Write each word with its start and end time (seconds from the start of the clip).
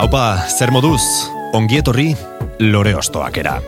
Haupa, 0.00 0.46
zer 0.48 0.70
moduz, 0.72 1.02
ongietorri 1.52 2.14
lore 2.72 2.94
ostoakera. 2.96 3.58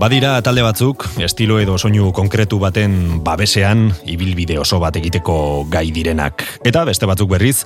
Badira 0.00 0.30
talde 0.40 0.62
batzuk, 0.64 1.04
estilo 1.20 1.58
edo 1.60 1.74
soinu 1.76 2.14
konkretu 2.16 2.56
baten 2.62 3.18
babesean, 3.26 3.90
ibilbide 4.08 4.56
oso 4.56 4.80
bat 4.80 4.96
egiteko 4.96 5.66
gai 5.68 5.90
direnak. 5.92 6.46
Eta 6.64 6.86
beste 6.88 7.04
batzuk 7.04 7.28
berriz, 7.34 7.58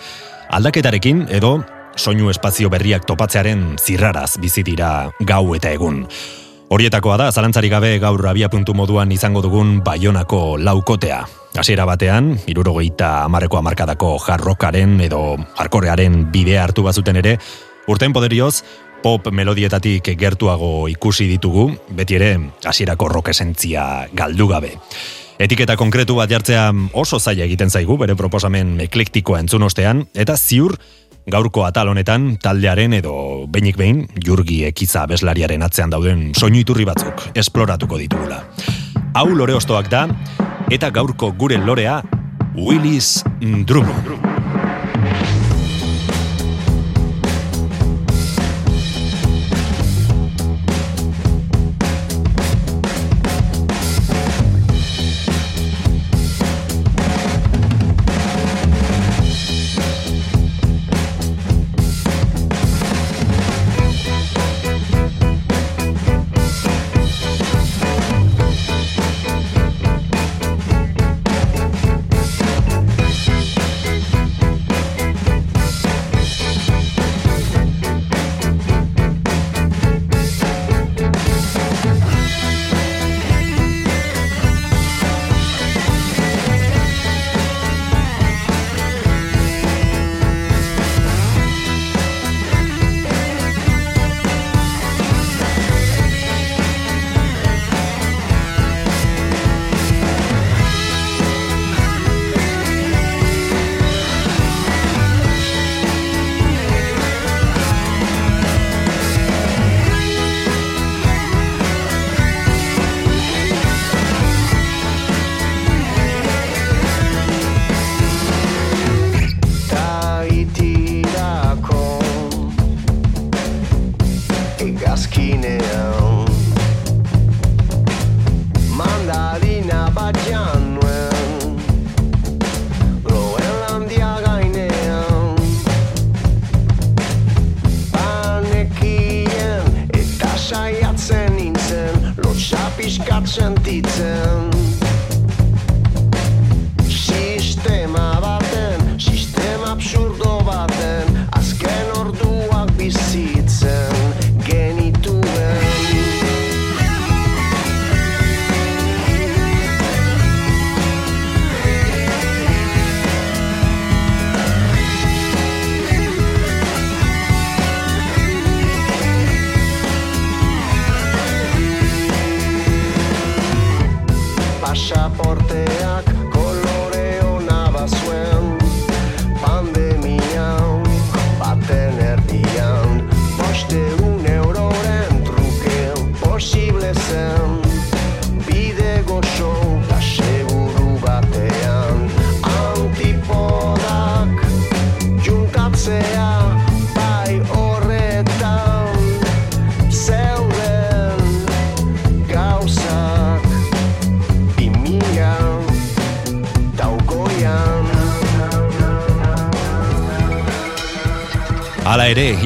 aldaketarekin 0.50 1.28
edo 1.30 1.60
soinu 1.94 2.34
espazio 2.34 2.66
berriak 2.66 3.06
topatzearen 3.06 3.76
zirraraz 3.78 4.40
bizi 4.42 4.66
dira 4.66 5.12
gau 5.22 5.44
eta 5.54 5.70
egun. 5.70 6.08
Horietakoa 6.72 7.18
da, 7.20 7.26
zalantzari 7.28 7.68
gabe 7.68 7.98
gaur 8.00 8.22
abia 8.30 8.48
puntu 8.48 8.72
moduan 8.72 9.10
izango 9.12 9.42
dugun 9.44 9.82
baionako 9.84 10.56
laukotea. 10.56 11.18
Hasiera 11.60 11.84
batean, 11.84 12.30
irurogeita 12.48 13.10
amarreko 13.26 13.58
amarkadako 13.60 14.14
jarrokaren 14.24 14.94
edo 15.04 15.20
jarkorearen 15.58 16.30
bidea 16.32 16.62
hartu 16.64 16.86
bazuten 16.86 17.18
ere, 17.20 17.34
urten 17.92 18.16
poderioz, 18.16 18.62
pop 19.04 19.28
melodietatik 19.28 20.14
gertuago 20.16 20.88
ikusi 20.88 21.28
ditugu, 21.34 21.66
beti 21.92 22.16
ere 22.16 22.30
hasierako 22.64 23.10
rock 23.18 23.34
esentzia 23.34 24.08
galdu 24.16 24.48
gabe. 24.48 24.72
Etiketa 25.44 25.76
konkretu 25.76 26.16
bat 26.16 26.32
jartzea 26.32 26.70
oso 26.96 27.20
zaila 27.20 27.44
egiten 27.44 27.68
zaigu, 27.68 27.98
bere 28.00 28.16
proposamen 28.16 28.78
eklektikoa 28.88 29.44
entzun 29.44 29.68
ostean, 29.68 30.06
eta 30.16 30.40
ziur 30.40 30.78
gaurko 31.30 31.64
atal 31.66 31.92
honetan 31.92 32.36
taldearen 32.42 32.96
edo 32.98 33.14
beinik 33.52 33.78
behin 33.78 34.06
jurgi 34.26 34.62
ekiza 34.66 35.06
beslariaren 35.10 35.62
atzean 35.62 35.92
dauden 35.94 36.32
soinu 36.34 36.62
iturri 36.62 36.86
batzuk 36.88 37.28
esploratuko 37.34 38.00
ditugula. 38.00 38.42
Hau 39.14 39.28
lore 39.36 39.54
ostoak 39.54 39.90
da, 39.92 40.06
eta 40.72 40.90
gaurko 40.90 41.32
gure 41.38 41.60
lorea 41.60 42.00
Willis 42.56 43.22
Drummond. 43.40 44.31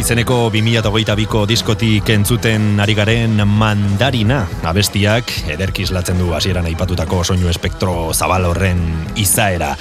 Izeneko 0.07 0.53
2008ko 0.55 1.41
diskotik 1.51 2.07
entzuten 2.15 2.77
ari 2.79 2.95
garen 2.95 3.41
mandarina 3.51 4.45
abestiak 4.71 5.33
ederkiz 5.51 5.89
latzen 5.91 6.21
du 6.23 6.29
hasieran 6.31 6.69
aipatutako 6.71 7.25
soinu 7.27 7.49
espektro 7.51 8.13
zabal 8.15 8.47
horren 8.47 8.85
izaera. 9.19 9.73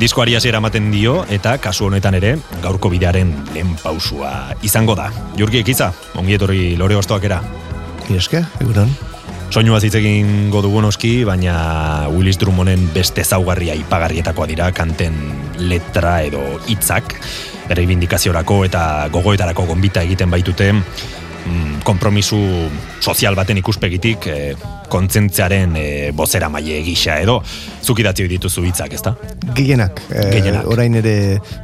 Diskoari 0.00 0.38
hasiera 0.38 0.62
ematen 0.62 0.86
dio 0.88 1.18
eta 1.28 1.58
kasu 1.60 1.90
honetan 1.90 2.16
ere 2.16 2.30
gaurko 2.62 2.88
bidearen 2.94 3.34
lehen 3.52 3.74
pausua 3.82 4.54
izango 4.64 4.96
da. 4.96 5.10
Jurgi 5.36 5.60
ekiza, 5.60 5.90
ongietorri 6.16 6.72
lore 6.80 6.96
ostoak 6.96 7.28
era. 7.28 7.42
Ieske, 8.08 8.40
eguran. 8.64 8.88
Soinua 9.52 9.82
zitzegin 9.84 10.48
godugun 10.48 10.88
oski, 10.88 11.12
baina 11.28 12.08
Willis 12.16 12.40
Drummonden 12.40 12.88
beste 12.96 13.20
zaugarria 13.20 13.76
ipagarrietakoa 13.84 14.48
dira 14.48 14.72
kanten 14.72 15.20
letra 15.60 16.22
edo 16.24 16.46
hitzak 16.72 17.18
erreibindikaziorako 17.68 18.62
eta 18.68 18.82
gogoetarako 19.12 19.66
gonbita 19.68 20.02
egiten 20.06 20.30
baitute 20.30 20.72
mm, 20.72 21.80
kompromisu 21.86 22.40
sozial 23.00 23.36
baten 23.38 23.60
ikuspegitik 23.60 24.28
e, 24.28 24.38
kontzentziaren 24.88 25.76
e, 25.76 25.88
bozera 26.16 26.48
maile 26.52 26.80
gisa 26.86 27.18
edo 27.22 27.40
zukidatzi 27.84 28.28
dituzu 28.28 28.64
hitzak, 28.68 28.96
ezta? 28.98 29.14
Gehienak. 29.54 30.00
Gehienak. 30.08 30.66
orain 30.68 30.94
ere 30.98 31.14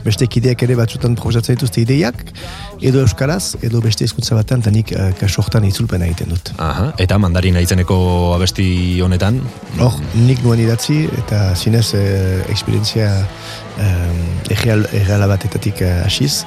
beste 0.04 0.26
kideak 0.30 0.62
ere 0.66 0.76
batzutan 0.78 1.16
proposatzen 1.18 1.58
dituzte 1.58 1.82
ideiak, 1.82 2.20
edo 2.80 3.02
euskaraz, 3.04 3.56
edo 3.62 3.80
beste 3.84 4.06
hizkuntza 4.06 4.36
batean, 4.38 4.62
eta 4.64 4.72
nik 4.74 4.92
uh, 4.94 5.10
kasortan 5.20 5.66
itzulpen 5.68 6.04
egiten 6.06 6.32
dut. 6.34 6.52
Aha, 6.58 6.90
eta 7.04 7.18
mandarina 7.18 7.62
izeneko 7.64 7.96
abesti 8.36 9.00
honetan? 9.04 9.40
Hor, 9.78 9.98
nik 10.28 10.44
nuen 10.46 10.62
idatzi, 10.64 11.04
eta 11.24 11.50
zinez 11.56 11.90
uh, 11.98 12.40
eksperientzia 12.52 13.10
uh, 13.18 14.48
egeala 14.54 15.28
batetatik 15.34 15.84
asiz, 16.04 16.44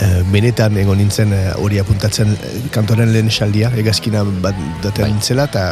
Eh, 0.00 0.22
benetan 0.32 0.76
egon 0.80 0.96
nintzen 0.96 1.34
eh, 1.36 1.50
hori 1.60 1.76
apuntatzen 1.82 2.30
kantoren 2.72 3.10
lehen 3.12 3.28
esaldia, 3.28 3.68
egazkina 3.76 4.22
bat 4.24 4.56
datean 4.80 5.04
bai. 5.04 5.10
nintzela, 5.12 5.44
eta 5.50 5.64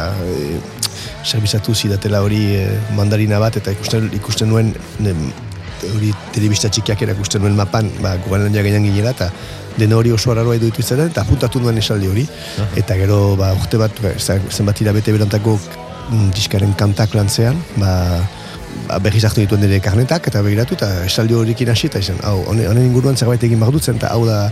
e, 0.91 1.25
zerbizatu 1.25 1.75
zidatela 1.75 2.21
hori 2.25 2.43
mandarina 2.97 3.39
bat, 3.39 3.57
eta 3.57 3.73
ikusten, 3.77 4.11
ikusten 4.19 4.51
nuen 4.51 4.75
hori 5.89 6.11
telebista 6.35 6.69
txikiak 6.69 7.01
erakusten 7.07 7.41
nuen 7.43 7.55
mapan, 7.57 7.89
ba, 8.03 8.15
gugan 8.25 8.45
lan 8.45 8.55
jagainan 8.55 8.85
ginela, 8.85 9.15
eta 9.15 9.31
dena 9.77 9.97
hori 9.97 10.11
oso 10.11 10.33
araroa 10.33 10.57
edo 10.57 10.67
ditu 10.67 10.83
eta 10.83 11.23
apuntatu 11.23 11.59
nuen 11.59 11.77
esaldi 11.77 12.07
hori, 12.07 12.27
eta 12.75 12.95
gero, 12.99 13.35
ba, 13.39 13.53
urte 13.57 13.77
bat, 13.77 13.91
ba, 14.03 14.13
zenbat 14.49 14.81
irabete 14.81 15.11
berantako 15.11 15.57
mm, 15.57 16.29
diskaren 16.35 16.73
kantak 16.77 17.15
lantzean, 17.15 17.57
ba, 17.77 18.21
ba, 18.87 18.99
berriz 18.99 19.23
hartu 19.25 19.41
dituen 19.41 19.61
dire 19.61 19.79
karnetak 19.83 20.27
eta 20.27 20.41
begiratu 20.45 20.75
eta 20.79 20.89
esaldi 21.05 21.37
horrekin 21.37 21.71
hasi 21.73 21.87
eta 21.87 21.99
izan, 22.03 22.19
hau, 22.23 22.41
honen 22.51 22.83
inguruan 22.83 23.17
zerbait 23.17 23.43
egin 23.43 23.59
behar 23.59 23.73
dutzen 23.73 23.99
eta 24.01 24.11
hau 24.15 24.25
da 24.27 24.49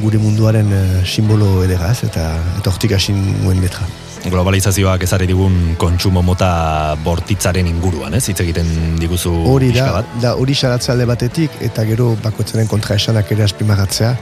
gure 0.00 0.20
munduaren 0.22 0.70
uh, 0.72 1.02
simbolo 1.04 1.64
edera 1.64 1.90
eta 1.92 2.30
eta 2.60 2.70
hortik 2.70 2.94
hasi 2.98 3.16
nuen 3.16 3.60
letra. 3.60 3.88
Globalizazioak 4.28 5.04
ezari 5.06 5.24
digun 5.30 5.54
kontsumo 5.80 6.20
mota 6.22 6.94
bortitzaren 7.04 7.66
inguruan, 7.70 8.12
ez? 8.18 8.26
Hitz 8.28 8.40
egiten 8.44 8.68
diguzu 9.00 9.32
hori 9.48 9.70
da, 9.72 10.02
da 10.20 10.34
hori 10.36 10.56
alde 10.60 11.06
batetik 11.08 11.50
eta 11.60 11.84
gero 11.88 12.16
bakoitzaren 12.22 12.68
kontra 12.68 12.96
esanak 12.96 13.32
ere 13.32 13.44
aspimagatzea, 13.44 14.14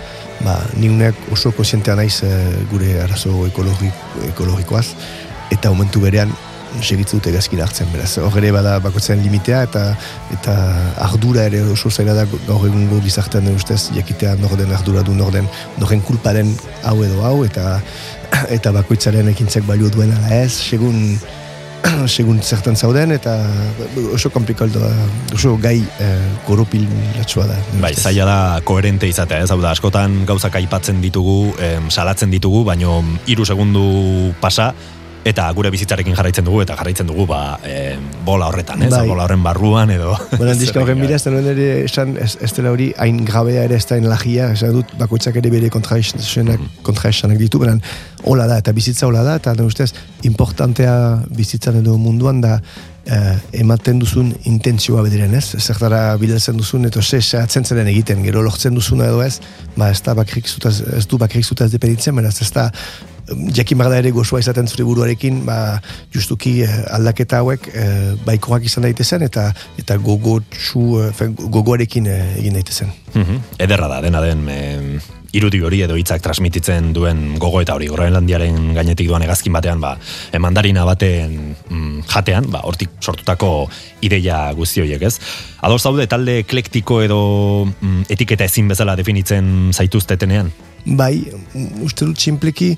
ba, 0.45 0.61
niunek 0.77 1.33
oso 1.33 1.51
kozientea 1.51 1.97
naiz 1.97 2.23
uh, 2.23 2.31
gure 2.71 3.01
arazo 3.03 3.47
ekologi, 3.47 3.91
ekologikoaz 4.31 4.87
eta 5.51 5.71
momentu 5.71 6.01
berean 6.01 6.31
segitzu 6.83 7.19
dute 7.19 7.33
gazkin 7.33 7.61
hartzen, 7.65 7.89
beraz. 7.93 8.11
Hor 8.23 8.35
ere 8.41 8.51
bada 8.53 8.77
bakotzen 8.85 9.23
limitea 9.25 9.63
eta 9.67 9.85
eta 10.35 10.55
ardura 11.09 11.47
ere 11.49 11.63
oso 11.73 11.91
zaila 11.91 12.15
da 12.15 12.27
gaur 12.47 12.67
egungo 12.69 13.01
gizartean 13.05 13.49
ustez 13.55 13.89
jakitea 13.97 14.37
norden 14.43 14.73
ardura 14.77 15.03
du 15.03 15.17
norden 15.17 15.49
noren 15.79 16.05
kulparen 16.05 16.55
hau 16.85 16.99
edo 17.05 17.25
hau 17.25 17.45
eta 17.47 17.81
eta 18.57 18.73
bakoitzaren 18.77 19.29
ekintzek 19.35 19.67
balio 19.69 19.91
duen 19.93 20.13
ala 20.15 20.41
ez, 20.43 20.53
segun 20.53 21.19
segun 22.17 22.41
zertan 22.43 22.77
zauden 22.77 23.13
eta 23.15 23.37
oso 24.15 24.31
komplikaldo 24.35 24.83
da, 24.83 24.93
oso 25.35 25.55
gai 25.63 25.79
eh, 26.03 26.29
koropil 26.47 26.87
da. 27.39 27.59
Bai, 27.81 27.95
zaila 27.95 28.27
da 28.27 28.39
koherente 28.65 29.09
izatea, 29.09 29.45
ez 29.45 29.51
hau 29.51 29.61
da, 29.63 29.73
askotan 29.73 30.25
gauzak 30.27 30.59
aipatzen 30.59 31.01
ditugu, 31.01 31.55
salatzen 31.89 32.31
ditugu, 32.31 32.65
baino 32.67 33.03
hiru 33.27 33.47
segundu 33.47 34.33
pasa, 34.41 34.73
eta 35.29 35.47
gure 35.57 35.71
bizitzarekin 35.73 36.17
jarraitzen 36.17 36.47
dugu 36.47 36.63
eta 36.65 36.77
jarraitzen 36.79 37.09
dugu 37.09 37.27
ba, 37.29 37.59
e, 37.67 37.97
bola 38.25 38.49
horretan, 38.51 38.83
ez? 38.87 38.91
Bai. 38.93 39.05
Bola 39.09 39.27
horren 39.27 39.43
barruan 39.45 39.91
edo. 39.93 40.15
Bueno, 40.37 40.55
diska 40.61 40.83
horren 40.83 41.01
mira, 41.01 41.19
ez 41.19 41.27
ere 41.27 41.69
esan, 41.85 42.17
ez, 42.21 42.37
ez 42.45 42.53
dela 42.57 42.73
hori 42.75 42.91
hain 42.99 43.25
grabea 43.29 43.67
ere 43.69 43.79
ez 43.79 43.87
da 43.89 43.99
lagia, 44.05 44.53
esan 44.57 44.77
dut 44.79 44.95
bakoitzak 45.01 45.37
ere 45.43 45.53
bere 45.53 45.71
kontraesanak 45.73 46.61
mm. 46.63 47.41
ditu, 47.43 47.61
beren 47.63 47.83
hola 48.25 48.47
da, 48.47 48.59
eta 48.59 48.73
bizitza 48.73 49.07
hola 49.07 49.23
da, 49.27 49.37
eta 49.39 49.55
ustez, 49.65 49.93
importantea 50.29 50.95
bizitzan 51.35 51.81
edo 51.81 51.97
munduan 51.99 52.41
da 52.41 52.59
eh, 53.07 53.37
ematen 53.61 54.01
duzun 54.03 54.33
intentzioa 54.51 55.03
bediren, 55.07 55.35
ez? 55.35 55.55
Zertara 55.59 56.17
bilatzen 56.21 56.57
duzun, 56.59 56.89
eta 56.89 57.03
ze, 57.03 57.21
zehatzen 57.21 57.65
zeren 57.65 57.89
egiten, 57.89 58.25
gero 58.27 58.43
lortzen 58.43 58.75
duzuna 58.75 59.09
edo 59.13 59.23
ez, 59.23 59.39
ba, 59.77 59.91
ez 59.91 60.03
da 60.03 60.15
bakrik 60.19 60.49
zutaz, 60.49 60.81
ez 60.97 61.07
du 61.07 61.19
bakrik 61.19 61.47
zutaz 61.47 61.71
depeditzen, 61.73 62.17
beraz, 62.17 62.41
ez 62.43 62.51
da 62.53 62.71
jakin 63.55 63.79
da 63.79 63.99
ere 63.99 64.11
gozoa 64.11 64.41
izaten 64.41 64.69
zure 64.69 64.85
buruarekin, 64.85 65.45
ba, 65.47 65.79
justuki 66.15 66.63
eh, 66.65 66.79
aldaketa 66.95 67.43
hauek 67.43 67.69
eh, 67.73 68.15
baikoak 68.27 68.65
izan 68.65 68.87
daitezen 68.87 69.23
eta 69.27 69.51
eta 69.79 69.97
gogotsu, 69.97 70.85
eh, 71.05 71.29
gogoarekin 71.39 72.07
eh, 72.07 72.39
egin 72.39 72.59
daitezen. 72.59 72.93
Mm 73.15 73.45
Ederra 73.59 73.89
da, 73.91 74.01
dena 74.05 74.23
den, 74.25 74.47
eh, 74.49 74.99
irudi 75.37 75.61
hori 75.61 75.83
edo 75.85 75.97
hitzak 75.99 76.23
transmititzen 76.25 76.93
duen 76.97 77.37
gogo 77.41 77.61
eta 77.61 77.75
hori. 77.77 77.89
Groenlandiaren 77.93 78.73
gainetik 78.77 79.09
duan 79.11 79.25
egazkin 79.27 79.53
batean 79.53 79.83
ba 79.83 79.95
mandarina 80.41 80.87
baten 80.89 81.55
mm, 81.69 82.07
jatean 82.09 82.49
ba 82.53 82.63
hortik 82.69 82.97
sortutako 83.01 83.69
ideia 84.01 84.47
guzti 84.57 84.85
horiek 84.85 85.03
ez? 85.03 85.19
Ados 85.61 85.83
zaude 85.83 86.07
talde 86.07 86.39
eklektiko 86.45 87.03
edo 87.05 87.21
mm, 87.69 88.09
etiketa 88.09 88.49
ezin 88.49 88.69
bezala 88.69 88.97
definitzen 88.97 89.71
zaituztetenean? 89.75 90.51
Bai 90.87 91.15
uste 91.85 92.07
dut 92.07 92.19
simpleki 92.19 92.75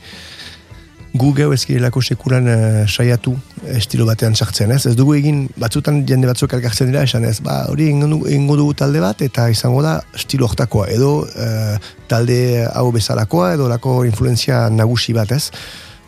gu 1.12 1.32
geu 1.34 1.50
ezkirelako 1.54 2.00
sekuran 2.02 2.46
uh, 2.46 2.82
saiatu 2.86 3.34
estilo 3.74 4.06
batean 4.06 4.36
sartzen, 4.36 4.70
ez? 4.70 4.84
Ez 4.86 4.94
dugu 4.98 5.16
egin, 5.18 5.42
batzutan 5.58 6.04
jende 6.06 6.28
batzuk 6.30 6.54
elkartzen 6.54 6.90
dira, 6.90 7.02
esan 7.06 7.26
ez, 7.26 7.40
ba, 7.44 7.64
hori 7.72 7.88
ingo 7.90 8.56
dugu 8.56 8.74
talde 8.78 9.02
bat, 9.02 9.22
eta 9.26 9.48
izango 9.50 9.82
da 9.82 9.98
estilo 10.16 10.46
hortakoa, 10.46 10.86
edo 10.94 11.10
uh, 11.26 11.76
talde 12.10 12.66
hau 12.68 12.90
bezalakoa, 12.94 13.54
edo 13.56 13.68
lako 13.70 14.04
influenzia 14.06 14.68
nagusi 14.70 15.16
bat, 15.16 15.34
ez? 15.34 15.50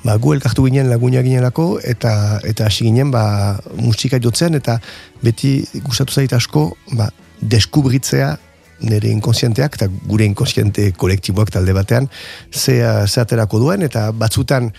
Ba, 0.04 0.16
gu 0.22 0.36
elkartu 0.36 0.68
ginen 0.68 0.90
lagunia 0.90 1.22
ginelako, 1.26 1.76
eta 1.82 2.38
eta 2.46 2.70
hasi 2.70 2.86
ginen, 2.86 3.10
ba, 3.14 3.58
musika 3.82 4.22
jotzen, 4.22 4.54
eta 4.58 4.78
beti 5.22 5.58
gustatu 5.82 6.14
zait 6.14 6.38
asko, 6.38 6.70
ba, 6.94 7.10
deskubritzea 7.42 8.36
nire 8.82 9.10
inkonsienteak 9.14 9.76
eta 9.78 9.88
gure 10.08 10.26
inkonsiente 10.26 10.88
kolektiboak 10.98 11.52
talde 11.54 11.74
batean 11.76 12.08
ze, 12.50 12.80
ze 13.06 13.20
aterako 13.20 13.60
duen 13.62 13.82
eta 13.86 14.10
batzutan 14.12 14.72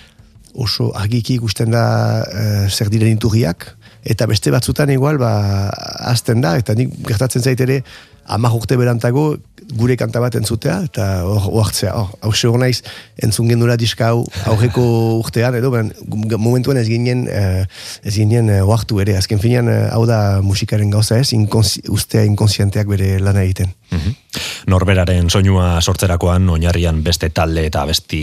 oso 0.54 0.92
argiki 0.98 1.38
ikusten 1.40 1.74
da 1.74 1.86
e, 2.24 2.46
zer 2.70 2.92
diren 2.94 3.14
inturriak, 3.14 3.68
eta 4.04 4.28
beste 4.30 4.52
batzutan 4.54 4.92
igual, 4.94 5.18
ba, 5.22 5.70
azten 6.12 6.44
da, 6.44 6.56
eta 6.60 6.76
nik 6.78 6.94
gertatzen 7.08 7.44
zaitere, 7.44 7.82
ama 8.26 8.52
urte 8.54 8.78
berantago 8.78 9.34
gure 9.78 9.96
kanta 9.98 10.22
bat 10.22 10.36
entzutea, 10.38 10.78
eta 10.88 11.06
hor 11.28 11.64
hartzea, 11.64 11.94
hor, 11.96 12.10
hau 12.22 12.32
hor 12.52 12.60
naiz, 12.62 12.84
entzun 13.24 13.50
gendura 13.50 13.78
diska 13.80 14.12
hau 14.12 14.24
aurreko 14.52 14.84
urtean, 15.24 15.56
edo, 15.58 15.72
ben, 15.74 15.92
momentuan 16.38 16.78
ez 16.82 16.88
ginen, 16.90 17.26
eh, 17.32 17.64
ez 18.04 18.16
ginen 18.16 18.52
eh, 18.54 18.62
oartu 18.62 19.00
ere, 19.04 19.18
azken 19.18 19.42
finean, 19.42 19.70
eh, 19.72 19.88
hau 19.94 20.04
da 20.10 20.42
musikaren 20.46 20.92
gauza 20.94 21.18
ez, 21.20 21.32
inkonsi, 21.34 21.84
ustea 21.94 22.26
inkonsienteak 22.30 22.90
bere 22.90 23.18
lana 23.24 23.46
egiten. 23.48 23.74
Mm 23.92 24.20
Norberaren 24.64 25.28
soinua 25.28 25.82
sortzerakoan, 25.84 26.48
oinarrian 26.50 27.02
beste 27.04 27.28
talde 27.36 27.66
eta 27.68 27.84
besti 27.86 28.22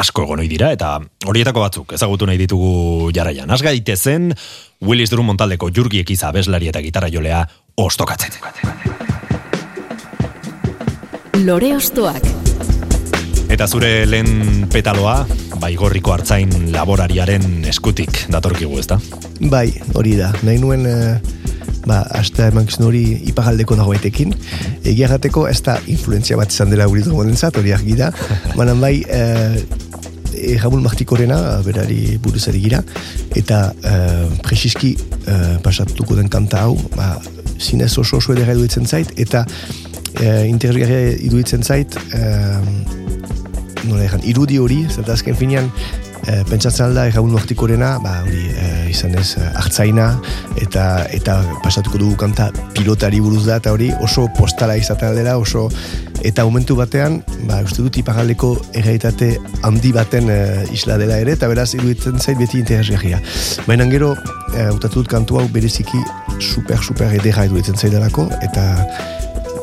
asko 0.00 0.24
egonoi 0.24 0.46
dira, 0.48 0.70
eta 0.72 0.94
horietako 1.28 1.62
batzuk 1.62 1.92
ezagutu 1.98 2.26
nahi 2.26 2.40
ditugu 2.40 3.10
jarraian. 3.14 3.50
Az 3.50 3.60
zen 4.00 4.32
Willis 4.80 5.10
Drummond 5.10 5.38
taldeko 5.38 5.68
jurgi 5.68 6.00
ekiza 6.00 6.28
abeslari 6.32 6.72
eta 6.72 6.80
gitarra 6.80 7.12
jolea 7.12 7.44
ostokatzen. 7.76 8.40
Lore 11.44 11.74
Ostoak. 11.76 12.22
Eta 13.52 13.66
zure 13.68 14.06
lehen 14.08 14.64
petaloa, 14.72 15.18
bai 15.60 15.74
gorriko 15.76 16.14
hartzain 16.14 16.70
laborariaren 16.72 17.66
eskutik 17.68 18.22
datorkigu, 18.32 18.78
ezta? 18.80 18.96
Bai, 19.52 19.66
hori 19.98 20.14
da. 20.16 20.30
Nahi 20.46 20.60
nuen, 20.62 20.86
uh, 20.88 21.18
ba, 21.84 22.00
hasta 22.16 22.48
eman 22.52 22.70
hori 22.88 23.04
ipagaldeko 23.28 23.76
dago 23.76 23.92
baitekin. 23.92 24.32
Egia 24.84 25.10
jateko, 25.12 25.46
ez 25.50 25.60
da 25.66 25.76
influenzia 25.86 26.38
bat 26.40 26.52
izan 26.52 26.72
dela 26.72 26.88
uritu 26.88 27.12
zat, 27.34 27.56
hori 27.56 27.72
argi 27.72 27.96
da. 27.96 28.10
Banan 28.58 28.80
bai, 28.80 29.02
uh, 29.04 29.56
e, 30.32 30.56
Ramul 30.62 30.80
Martikorena, 30.80 31.60
berari 31.66 32.18
buruzari 32.18 32.60
gira, 32.60 32.82
eta 33.34 33.72
uh, 33.72 34.30
presiski 34.42 34.96
uh, 34.96 35.58
pasatuko 35.60 36.16
den 36.16 36.28
kanta 36.28 36.62
hau, 36.64 36.78
ba, 36.96 37.18
zinez 37.60 37.92
oso 37.98 38.18
oso 38.18 38.32
edera 38.34 38.52
eduitzen 38.52 38.86
zait, 38.86 39.12
eta 39.16 39.44
e, 40.20 40.46
interesgarria 40.48 41.16
iruditzen 41.28 41.62
zait 41.62 41.96
e, 42.12 42.22
nola 43.86 44.04
egan, 44.06 44.24
irudi 44.26 44.58
hori, 44.58 44.82
zeta 44.90 45.14
azken 45.14 45.36
finean 45.38 45.70
e, 46.26 46.42
pentsatzen 46.50 46.88
alda 46.88 47.06
egaun 47.10 47.32
nortikorena 47.34 47.96
ba, 48.02 48.18
hori, 48.26 48.46
e, 48.52 48.66
izan 48.92 49.16
ez, 49.18 49.36
hartzaina 49.54 50.10
eta 50.62 51.06
eta 51.14 51.38
pasatuko 51.64 52.00
dugu 52.02 52.18
kanta 52.20 52.50
pilotari 52.76 53.22
buruz 53.24 53.44
da 53.46 53.60
eta 53.62 53.72
hori 53.76 53.92
oso 54.04 54.28
postala 54.36 54.76
izaten 54.80 55.10
aldera 55.10 55.38
oso 55.38 55.68
eta 56.26 56.44
momentu 56.44 56.76
batean, 56.78 57.20
ba, 57.46 57.60
uste 57.64 57.84
dut 57.84 57.98
ipagaldeko 58.00 58.52
erreitate 58.74 59.34
handi 59.66 59.92
baten 59.94 60.30
e, 60.32 60.38
isla 60.74 60.96
dela 61.00 61.20
ere, 61.22 61.36
eta 61.36 61.48
beraz 61.50 61.68
iruditzen 61.76 62.18
zait 62.18 62.38
beti 62.40 62.58
interesgarria. 62.62 63.20
Baina 63.68 63.86
gero, 63.92 64.14
e, 64.54 64.66
dut 64.82 65.10
kantu 65.12 65.40
hau 65.40 65.46
bereziki 65.52 66.00
super, 66.40 66.80
super 66.82 67.12
edera 67.14 67.46
iruditzen 67.46 67.78
zaidelako, 67.78 68.28
eta 68.42 68.66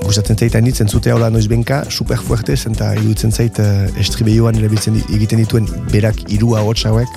gustatzen 0.04 0.38
zait 0.38 0.56
hainitz 0.56 0.80
entzutea 0.84 1.16
hola 1.16 1.30
noiz 1.34 1.46
benka, 1.52 1.84
super 1.90 2.20
fuertez, 2.20 2.60
eta 2.70 2.92
iruditzen 2.98 3.32
zait 3.32 3.60
uh, 3.64 3.88
estribeioan 4.00 4.58
erabiltzen 4.60 5.00
egiten 5.04 5.42
dituen 5.44 5.70
berak 5.92 6.20
irua 6.34 6.64
hotz 6.68 6.84
hauek, 6.90 7.10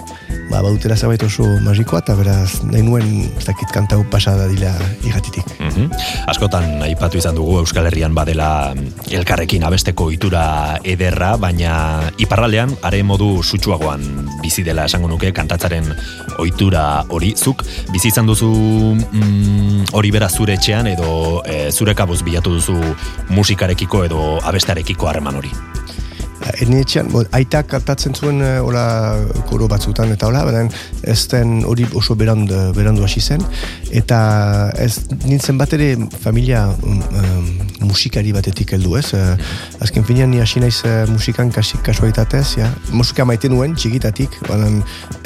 ba, 0.50 0.61
badutela 0.62 0.97
zabait 0.97 1.23
oso 1.26 1.47
magikoa, 1.64 2.02
eta 2.05 2.16
beraz, 2.19 2.62
nahi 2.66 2.85
nuen, 2.87 3.09
ez 3.37 3.45
dakit 3.47 3.73
kantau 3.75 4.02
pasada 4.11 4.47
dila 4.52 4.75
irratitik. 5.07 5.47
Mm 5.61 5.90
Askotan, 6.31 6.81
aipatu 6.83 7.21
izan 7.21 7.37
dugu 7.37 7.61
Euskal 7.61 7.87
Herrian 7.87 8.14
badela 8.16 8.75
elkarrekin 9.14 9.62
abesteko 9.66 10.09
itura 10.11 10.78
ederra, 10.85 11.35
baina 11.40 11.75
iparralean, 12.23 12.73
are 12.87 13.02
modu 13.07 13.43
sutsuagoan 13.45 14.02
bizi 14.43 14.64
dela. 14.66 14.87
Esango 14.90 15.11
nuke, 15.11 15.31
kantatzaren 15.37 15.87
ohitura 16.43 17.05
hori, 17.14 17.35
zuk, 17.37 17.62
bizi 17.93 18.11
izan 18.11 18.26
duzu 18.26 18.50
mm, 18.97 19.93
hori 19.97 20.11
bera 20.14 20.28
zure 20.28 20.57
etxean, 20.59 20.90
edo 20.90 21.43
e, 21.47 21.71
zure 21.71 21.95
kabuz 21.95 22.23
bilatu 22.26 22.57
duzu 22.57 22.75
musikarekiko 23.28 24.04
edo 24.09 24.23
abestarekiko 24.42 25.11
harreman 25.11 25.40
hori? 25.40 25.52
Eni 26.62 26.81
etxean, 26.85 27.09
bo, 27.12 27.23
aitak 27.37 27.69
kantatzen 27.73 28.15
zuen 28.15 28.41
uh, 28.45 28.61
ola 28.65 28.85
koro 29.50 29.69
batzutan 29.71 30.12
eta 30.15 30.29
hola, 30.29 30.45
baina 30.47 30.65
ez 31.07 31.19
den 31.33 31.62
hori 31.67 31.87
oso 31.99 32.17
berandu, 32.19 32.59
berandu 32.76 33.05
hasi 33.07 33.21
zen. 33.21 33.43
Eta 33.91 34.19
ez 34.83 35.07
nintzen 35.26 35.59
bat 35.59 35.73
ere 35.76 35.95
familia 36.23 36.67
um, 36.87 37.00
musikari 37.87 38.33
batetik 38.37 38.76
heldu 38.76 38.97
ez. 39.00 39.09
Uh, 39.17 39.35
azken 39.85 40.07
finean 40.07 40.31
ni 40.31 40.43
hasi 40.43 40.62
naiz 40.62 40.81
uh, 40.87 41.05
musikan 41.11 41.50
kasik 41.55 41.83
kasualitatez, 41.87 42.47
ja. 42.61 42.71
Musika 42.95 43.26
maite 43.29 43.50
nuen 43.53 43.75
txikitatik, 43.76 44.38
baina 44.49 44.71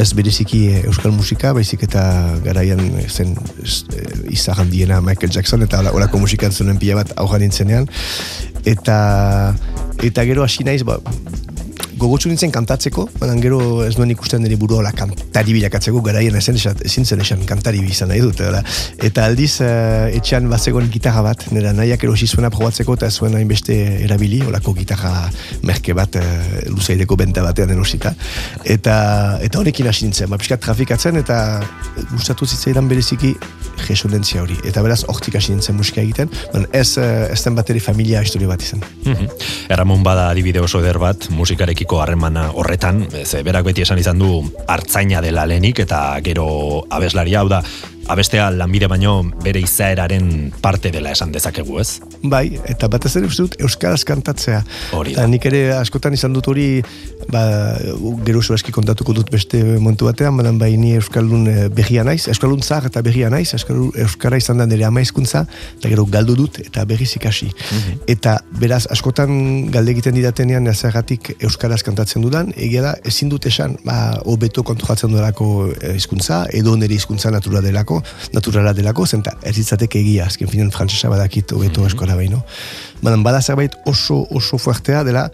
ez 0.01 0.11
bereziki 0.17 0.63
euskal 0.85 1.15
musika, 1.17 1.55
baizik 1.57 1.85
eta 1.89 2.05
garaian 2.45 2.81
zen 3.09 3.37
izan 4.31 4.71
diena 4.73 5.01
Michael 5.05 5.33
Jackson 5.33 5.63
eta 5.67 5.83
horako 5.91 6.23
musikan 6.23 6.53
zuen 6.53 6.79
pila 6.81 7.03
bat 7.03 7.15
aurra 7.21 7.41
nintzenean. 7.43 7.89
Eta 8.69 8.97
eta 10.03 10.25
gero 10.25 10.43
hasi 10.43 10.65
naiz 10.65 10.83
ba, 10.83 10.99
gogotsu 12.01 12.31
nintzen 12.31 12.53
kantatzeko, 12.55 13.05
baina 13.21 13.35
gero 13.43 13.59
ez 13.85 13.93
duen 13.97 14.11
ikusten 14.15 14.41
nire 14.45 14.57
buru 14.61 14.79
la 14.85 14.93
kantari 14.97 15.53
bilakatzeko 15.57 16.01
garaien 16.05 16.37
ezen 16.39 16.57
ezin 16.57 17.05
zen 17.05 17.21
esan 17.25 17.43
kantari 17.49 17.83
bizan 17.85 18.09
nahi 18.13 18.23
dut. 18.25 18.41
Eta 19.09 19.27
aldiz 19.29 19.61
uh, 19.61 20.09
etxean 20.17 20.49
bazegoen 20.51 20.89
gitarra 20.93 21.23
bat, 21.27 21.45
nire 21.53 21.75
nahiak 21.77 22.05
erosi 22.09 22.29
zuena 22.29 22.51
probatzeko 22.55 22.97
eta 22.97 23.11
zuen 23.11 23.37
hainbeste 23.37 23.77
erabili, 24.07 24.41
olako 24.49 24.75
gitarra 24.79 25.13
merke 25.69 25.97
bat 25.97 26.17
uh, 26.21 26.25
luzaideko 26.73 27.19
benta 27.21 27.45
batean 27.45 27.75
erosita. 27.77 28.15
Eta, 28.65 28.97
eta 29.45 29.61
honekin 29.61 29.91
hasi 29.91 30.09
nintzen, 30.09 30.31
ba, 30.33 30.41
piskat 30.41 30.65
trafikatzen 30.65 31.21
eta 31.21 31.41
gustatu 32.15 32.49
zitzaidan 32.49 32.89
bereziki 32.89 33.35
resonantzia 33.89 34.45
hori. 34.45 34.57
Eta 34.69 34.83
beraz, 34.85 35.03
hortik 35.13 35.37
hasi 35.41 35.53
nintzen 35.53 35.77
musika 35.77 36.01
egiten, 36.05 36.33
baina 36.55 36.73
ez, 36.73 36.95
uh, 36.97 37.29
ez 37.29 37.41
den 37.45 37.61
bateri 37.61 37.85
familia 37.85 38.25
historia 38.25 38.49
bat 38.49 38.65
izan. 38.65 38.85
Mm 39.05 39.29
Erramon 39.71 40.03
bada 40.03 40.25
adibide 40.33 40.59
oso 40.59 40.81
eder 40.81 40.97
bat, 40.99 41.29
musikarekiko 41.31 41.90
harremana 41.99 42.51
horretan, 42.55 43.09
ze 43.25 43.43
berak 43.43 43.65
beti 43.67 43.83
esan 43.83 43.99
izan 43.99 44.23
du 44.23 44.45
hartzaina 44.69 45.21
dela 45.25 45.47
lenik 45.51 45.83
eta 45.83 46.21
gero 46.23 46.85
abeslaria 46.91 47.41
hau 47.41 47.49
da 47.51 47.65
abestea 48.11 48.51
lanbide 48.51 48.89
baino 48.91 49.23
bere 49.45 49.61
izaeraren 49.63 50.51
parte 50.63 50.91
dela 50.91 51.13
esan 51.15 51.33
dezakegu, 51.33 51.79
ez? 51.81 52.01
Bai, 52.23 52.59
eta 52.69 52.89
batez 52.91 53.13
ere 53.21 53.29
uste 53.31 53.47
dut 53.47 53.57
euskaraz 53.63 54.03
kantatzea. 54.09 54.61
Hori 54.97 55.15
da. 55.17 55.27
nik 55.31 55.47
ere 55.47 55.63
askotan 55.77 56.15
izan 56.17 56.35
dut 56.35 56.49
hori, 56.51 56.83
ba, 57.31 57.43
gero 58.27 58.43
eski 58.57 58.75
kontatuko 58.75 59.15
dut 59.17 59.31
beste 59.31 59.61
momentu 59.69 60.09
batean, 60.09 60.37
baina 60.37 60.53
bai 60.59 60.73
ni 60.81 60.95
euskaldun 60.99 61.47
eh, 61.51 61.69
berria 61.75 62.05
naiz, 62.07 62.27
euskaldun 62.33 62.65
zahar 62.67 62.89
eta 62.91 63.03
berria 63.07 63.31
naiz, 63.31 63.53
euskara 63.55 64.41
izan 64.41 64.59
da 64.59 64.67
nire 64.67 64.87
ama 64.89 65.05
izkuntza, 65.05 65.45
eta 65.79 65.93
gero 65.93 66.07
galdu 66.11 66.37
dut 66.39 66.61
eta 66.65 66.85
berriz 66.89 67.13
ikasi. 67.21 67.51
Mhm. 67.51 68.03
Eta 68.17 68.39
beraz, 68.61 68.85
askotan 68.91 69.71
galde 69.71 69.95
egiten 69.95 70.19
didatenean 70.19 70.67
zergatik 70.75 71.35
euskaraz 71.39 71.83
kantatzen 71.87 72.23
dudan, 72.27 72.53
egia 72.57 72.83
da, 72.89 72.95
ezin 73.07 73.31
dut 73.31 73.47
esan, 73.47 73.79
ba, 73.87 74.19
hobeto 74.27 74.65
konturatzen 74.67 75.15
dudalako 75.15 75.71
eh, 75.71 75.95
hizkuntza, 75.95 76.45
edo 76.57 76.75
nire 76.77 76.99
hizkuntza 76.99 77.31
natura 77.31 77.63
delako, 77.65 78.00
naturala 78.33 78.73
delako, 78.77 79.07
zenta 79.07 79.37
erritzatek 79.43 79.97
egia, 80.03 80.27
azken 80.27 80.49
finen 80.49 80.71
frantzesa 80.75 81.09
badakit 81.09 81.53
hobeto 81.53 81.81
mm 81.81 81.87
-hmm. 81.87 81.91
eskola 81.91 82.17
baino. 82.17 82.43
Baina 83.03 83.23
bada 83.23 83.41
zerbait 83.43 83.75
oso, 83.87 84.27
oso 84.31 84.59
fuertea 84.59 85.05
dela, 85.05 85.31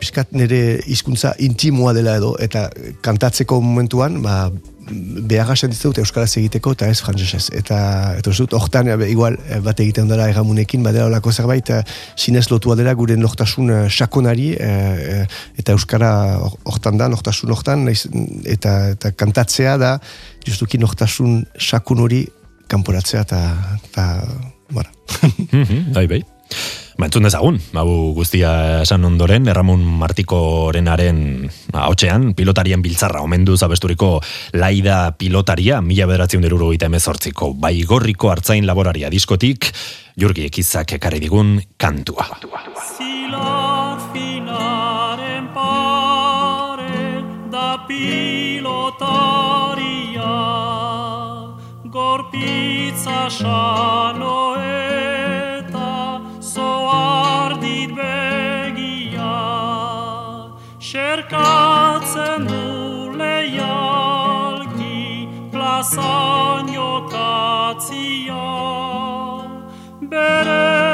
piskat 0.00 0.32
nire 0.32 0.80
hizkuntza 0.86 1.34
intimoa 1.38 1.92
dela 1.92 2.16
edo, 2.16 2.34
eta 2.40 2.70
kantatzeko 3.04 3.60
momentuan, 3.60 4.22
ba, 4.22 4.50
behar 4.90 5.50
asen 5.54 5.72
dut 5.74 5.98
Euskaraz 6.02 6.30
egiteko 6.40 6.72
eta 6.76 6.88
ez 6.90 6.98
frantzesez. 7.02 7.50
Eta, 7.56 7.78
eta 8.18 8.34
dut, 8.36 8.54
hortan, 8.56 8.90
igual, 9.06 9.36
bat 9.64 9.80
egiten 9.82 10.10
dara 10.10 10.28
erramunekin, 10.30 10.82
badela 10.86 11.08
olako 11.10 11.32
zerbait, 11.32 11.70
sinez 12.16 12.48
lotua 12.50 12.76
dela 12.78 12.94
gure 12.98 13.16
nortasun 13.16 13.72
sakonari, 13.88 14.50
eta 15.60 15.76
Euskara 15.76 16.12
hortan 16.64 17.00
da, 17.00 17.08
nortasun 17.12 17.54
hortan, 17.54 17.86
eta, 17.90 18.74
eta 18.96 19.14
kantatzea 19.16 19.76
da, 19.80 19.94
justuki 20.46 20.80
nortasun 20.80 21.44
sakun 21.58 22.04
hori 22.06 22.24
kanporatzea 22.70 23.24
eta, 23.26 23.40
eta, 23.90 24.06
bara. 24.74 24.90
bai, 25.96 26.06
bai. 26.06 26.22
Ba, 27.00 27.06
entzun 27.08 27.24
dezagun, 27.24 27.56
hau 27.80 28.12
guztia 28.12 28.82
esan 28.82 29.06
ondoren, 29.08 29.46
Erramun 29.48 29.80
Martikorenaren 30.02 31.48
haotxean, 31.72 32.34
pilotarien 32.36 32.82
biltzarra 32.84 33.22
omendu 33.24 33.56
zabesturiko 33.56 34.20
laida 34.60 34.98
pilotaria, 35.16 35.80
mila 35.80 36.04
bederatzen 36.10 36.44
deruro 36.44 36.68
gita 36.74 36.90
emezortziko, 36.92 37.54
bai 37.56 37.88
gorriko 37.88 38.28
hartzain 38.28 38.68
laboraria 38.68 39.08
diskotik, 39.08 39.70
jurgi 40.20 40.44
ekizak 40.50 40.92
ekarri 40.98 41.24
digun 41.24 41.56
kantua. 41.80 42.28
Zilar 42.98 43.96
finaren 44.12 45.48
pare 45.56 47.24
da 47.48 47.80
pilotaria, 47.88 49.08
gorpitza 51.88 53.24
Cercatzen 60.90 62.46
du 62.48 63.12
leialki 63.18 64.98
plazan 65.52 66.66
jokatzia 66.74 68.48
Bere 70.10 70.89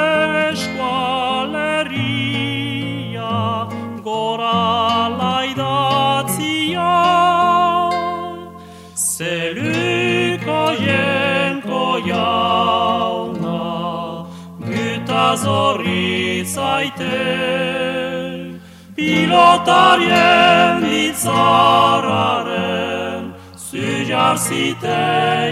pilotarien 18.96 20.80
bitzarraren 20.82 23.24
zujar 23.68 24.36
zite 24.38 25.02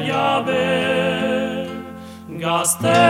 jabe. 0.08 1.68
Gazte 2.40 3.04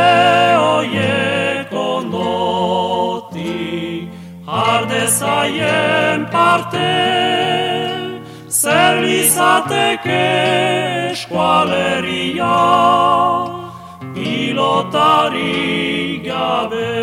oiek 0.58 1.72
ondoti 1.72 3.54
ardezaien 4.46 6.26
parte 6.30 6.94
zer 8.48 9.04
izateke 9.04 10.24
eskualeria 11.10 12.54
pilotari 14.54 16.22
gabe. 16.22 16.94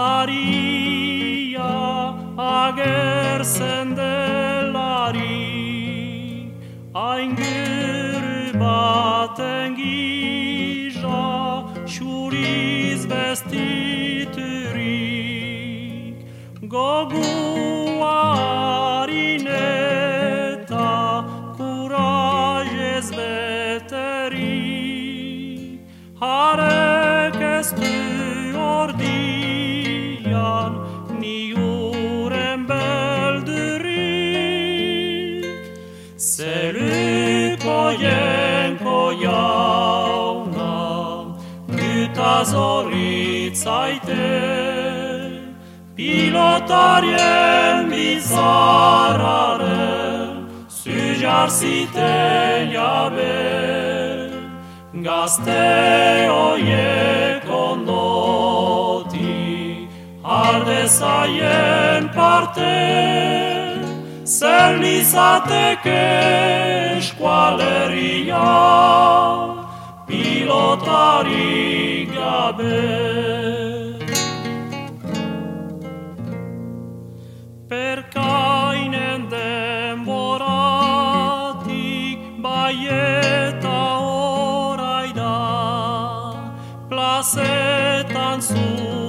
agertzen 2.37 3.95
delari 3.99 5.39
Aingir 6.93 8.23
baten 8.59 9.69
gija 9.79 11.23
xuriz 11.93 13.01
bestiturik 13.13 13.85
Gogua 16.73 17.34
zaite 43.53 44.25
Pilotarien 45.95 47.89
bizarraren 47.89 49.69
Zujar 50.69 51.49
zite 51.49 52.15
jabe 52.73 53.39
Gazte 54.93 56.29
oiek 56.29 57.49
ondoti 57.49 59.33
Arde 60.23 60.87
zaien 60.87 62.09
parte 62.13 62.75
Zer 64.25 64.79
lizateke 64.81 66.05
eskualeria 66.97 68.45
Pilotari 70.45 72.05
gabe. 72.13 72.77
Perkainen 77.67 79.21
denboratik 79.33 80.37
baieta 82.45 83.81
orai 84.05 85.09
da 85.17 85.33
Plazetan 86.89 88.37
zumbat 88.41 89.04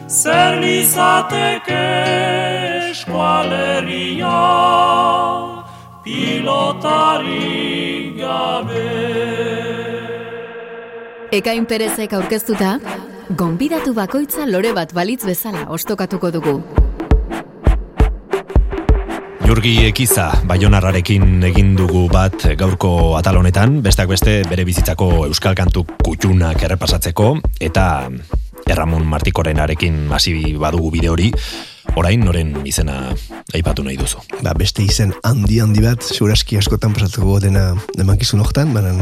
Zer 0.06 0.60
lizateke 0.60 2.33
eskualeria 3.04 4.40
Pilotari 6.04 7.36
gabe 8.16 8.88
Ekain 11.32 11.66
Perezek 11.66 12.12
aurkeztuta, 12.14 12.78
gonbidatu 13.36 13.92
bakoitza 13.94 14.46
lore 14.46 14.72
bat 14.72 14.92
balitz 14.94 15.24
bezala 15.26 15.64
ostokatuko 15.68 16.30
dugu. 16.30 16.54
Jurgi 19.44 19.74
Ekiza 19.88 20.30
Baionarrarekin 20.46 21.42
egin 21.50 21.74
dugu 21.76 22.06
bat 22.12 22.46
gaurko 22.56 23.16
atal 23.18 23.40
honetan, 23.42 23.82
besteak 23.82 24.08
beste 24.14 24.42
bere 24.48 24.64
bizitzako 24.64 25.26
euskal 25.26 25.58
kantu 25.58 25.84
kutxunak 26.06 26.62
errepasatzeko 26.62 27.34
eta 27.60 28.08
Erramon 28.70 29.04
Martikorenarekin 29.04 30.06
hasi 30.14 30.54
badugu 30.56 30.94
bide 30.94 31.10
hori, 31.10 31.32
orain 31.96 32.24
noren 32.24 32.54
izena 32.66 32.96
aipatu 33.54 33.84
nahi 33.86 33.96
duzu. 33.98 34.20
Ba, 34.42 34.54
beste 34.58 34.82
izen 34.82 35.12
handi 35.26 35.60
handi 35.62 35.82
bat, 35.84 36.02
seguraski 36.02 36.58
askotan 36.58 36.94
pasatuko 36.96 37.38
dena 37.42 37.68
emankizun 38.00 38.42
hortan, 38.42 38.72
baina 38.74 38.96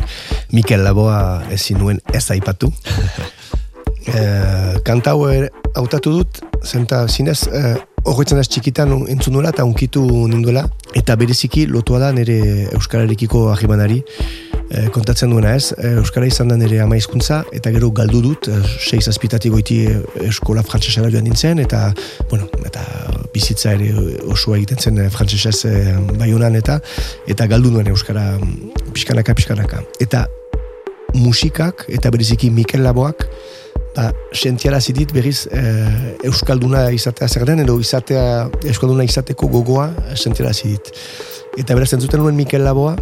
Mikel 0.53 0.85
Laboa 0.85 1.17
ezin 1.55 1.81
nuen 1.81 2.03
ez 2.13 2.25
aipatu. 2.35 2.71
e, 4.13 4.23
kanta 4.85 5.17
hau 5.17 5.29
ere 5.31 5.51
hautatu 5.79 6.13
dut, 6.19 6.43
zenta 6.65 7.07
zinez, 7.09 7.41
e, 7.49 7.75
horretzen 8.05 8.41
ez 8.43 8.49
txikitan 8.51 8.93
entzun 9.13 9.39
nuela 9.39 9.53
eta 9.55 9.65
unkitu 9.69 10.05
ninduela, 10.29 10.67
eta 10.99 11.17
bereziki 11.17 11.67
lotua 11.71 12.03
da 12.03 12.13
nire 12.13 12.39
Euskararekiko 12.75 13.49
ahibanari, 13.55 14.03
e, 14.71 14.89
kontatzen 14.95 15.33
duena 15.33 15.55
ez, 15.57 15.73
e, 15.77 15.95
Euskara 16.01 16.27
izan 16.29 16.53
da 16.53 16.57
nire 16.61 16.81
ama 16.83 16.97
hizkuntza 16.99 17.43
eta 17.55 17.73
gero 17.75 17.91
galdu 17.95 18.23
dut, 18.25 18.49
e, 18.49 18.61
seiz 18.79 19.07
azpitatik 19.11 19.55
goiti 19.55 19.81
eskola 20.29 20.65
frantsesera 20.67 21.11
joan 21.13 21.27
nintzen, 21.29 21.63
eta, 21.63 21.89
bueno, 22.31 22.49
eta 22.67 22.85
bizitza 23.35 23.75
ere 23.77 23.91
osoa 24.33 24.59
egiten 24.61 24.79
zen 24.79 25.01
frantsesez 25.15 25.65
e, 25.69 25.75
baiunan 26.21 26.57
eta, 26.59 26.79
eta 27.31 27.49
galdu 27.51 27.73
nuen 27.75 27.91
Euskara 27.93 28.37
mm, 28.39 28.93
pixkanaka, 28.93 29.37
pixkanaka. 29.39 29.83
Eta 30.03 30.27
musikak, 31.15 31.87
eta 31.93 32.11
bereziki 32.13 32.51
Mikel 32.51 32.85
Laboak, 32.85 33.27
ba, 33.97 34.11
sentiara 34.33 34.81
zidit 34.81 35.13
berriz 35.13 35.47
e, 35.53 35.63
Euskalduna 36.29 36.87
izatea 36.97 37.29
zer 37.29 37.45
den, 37.49 37.65
edo 37.65 37.79
izatea, 37.81 38.49
Euskalduna 38.65 39.05
izateko 39.09 39.49
gogoa 39.53 39.91
sentiara 40.17 40.53
zidit. 40.53 40.93
Eta 41.61 41.77
beraz, 41.77 41.93
entzuten 41.93 42.23
nuen 42.23 42.37
Mikel 42.39 42.65
Laboa, 42.65 42.97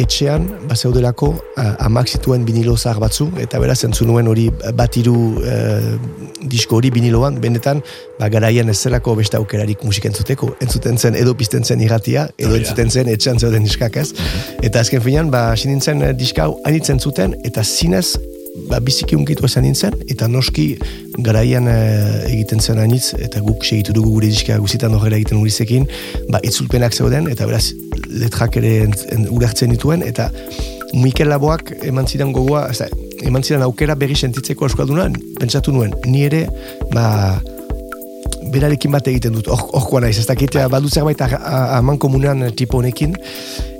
etxean, 0.00 0.46
ba 0.68 0.76
zeudelako, 0.76 1.32
a, 1.56 1.66
amak 1.86 2.08
zituen 2.08 2.46
vinilo 2.48 2.76
zahar 2.76 3.00
batzu, 3.02 3.28
eta 3.42 3.60
beraz, 3.60 3.82
entzun 3.84 4.08
nuen 4.08 4.28
hori 4.30 4.48
bat 4.78 4.96
iru 4.96 5.16
e, 5.44 5.56
disko 6.48 6.78
hori 6.78 6.90
viniloan, 6.94 7.38
benetan, 7.42 7.82
ba, 8.18 8.30
garaian 8.32 8.72
ez 8.72 8.78
zelako 8.80 9.16
beste 9.18 9.38
aukerarik 9.40 9.84
musika 9.84 10.08
entzuteko, 10.08 10.54
entzuten 10.64 10.98
zen 10.98 11.18
edo 11.20 11.36
pizten 11.38 11.64
zen 11.64 11.84
irratia, 11.84 12.26
edo 12.38 12.54
da. 12.54 12.62
entzuten 12.62 12.90
zen 12.90 13.12
etxean 13.12 13.40
zeuden 13.40 13.68
diskak 13.68 13.98
ez. 14.00 14.10
Eta 14.62 14.80
azken 14.80 15.04
finean, 15.04 15.30
ba, 15.32 15.50
hasi 15.52 15.70
nintzen 15.70 16.02
eh, 16.02 16.12
diska 16.16 16.48
hau 16.48 16.56
anitzen 16.68 17.00
zuten, 17.00 17.36
eta 17.44 17.64
zinez, 17.64 18.16
ba, 18.68 18.80
biziki 18.84 19.16
unkitu 19.16 19.46
esan 19.48 19.64
nintzen, 19.66 19.94
eta 20.12 20.28
noski 20.28 20.66
garaian 21.24 21.68
eh, 21.70 22.28
egiten 22.30 22.60
zen 22.60 22.80
anitz, 22.82 23.14
eta 23.18 23.40
guk 23.44 23.64
segitu 23.64 23.94
dugu 23.96 24.16
gure 24.16 24.28
diska 24.32 24.58
guzitan 24.60 24.94
horrela 24.96 25.18
egiten 25.20 25.40
gurizekin, 25.40 25.86
ba, 26.30 26.40
itzulpenak 26.44 26.94
zeuden, 26.96 27.30
eta 27.32 27.48
beraz, 27.48 27.72
letrak 28.12 28.58
ere 28.60 28.74
ulertzen 29.30 29.72
dituen, 29.72 30.04
eta 30.06 30.30
Mikel 30.92 31.30
Laboak 31.32 31.72
eman 31.88 32.06
zidan 32.06 32.34
gogoa, 32.36 32.66
ez 32.70 32.82
da, 32.82 32.90
eman 33.24 33.44
zidan 33.46 33.64
aukera 33.64 33.96
berri 33.96 34.16
sentitzeko 34.18 34.68
euskalduna, 34.68 35.08
pentsatu 35.40 35.72
nuen, 35.72 35.94
ni 36.06 36.26
ere, 36.28 36.44
ba, 36.92 37.40
berarekin 38.52 38.92
bat 38.92 39.08
egiten 39.08 39.32
dut, 39.38 39.48
hor 39.48 39.80
hor 39.80 40.04
naiz, 40.04 40.18
ez 40.20 40.28
dakit, 40.28 40.58
badu 40.70 40.90
zerbait 40.92 41.20
a- 41.24 41.30
a- 41.40 41.78
aman 41.78 41.96
komunean 41.98 42.50
tipo 42.56 42.82
honekin, 42.82 43.16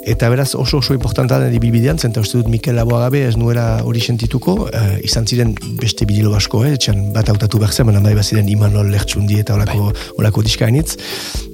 eta 0.05 0.29
beraz 0.29 0.55
oso 0.55 0.79
oso 0.79 0.95
importanta 0.95 1.39
da 1.39 1.49
bibidean, 1.49 1.99
zenta 1.99 2.21
uste 2.21 2.39
dut 2.39 2.49
Mikel 2.51 2.77
Laboa 2.77 3.05
gabe 3.05 3.23
ez 3.29 3.37
nuela 3.37 3.83
hori 3.87 4.01
sentituko, 4.01 4.69
eh, 4.73 4.99
izan 5.07 5.27
ziren 5.27 5.55
beste 5.81 6.07
bidilo 6.07 6.35
asko, 6.35 6.65
eh, 6.67 6.75
etxan 6.75 7.13
bat 7.15 7.29
hautatu 7.29 7.59
behar 7.63 7.73
zen, 7.73 7.87
baina 7.87 8.01
bai 8.01 8.15
baziren 8.19 8.49
Imanol 8.49 8.91
Lertxundi 8.91 9.39
eta 9.39 9.55
olako, 9.55 9.93
olako 10.19 10.43
diskainitz, 10.43 10.97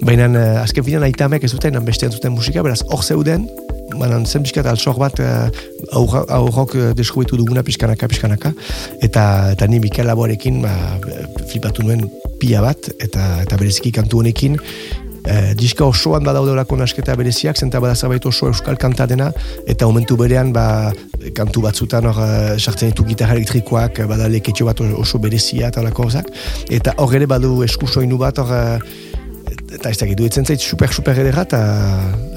baina 0.02 0.28
eh, 0.32 0.62
azken 0.62 0.84
finan 0.84 1.04
aitamek 1.08 1.44
ez 1.44 1.52
duten 1.52 1.84
beste 1.84 2.08
entzuten 2.08 2.32
musika, 2.32 2.62
beraz 2.62 2.82
hor 2.88 3.04
zeuden, 3.04 3.48
baina 3.96 4.20
zen 4.24 4.44
pixkat 4.44 4.66
altsok 4.68 4.98
bat 5.00 5.20
uh, 5.24 5.48
aurra- 5.96 6.26
aurrok 6.36 6.74
uh, 6.76 6.88
deskubritu 6.96 7.38
duguna 7.40 7.64
pixkanaka, 7.64 8.08
pixkanaka, 8.10 8.52
eta, 9.02 9.24
eta 9.54 9.66
ni 9.66 9.80
Mikel 9.80 10.06
Laboarekin 10.06 10.60
ba, 10.62 10.72
flipatu 11.48 11.86
nuen 11.86 12.04
pila 12.38 12.62
bat, 12.66 12.90
eta, 13.00 13.40
eta 13.46 13.58
bereziki 13.60 13.92
kantu 13.96 14.20
honekin, 14.22 14.58
Eh, 15.28 15.52
diska 15.58 15.84
osoan 15.84 16.24
badaude 16.24 16.54
olako 16.54 16.78
nasketa 16.80 17.12
bereziak, 17.18 17.58
zenta 17.60 17.82
bada 17.84 17.96
zerbait 17.96 18.24
oso 18.26 18.48
euskal 18.48 18.78
kanta 18.80 19.04
dena, 19.10 19.28
eta 19.68 19.88
momentu 19.88 20.16
berean 20.16 20.54
ba, 20.56 20.92
kantu 21.36 21.66
batzutan 21.66 22.08
hor 22.08 22.22
eh, 22.24 22.54
sartzen 22.56 22.94
ditu 22.94 23.04
gitarra 23.10 23.36
elektrikoak, 23.36 24.00
eh, 24.00 24.08
bada 24.08 24.28
leketxo 24.32 24.64
bat 24.68 24.80
oso 24.88 25.20
berezia 25.20 25.68
eta 25.68 25.84
gauzak. 25.90 26.32
eta 26.70 26.94
hor 26.96 27.14
ere 27.14 27.26
badu 27.26 27.62
eskusoinu 27.62 28.16
bat 28.18 28.38
hor 28.38 28.54
eta 29.68 29.90
ez 29.90 29.98
dakit, 30.00 30.16
duetzen 30.16 30.46
zait 30.46 30.60
super 30.60 30.92
super 30.92 31.18
edera, 31.18 31.44
eta, 31.44 31.60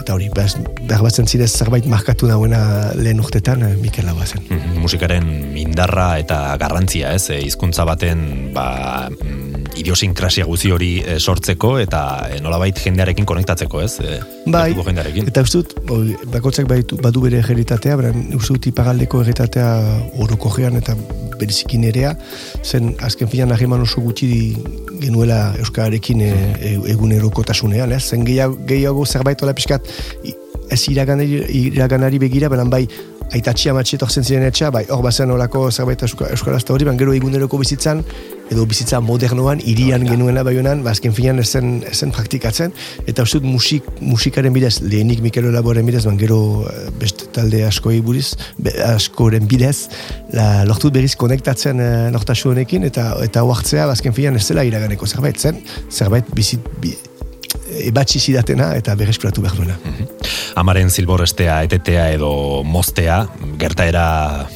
eta 0.02 0.16
hori, 0.16 0.28
behar, 0.36 1.04
batzen 1.04 1.28
zidez 1.28 1.52
zerbait 1.52 1.86
markatu 1.88 2.28
nauena 2.28 2.92
lehen 2.98 3.22
urtetan, 3.24 3.64
Mikel 3.82 4.06
Laboa 4.10 4.28
zen. 4.28 4.44
Mhm, 4.50 4.80
musikaren 4.84 5.32
indarra 5.60 6.18
eta 6.20 6.42
garrantzia, 6.60 7.14
ez? 7.16 7.30
E, 7.32 7.40
hizkuntza 7.48 7.86
baten 7.88 8.52
ba, 8.56 9.08
mm, 9.10 9.61
idiosinkrasia 9.78 10.46
guzi 10.46 10.72
hori 10.72 10.92
eh, 11.00 11.18
sortzeko 11.20 11.76
eta 11.82 12.02
e, 12.30 12.40
nolabait 12.44 12.78
jendearekin 12.84 13.28
konektatzeko, 13.28 13.82
ez? 13.84 13.94
E, 14.04 14.20
Bai, 14.52 14.72
jendearekin. 14.76 15.30
eta 15.32 15.44
uste 15.46 15.62
dut, 15.62 15.76
oi, 15.94 16.16
bakotzak 16.34 16.68
baitu, 16.70 17.00
badu 17.02 17.24
bere 17.26 17.40
egeritatea, 17.42 17.98
beren 18.00 18.28
uste 18.38 18.56
dut 18.56 18.70
ipagaldeko 18.72 19.22
egeritatea 19.24 19.70
oroko 20.24 20.52
eta 20.62 20.96
beriziki 21.40 21.78
nerea, 21.78 22.16
zen 22.64 22.96
azken 23.02 23.28
filan 23.28 23.50
nahiman 23.50 23.82
oso 23.82 24.02
gutxi 24.02 24.56
genuela 25.02 25.56
Euskararekin 25.60 26.22
e, 26.22 26.32
e, 26.60 26.76
egunerokotasunean, 26.94 27.92
ez? 27.92 28.04
Zen 28.04 28.26
gehiago, 28.26 28.60
gehiago 28.68 29.06
zerbait 29.06 29.42
ola 29.42 29.54
pixkat, 29.54 29.88
ez 30.72 30.82
iraganari, 30.88 31.42
iraganari 31.68 32.20
begira, 32.20 32.50
beran 32.50 32.70
bai, 32.70 32.86
aitatxi 33.36 33.72
amatxi 33.72 33.98
etortzen 33.98 34.26
ziren 34.28 34.46
etxea, 34.48 34.72
bai, 34.74 34.84
hor 34.92 35.02
bazen 35.06 35.32
olako 35.32 35.70
zerbait 35.72 36.02
euska- 36.04 36.30
euskarazta 36.36 36.74
hori, 36.74 36.86
ban 36.88 36.98
gero 37.00 37.14
eguneroko 37.16 37.60
bizitzan, 37.62 38.04
edo 38.52 38.66
bizitza 38.68 39.00
modernoan, 39.00 39.62
irian 39.64 40.04
genuela 40.08 40.44
bai 40.44 40.58
honan, 40.60 40.84
ba, 40.84 40.92
azken 40.92 41.14
finean 41.16 41.40
ezen, 41.40 41.78
ezen 41.88 42.12
praktikatzen, 42.12 42.74
eta 43.08 43.24
uste 43.24 43.40
dut 43.40 43.48
musik, 43.48 43.88
musikaren 44.04 44.54
bidez, 44.54 44.82
lehenik 44.84 45.22
Mikel 45.24 45.48
Olaboren 45.48 45.88
bidez, 45.88 46.04
ban 46.08 46.20
gero 46.20 46.42
eh, 46.68 46.90
beste 47.00 47.30
talde 47.32 47.64
askoi 47.68 48.02
buriz, 48.04 48.34
be, 48.60 48.74
askoren 48.92 49.48
bidez, 49.48 49.88
la, 50.36 50.66
lortu 50.68 50.90
dut 50.90 50.98
berriz 51.00 51.14
konektatzen 51.16 51.80
e, 51.80 51.92
nortasu 52.12 52.52
honekin, 52.52 52.84
eta 52.90 53.14
eta 53.24 53.46
huartzea, 53.48 53.88
ba, 53.88 53.96
azken 53.96 54.16
finean 54.18 54.36
ez 54.40 54.44
zela 54.44 54.68
iraganeko 54.68 55.08
zerbait, 55.08 55.40
zen, 55.40 55.64
zerbait 55.90 56.28
bizit, 56.36 56.68
bi, 56.84 56.96
ebatxi 57.88 58.20
zidatena 58.20 58.74
eta 58.80 58.96
berreskuratu 59.00 59.44
behar 59.44 59.58
duena. 59.58 59.78
Amaren 60.60 60.90
zilborestea, 60.92 61.62
etetea 61.68 62.10
edo 62.16 62.32
moztea, 62.68 63.24
gertaera 63.60 64.48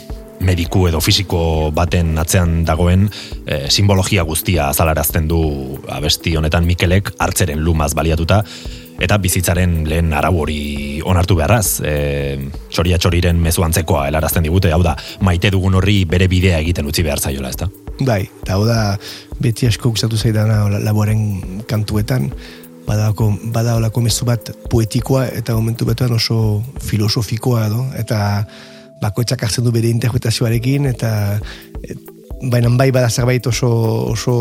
mediku 0.46 0.86
edo 0.90 1.00
fisiko 1.02 1.72
baten 1.76 2.18
atzean 2.20 2.64
dagoen 2.68 3.08
eh, 3.48 3.68
simbologia 3.72 4.26
guztia 4.28 4.70
azalarazten 4.70 5.30
du 5.32 5.40
abesti 5.88 6.36
honetan 6.36 6.68
Mikelek 6.68 7.14
hartzeren 7.24 7.64
lumaz 7.64 7.94
baliatuta 7.96 8.44
eta 9.02 9.18
bizitzaren 9.20 9.84
lehen 9.90 10.14
arau 10.16 10.34
hori 10.44 11.02
onartu 11.06 11.36
beharraz. 11.36 11.82
E, 11.84 11.96
txoria 12.72 13.00
txoriren 13.02 13.40
mezu 13.42 13.66
antzekoa 13.66 14.06
helarazten 14.10 14.46
digute, 14.48 14.72
hau 14.72 14.82
da, 14.86 14.96
maite 15.26 15.52
dugun 15.54 15.76
horri 15.80 16.04
bere 16.10 16.30
bidea 16.32 16.62
egiten 16.64 16.88
utzi 16.88 17.04
behar 17.04 17.20
zaiola, 17.20 17.52
ezta? 17.52 17.68
Bai, 18.00 18.22
eta 18.44 18.56
hau 18.56 18.66
da 18.68 18.96
beti 19.40 19.68
asko 19.68 19.92
gustatu 19.92 20.20
zaidana 20.20 20.80
laboren 20.84 21.64
kantuetan, 21.68 22.30
badako, 22.86 23.32
bada 23.54 23.76
olako 23.80 24.02
mezu 24.06 24.26
bat 24.26 24.52
poetikoa 24.70 25.28
eta 25.40 25.56
momentu 25.58 25.86
betan 25.86 26.14
oso 26.16 26.64
filosofikoa 26.86 27.66
edo, 27.70 27.86
eta 27.98 28.20
bakoitzak 29.02 29.44
hartzen 29.44 29.66
du 29.66 29.74
bere 29.76 29.90
interpretazioarekin, 29.92 30.90
eta 30.94 31.12
et, 31.84 32.12
baina 32.52 32.70
bai 32.78 32.92
bada 32.92 33.10
zerbait 33.10 33.48
oso, 33.48 33.72
oso 34.12 34.36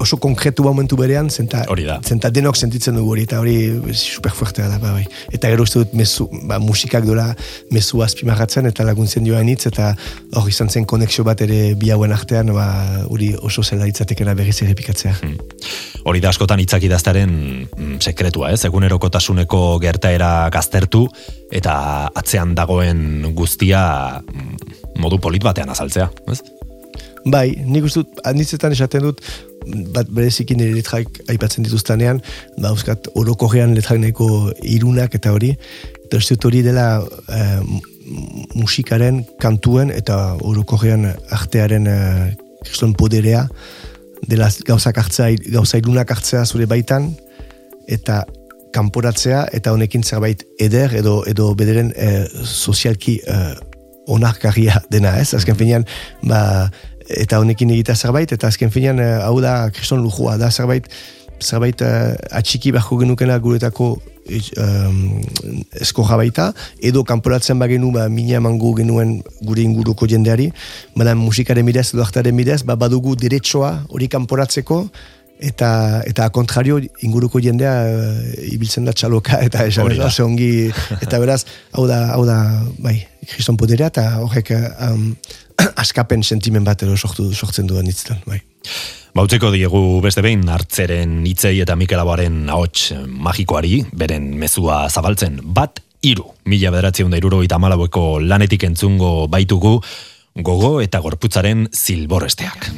oso 0.00 0.18
konkretu 0.22 0.64
momentu 0.64 0.96
berean, 0.96 1.30
zenta, 1.30 1.64
Hori 1.68 1.84
da. 1.86 1.98
zenta 2.04 2.30
denok 2.30 2.56
sentitzen 2.56 2.96
dugu 2.98 3.14
hori, 3.14 3.24
eta 3.28 3.40
hori 3.40 3.56
super 3.94 4.32
fuertea 4.32 4.68
da, 4.68 4.78
ba, 4.82 4.92
bai. 4.96 5.04
Eta 5.34 5.50
gero 5.52 5.66
uste 5.66 5.82
dut 5.82 5.94
mezu, 5.98 6.28
ba, 6.48 6.58
musikak 6.62 7.06
dola 7.06 7.30
mezu 7.74 8.02
azpimarratzen, 8.04 8.68
eta 8.70 8.86
laguntzen 8.86 9.26
joan 9.26 9.48
hitz, 9.50 9.66
eta 9.70 9.92
hor 10.38 10.48
izan 10.50 10.70
zen 10.70 10.86
konexio 10.88 11.24
bat 11.26 11.40
ere 11.44 11.74
bi 11.78 11.90
hauen 11.94 12.14
artean, 12.14 12.52
ba, 12.56 12.66
hori 13.10 13.32
oso 13.40 13.62
zela 13.62 13.88
hitzatekena 13.90 14.34
berriz 14.38 14.60
errepikatzea. 14.62 15.14
Hori 16.04 16.20
da 16.20 16.30
askotan 16.32 16.60
hitzak 16.60 16.84
idaztaren 16.84 17.32
mm, 17.64 18.00
sekretua, 18.04 18.52
ez? 18.52 18.64
Egunerokotasuneko 18.68 19.78
gertaera 19.82 20.50
gaztertu 20.52 21.06
eta 21.54 22.10
atzean 22.14 22.54
dagoen 22.58 23.32
guztia 23.36 24.20
mm, 24.20 25.00
modu 25.00 25.18
polit 25.22 25.44
batean 25.44 25.72
azaltzea, 25.72 26.10
ez? 26.30 26.42
Bai, 27.24 27.54
nik 27.64 27.86
uste 27.88 28.02
dut, 28.02 28.18
anitzetan 28.28 28.74
esaten 28.76 29.06
dut, 29.06 29.22
bat 29.94 30.10
berezikin 30.12 30.60
ere 30.60 30.76
letrak 30.76 31.20
aipatzen 31.32 31.66
dituztanean, 31.66 32.20
ba, 32.58 32.70
euskat, 32.74 33.08
orokorrean 33.14 33.74
letrak 33.76 34.00
nahiko 34.02 34.28
irunak 34.62 35.16
eta 35.18 35.32
hori, 35.34 35.54
eta 36.04 36.20
uste 36.20 36.36
dut 36.36 36.50
hori 36.50 36.62
dela 36.66 36.86
m- 37.62 37.80
musikaren, 38.54 39.22
kantuen 39.40 39.90
eta 39.94 40.36
orokorrean 40.44 41.08
artearen 41.32 41.88
kriston 42.64 42.92
poderea, 42.96 43.46
dela 44.28 44.48
gauzak 44.66 44.98
hartzea, 45.00 45.32
gauza 45.52 45.80
irunak 45.80 46.10
hartzea 46.10 46.44
zure 46.44 46.66
baitan, 46.70 47.12
eta 47.88 48.24
kanporatzea, 48.74 49.44
eta 49.54 49.72
honekin 49.74 50.02
zerbait 50.02 50.42
eder, 50.60 50.96
edo, 50.98 51.20
edo 51.30 51.52
bederen 51.58 51.92
eh, 51.94 52.24
sozialki 52.42 53.20
eh, 53.30 53.54
onarkarria 54.10 54.80
dena, 54.90 55.14
ez? 55.20 55.32
Azken 55.36 55.56
finean, 55.56 55.86
ba, 56.26 56.70
eta 57.08 57.40
honekin 57.42 57.70
egitea 57.74 57.96
zerbait, 57.96 58.32
eta 58.32 58.48
azken 58.48 58.72
finean, 58.72 59.00
eh, 59.02 59.20
hau 59.24 59.40
da, 59.44 59.70
kriston 59.74 60.02
lujua, 60.02 60.38
da 60.40 60.50
zerbait, 60.50 60.88
zerbait 61.42 61.80
uh, 61.82 62.14
atxiki 62.38 62.70
beharko 62.72 62.96
genukena 63.00 63.36
guretako 63.42 63.88
um, 64.62 65.00
eskorra 65.82 66.16
baita, 66.16 66.52
edo 66.80 67.02
kanporatzen 67.04 67.58
bagenu, 67.60 67.90
ba, 67.92 68.06
mina 68.08 68.38
emango 68.38 68.72
genuen 68.78 69.18
gure 69.42 69.64
inguruko 69.64 70.08
jendeari, 70.08 70.50
baina 70.94 71.16
musikaren 71.18 71.66
bidez, 71.66 71.90
edo 71.92 72.06
artaren 72.06 72.36
bidez, 72.38 72.62
ba, 72.64 72.78
badugu 72.80 73.16
derechoa 73.20 73.74
hori 73.90 74.08
kanporatzeko, 74.08 74.84
eta 75.44 76.02
eta 76.06 76.28
kontrario 76.30 76.78
inguruko 77.02 77.40
jendea 77.42 77.72
eh, 77.88 78.52
ibiltzen 78.54 78.86
da 78.86 78.92
txaloka 78.94 79.40
eta 79.42 79.66
esan 79.66 79.90
da. 79.98 80.10
ongi 80.22 80.70
eta 81.00 81.18
beraz 81.18 81.44
hau 81.72 81.86
da 81.90 82.14
hau 82.14 82.24
da 82.26 82.38
bai 82.78 83.00
kriston 83.26 83.56
poderea 83.56 83.90
eta 83.90 84.20
horrek 84.22 84.52
eh, 84.54 84.68
um, 84.88 85.16
askapen 85.82 86.22
sentimen 86.22 86.64
bat 86.64 86.82
edo 86.82 86.96
sortu 86.96 87.30
sortzen 87.34 87.66
duen 87.70 87.86
hitztan 87.90 88.20
bai 88.26 88.40
Bautzeko 89.14 89.52
diegu 89.54 90.00
beste 90.02 90.24
behin 90.26 90.42
hartzeren 90.50 91.20
hitzei 91.28 91.60
eta 91.62 91.76
Mikel 91.78 92.00
Aboaren 92.02 92.48
ahots 92.50 92.96
magikoari, 93.06 93.84
beren 93.94 94.32
mezua 94.40 94.88
zabaltzen, 94.90 95.38
bat 95.54 95.78
iru, 96.02 96.26
mila 96.50 96.72
bederatzion 96.74 97.14
da 97.14 97.20
irurogeita 97.20 97.60
hamalaueko 97.60 98.18
lanetik 98.18 98.66
entzungo 98.66 99.28
baitugu, 99.30 99.76
gogo 100.42 100.80
eta 100.82 100.98
gorputzaren 100.98 101.68
zilboresteak. 101.70 102.72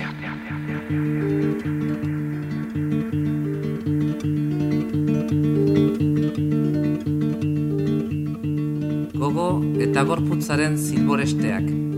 gogo 9.36 9.60
eta 9.82 10.04
gorputzaren 10.06 10.76
zilboresteak. 10.78 11.95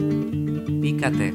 Bikate. 0.88 1.29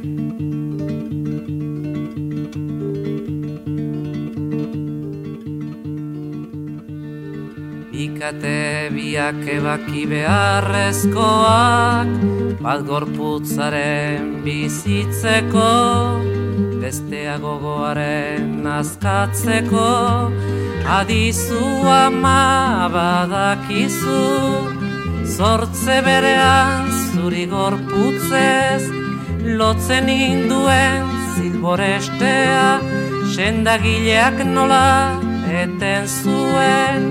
Bikate 7.94 8.90
biak 8.96 9.42
ebaki 9.56 10.04
beharrezkoak, 10.10 12.10
bat 12.66 12.82
gorputzaren 12.90 14.42
bizitzeko, 14.42 15.74
bestea 16.82 17.38
gogoaren 17.38 18.66
azkatzeko, 18.80 19.94
adizu 20.98 21.66
ama 21.86 22.90
badakizu, 22.90 24.26
Zortze 25.34 25.96
berean 26.06 26.90
zuri 27.14 27.46
gorputzez 27.50 28.84
Lotzen 29.44 30.08
induen 30.08 31.04
zilborestea 31.36 32.80
Sendagileak 33.36 34.40
nola 34.48 35.20
eten 35.52 36.08
zuen. 36.08 37.08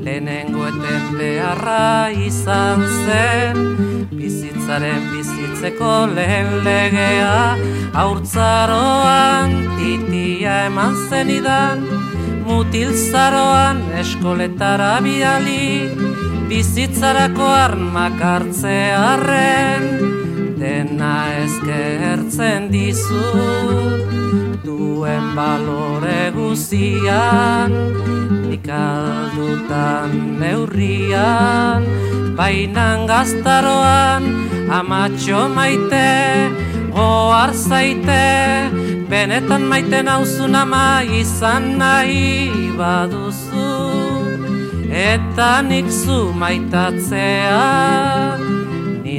Lehenengo 0.00 0.64
eten 0.70 1.10
beharra 1.18 2.08
izan 2.16 2.80
zen 3.04 4.08
Bizitzaren 4.08 5.04
bizitzeko 5.12 5.92
lehen 6.14 6.48
legea. 6.64 7.56
Haurtzaroan 7.92 9.52
titia 9.76 10.54
eman 10.70 10.96
zenidan 11.10 11.84
Mutilzaroan 12.48 13.84
eskoletara 14.00 14.94
biali. 15.04 15.92
Bizitzarako 16.48 17.52
armak 17.58 18.24
hartzearren 18.30 20.09
dena 20.60 21.32
ezkertzen 21.40 22.68
dizu 22.68 23.24
duen 24.64 25.32
balore 25.36 26.28
guzian 26.36 27.72
nik 28.44 28.68
aldutan 28.68 30.12
neurrian. 30.40 31.88
Bainan 32.36 33.08
gaztaroan 33.08 34.22
amatxo 34.68 35.48
maite 35.56 36.12
ohar 36.92 37.56
zaite. 37.56 38.28
Benetan 39.10 39.64
maite 39.70 40.04
nauzun 40.04 40.54
ama 40.54 41.00
izan 41.20 41.80
nahi 41.80 42.52
baduzu. 42.76 43.72
Eta 44.90 45.62
nik 45.62 45.88
zu 45.88 46.34
maitatzea 46.34 48.39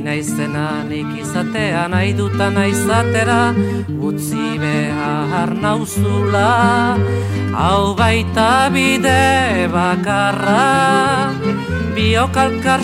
naizena 0.06 0.84
nik 0.90 1.10
izatea 1.22 1.88
nahi 1.94 2.14
dutan 2.18 2.58
aizatera 2.58 3.54
Utzi 4.10 4.58
behar 4.62 5.54
nauzula 5.64 6.98
Hau 7.52 7.96
baita 7.96 8.70
bide 8.74 9.68
bakarra. 9.74 10.62
Biokalkar 11.96 12.82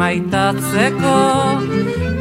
maitatzeko 0.00 1.16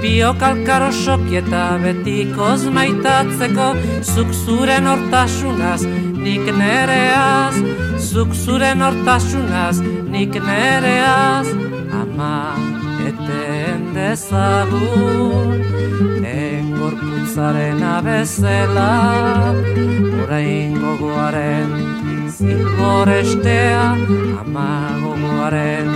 Biokalkar 0.02 0.82
osoki 0.90 1.38
eta 1.38 1.78
betikoz 1.84 2.66
maitatzeko 2.78 3.68
Zuk 4.02 4.34
zuren 4.34 4.88
hortasunaz 4.88 5.84
nik 5.86 6.46
nereaz 6.58 7.56
Zuk 8.00 8.34
zuren 8.34 8.82
hortasunaz 8.82 9.80
nik 10.12 10.34
nereaz 10.34 11.48
Ama 12.02 12.58
eten 13.08 13.63
dezagun 14.04 15.62
Den 16.24 16.64
gorputzaren 16.78 17.84
abezela 17.96 18.92
Orain 20.24 20.72
gogoaren 20.84 21.70
zilborestea 22.38 23.86
Ama 24.42 24.72
gogoaren 25.04 25.90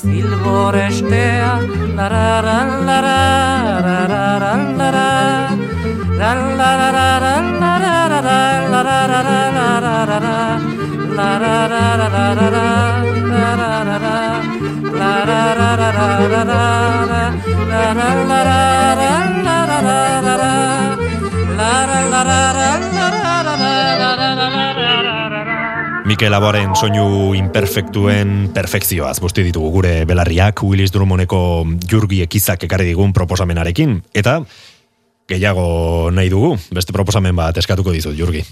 zilborestea 0.00 1.52
Lararan, 1.96 2.68
lararan, 2.88 4.62
lararan, 4.78 5.62
lararan 6.18 7.02
Mikel 26.12 26.34
Aboaren 26.36 26.74
soinu 26.76 27.32
imperfektuen 27.38 28.50
perfekzioaz 28.52 29.16
busti 29.22 29.46
ditugu 29.46 29.70
gure 29.78 29.92
belarriak 30.04 30.60
Willis 30.66 30.92
Drummondeko 30.92 31.40
jurgi 31.88 32.20
ekizak 32.26 32.66
ekarri 32.68 32.90
digun 32.90 33.14
proposamenarekin. 33.16 33.96
Eta 34.12 34.40
gehiago 35.30 36.10
nahi 36.12 36.28
dugu, 36.28 36.52
beste 36.74 36.92
proposamen 36.92 37.34
bat 37.38 37.56
eskatuko 37.62 37.94
dizut, 37.96 38.18
Jurgi. 38.18 38.44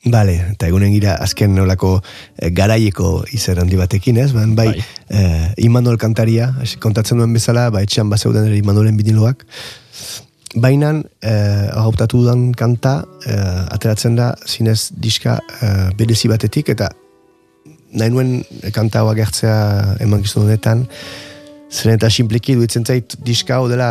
Bale, 0.00 0.32
eta 0.54 0.64
egunen 0.70 0.94
gira 0.94 1.18
azken 1.20 1.52
nolako 1.52 1.98
e, 2.40 2.48
garaieko 2.56 3.18
izer 3.36 3.58
handi 3.60 3.76
batekin, 3.76 4.16
ez? 4.22 4.30
bai, 4.32 4.46
bai. 4.56 4.70
Eh, 5.12 5.66
Imanol 5.66 5.98
kantaria, 6.00 6.54
kontatzen 6.80 7.20
duen 7.20 7.34
bezala, 7.36 7.66
ba, 7.68 7.82
etxean 7.84 8.08
bazeuden 8.08 8.48
ere 8.48 8.56
Imanolen 8.56 8.96
biniloak. 8.96 9.44
Baina, 10.56 10.94
eh, 11.20 11.68
hautatu 11.76 12.22
dudan 12.24 12.48
kanta, 12.56 13.04
eh, 13.26 13.66
ateratzen 13.76 14.16
da, 14.16 14.32
zinez 14.46 14.90
diska 14.96 15.36
eh, 15.60 15.90
bedezi 15.94 16.32
batetik, 16.32 16.72
eta 16.72 16.88
nahi 17.92 18.10
nuen 18.10 18.40
kanta 18.72 19.04
hau 19.04 19.10
agertzea 19.12 19.98
eman 20.00 20.24
honetan, 20.24 20.86
Zeren 21.70 21.94
eta 21.94 22.08
simpliki 22.10 22.56
duitzen 22.58 22.84
zait 22.84 23.14
diska 23.22 23.60
hau 23.60 23.68
dela 23.70 23.90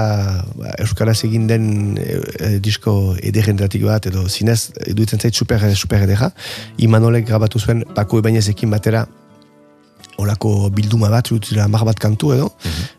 ba, 0.60 0.74
Euskaraz 0.84 1.22
egin 1.24 1.48
den 1.48 1.70
e, 1.96 2.18
e, 2.20 2.50
disko 2.60 3.16
ederen 3.24 3.60
bat 3.60 4.06
edo 4.06 4.28
zinez 4.28 4.72
duitzen 4.96 5.20
zait 5.20 5.34
super, 5.34 5.64
super 5.76 6.04
edera 6.04 6.32
Imanolek 6.78 7.26
grabatu 7.28 7.60
zuen 7.60 7.86
Pako 7.96 8.20
Ebainezekin 8.20 8.70
batera 8.70 9.06
olako 10.20 10.70
bilduma 10.76 11.10
bat, 11.12 11.32
dira 11.50 11.68
mar 11.72 11.86
bat 11.88 12.00
kantu 12.00 12.34
edo, 12.38 12.54
mm 12.66 12.96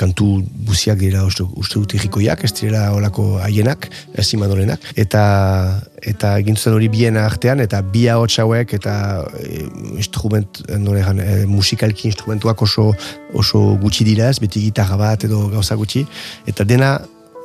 kantu 0.00 0.38
buziak 0.64 0.96
dira 0.96 1.26
uste, 1.28 1.44
uste 1.60 1.76
dut 1.76 1.92
irrikoiak, 1.98 2.40
ez 2.46 2.52
dira 2.56 2.86
olako 2.96 3.36
haienak, 3.44 3.88
ez 4.16 4.24
imanolenak, 4.32 4.86
eta 4.96 5.24
eta 6.00 6.30
egin 6.40 6.56
zuen 6.56 6.78
hori 6.78 6.88
bien 6.88 7.18
artean, 7.20 7.60
eta 7.60 7.82
bi 7.84 8.06
hau 8.08 8.24
hauek, 8.24 8.72
eta 8.78 8.94
e, 9.38 9.66
instrument, 9.98 10.62
noregan, 10.80 11.20
e, 11.20 11.44
musikalki 11.46 12.08
instrumentuak 12.08 12.62
oso, 12.62 12.88
oso 13.34 13.60
gutxi 13.82 14.08
dira 14.08 14.30
ez, 14.32 14.40
beti 14.40 14.64
gitarra 14.64 14.96
bat 14.96 15.28
edo 15.28 15.44
gauza 15.52 15.76
gutxi, 15.76 16.06
eta 16.48 16.64
dena, 16.64 16.96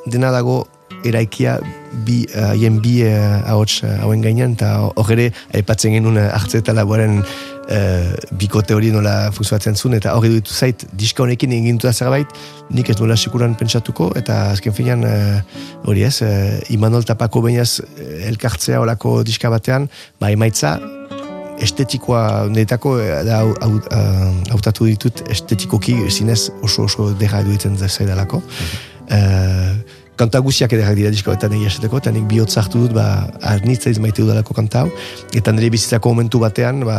dena 0.07 0.31
dago 0.31 0.63
eraikia 1.05 1.57
bi 2.05 2.23
haien 2.33 2.79
bi 2.81 3.01
ahots 3.05 3.83
hauen 4.01 4.23
gainean 4.23 4.55
eta 4.57 4.71
hor 4.95 5.19
aipatzen 5.19 5.93
genuen 5.97 6.17
hartze 6.17 6.61
eta 6.61 6.73
laboren 6.73 7.21
uh, 7.71 8.13
bikote 8.39 8.75
hori 8.75 8.91
nola 8.93 9.31
funtzionatzen 9.35 9.77
zuen, 9.77 9.97
eta 9.99 10.15
hori 10.17 10.31
dutu 10.35 10.53
zait, 10.53 10.85
diska 10.97 11.23
honekin 11.23 11.53
egin 11.57 11.79
zerbait, 11.91 12.27
nik 12.69 12.89
ez 12.89 12.97
nola 12.99 13.15
sekuran 13.15 13.55
pentsatuko, 13.55 14.11
eta 14.15 14.51
azken 14.51 14.73
finean 14.73 15.03
uh, 15.03 15.41
hori 15.85 16.03
ez, 16.03 16.21
uh, 16.21 16.73
Imanol 16.73 17.03
tapako 17.03 17.41
bainaz 17.41 17.81
elkartzea 18.27 18.79
horako 18.79 19.23
diska 19.23 19.49
batean, 19.49 19.89
ba 20.19 20.31
emaitza, 20.31 20.77
estetikoa 21.57 22.47
netako 22.53 22.97
da 23.25 23.39
hautatu 24.51 24.85
ditut 24.85 25.23
estetikoki 25.33 25.95
zinez 26.11 26.51
oso 26.61 26.85
oso 26.85 27.13
dera 27.17 27.41
eduitzen 27.41 27.77
zaidalako. 27.77 28.43
Mm 29.09 30.05
kanta 30.17 30.41
guziak 30.43 30.73
edera 30.75 30.93
dira 30.97 31.11
disko 31.13 31.33
eta 31.35 31.49
nahi 31.51 31.67
esateko, 31.69 32.01
eta 32.01 32.13
nik 32.15 32.27
bihot 32.31 32.53
zartu 32.53 32.83
dut, 32.85 32.95
ba, 32.97 33.27
arnitza 33.53 33.91
izmaite 33.93 34.23
dudalako 34.23 34.55
kanta 34.57 34.83
hau, 34.83 34.91
eta 35.37 35.53
nire 35.55 35.69
bizitzako 35.73 36.13
momentu 36.15 36.41
batean, 36.43 36.81
ba, 36.87 36.97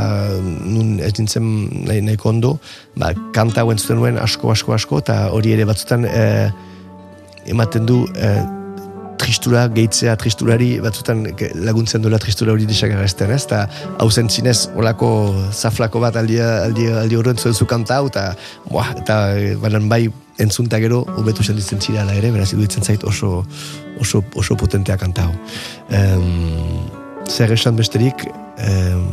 nun 0.65 0.99
ez 1.05 1.13
dintzen 1.19 1.49
nahi, 1.89 2.03
nahiko 2.07 2.31
ondo, 2.33 2.55
ba, 2.99 3.13
kanta 3.37 3.65
hau 3.65 3.73
entzuten 3.75 4.01
nuen 4.01 4.21
asko, 4.23 4.53
asko, 4.55 4.77
asko, 4.77 5.03
eta 5.05 5.19
hori 5.35 5.57
ere 5.57 5.67
batzutan 5.69 6.07
e, 6.09 6.23
ematen 7.51 7.89
du 7.89 8.05
e, 8.15 8.31
tristura, 9.19 9.67
gehitzea 9.75 10.15
tristurari, 10.21 10.71
batzutan 10.83 11.27
laguntzen 11.67 12.05
duela 12.05 12.21
tristura 12.23 12.55
hori 12.55 12.69
disagarrezten, 12.69 13.35
ez? 13.35 13.43
Eta 13.49 13.65
hau 13.99 14.09
zentzinez, 14.09 14.71
olako 14.79 15.11
zaflako 15.53 16.01
bat 16.07 16.17
aldi, 16.21 16.39
aldi, 16.41 16.87
aldi 17.03 17.19
horren 17.19 17.43
zu 17.43 17.67
kanta 17.69 17.99
eta, 18.07 18.31
eta 19.03 19.19
banan 19.61 19.91
bai 19.91 20.07
entzunta 20.39 20.81
gero 20.83 21.03
hobetu 21.19 21.45
senditzen 21.45 21.81
zirala 21.83 22.15
ere, 22.19 22.33
beraz 22.35 22.53
iduditzen 22.53 22.85
zait 22.85 23.05
oso, 23.05 23.45
oso, 24.01 24.23
oso 24.35 24.57
potentea 24.57 24.97
kantau. 24.99 25.31
Um, 25.91 26.85
zer 27.29 27.53
esan 27.53 27.77
besterik, 27.77 28.27
um, 28.65 29.09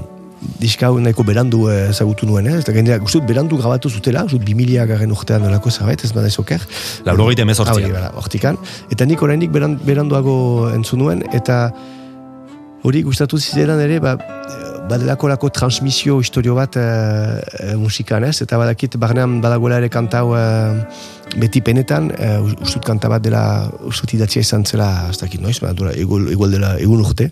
diska 0.61 0.89
hau 0.89 0.99
nahiko 1.01 1.25
berandu 1.25 1.65
ezagutu 1.71 2.27
nuen, 2.29 2.47
eh? 2.51 2.59
eta 2.61 2.73
gainera, 2.75 2.99
guztut 3.01 3.25
berandu 3.27 3.57
grabatu 3.59 3.89
zutela, 3.89 4.25
guztut 4.27 4.45
bimilia 4.45 4.85
garen 4.89 5.11
urtean 5.15 5.43
nolako 5.45 5.73
zerbait, 5.73 6.03
ez 6.05 6.11
bada 6.15 6.29
izoker. 6.31 6.63
Lauro 7.07 7.27
gaita 7.31 7.45
emez 7.45 7.57
hortikan. 7.59 8.59
Eta 8.93 9.07
nik 9.09 9.21
oraindik 9.25 9.53
beranduago 9.55 10.37
entzun 10.73 11.01
nuen, 11.05 11.25
eta 11.33 11.69
hori 12.85 13.01
gustatu 13.05 13.41
zizeran 13.41 13.81
ere, 13.81 13.99
ba, 14.03 14.17
badelako 14.89 15.27
lako 15.27 15.49
transmisio 15.49 16.19
historio 16.21 16.55
bat 16.55 16.77
e, 16.77 16.85
musikan 17.79 18.23
ez, 18.23 18.41
eta 18.41 18.57
badakit 18.61 18.97
barnean 19.01 19.39
badagoela 19.41 19.81
ere 19.81 19.89
kantau 19.89 20.33
beti 21.39 21.61
penetan, 21.65 22.09
uh, 22.15 22.43
ustut 22.63 22.83
kanta 22.85 23.09
bat 23.11 23.23
dela, 23.23 23.67
ustut 23.87 24.13
idatzia 24.15 24.43
izan 24.45 24.65
zela, 24.67 24.87
ez 25.09 25.17
dakit 25.19 25.41
noiz, 25.43 25.57
dura, 25.75 25.91
igual, 25.97 26.51
dela 26.51 26.75
egun 26.81 27.01
urte, 27.03 27.29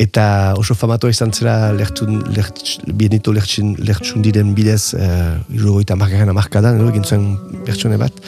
eta 0.00 0.54
oso 0.60 0.76
famatoa 0.78 1.12
izan 1.12 1.34
zela 1.34 1.72
lertun, 1.76 2.22
lert, 2.36 2.62
bienito 2.86 3.34
lertsun, 3.36 3.74
lertsun 3.82 4.24
diren 4.24 4.54
bidez, 4.56 4.94
uh, 4.94 5.36
irrogoita 5.52 5.98
markaren 5.98 6.32
amarkadan, 6.32 6.80
edo, 6.80 6.92
gintzen 6.94 7.26
pertsone 7.66 7.98
bat, 8.00 8.22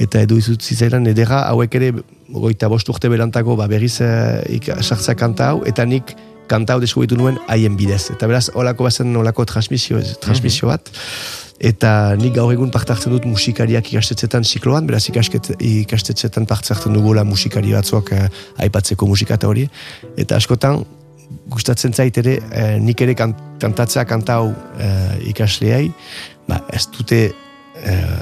eta 0.00 0.22
edo 0.24 0.38
izut 0.40 0.62
zizailan 0.62 1.08
edera, 1.10 1.42
hauek 1.50 1.76
ere, 1.80 1.92
goita 2.32 2.70
bost 2.72 2.88
urte 2.92 3.10
berantako, 3.12 3.58
ba, 3.60 3.68
berriz 3.70 3.98
uh, 4.04 4.40
sartzea 4.80 5.18
kanta 5.18 5.52
hau, 5.52 5.60
eta 5.68 5.84
nik 5.88 6.14
kanta 6.50 6.76
hau 6.76 6.82
deskubitu 6.82 7.16
nuen 7.18 7.38
haien 7.48 7.76
bidez. 7.78 8.10
Eta 8.14 8.28
beraz, 8.30 8.48
olako 8.54 8.86
bazen 8.88 9.16
olako 9.16 9.46
transmisio, 9.48 10.00
transmisio 10.22 10.70
bat. 10.70 10.90
Eta 11.56 11.90
nik 12.20 12.34
gaur 12.36 12.52
egun 12.52 12.70
parte 12.72 12.92
hartzen 12.92 13.14
dut 13.14 13.24
musikariak 13.24 13.88
ikastetzetan 13.92 14.44
zikloan, 14.44 14.86
beraz 14.88 15.06
ikastetzetan 15.08 16.44
parte 16.46 16.74
hartzen 16.74 16.92
dugula 16.92 17.24
musikari 17.24 17.72
batzuak 17.72 18.12
eh, 18.12 18.28
aipatzeko 18.66 19.08
musikata 19.08 19.48
hori, 19.48 19.64
eta 20.20 20.36
askotan 20.36 20.82
gustatzen 21.48 21.94
zait 21.96 22.18
ere 22.20 22.36
eh, 22.52 22.76
nik 22.82 23.00
ere 23.00 23.16
kantatzea 23.16 24.04
kantau 24.04 24.52
eh, 24.78 25.30
ikasleai, 25.32 25.88
ba, 26.48 26.60
ez 26.76 26.84
dute 26.92 27.22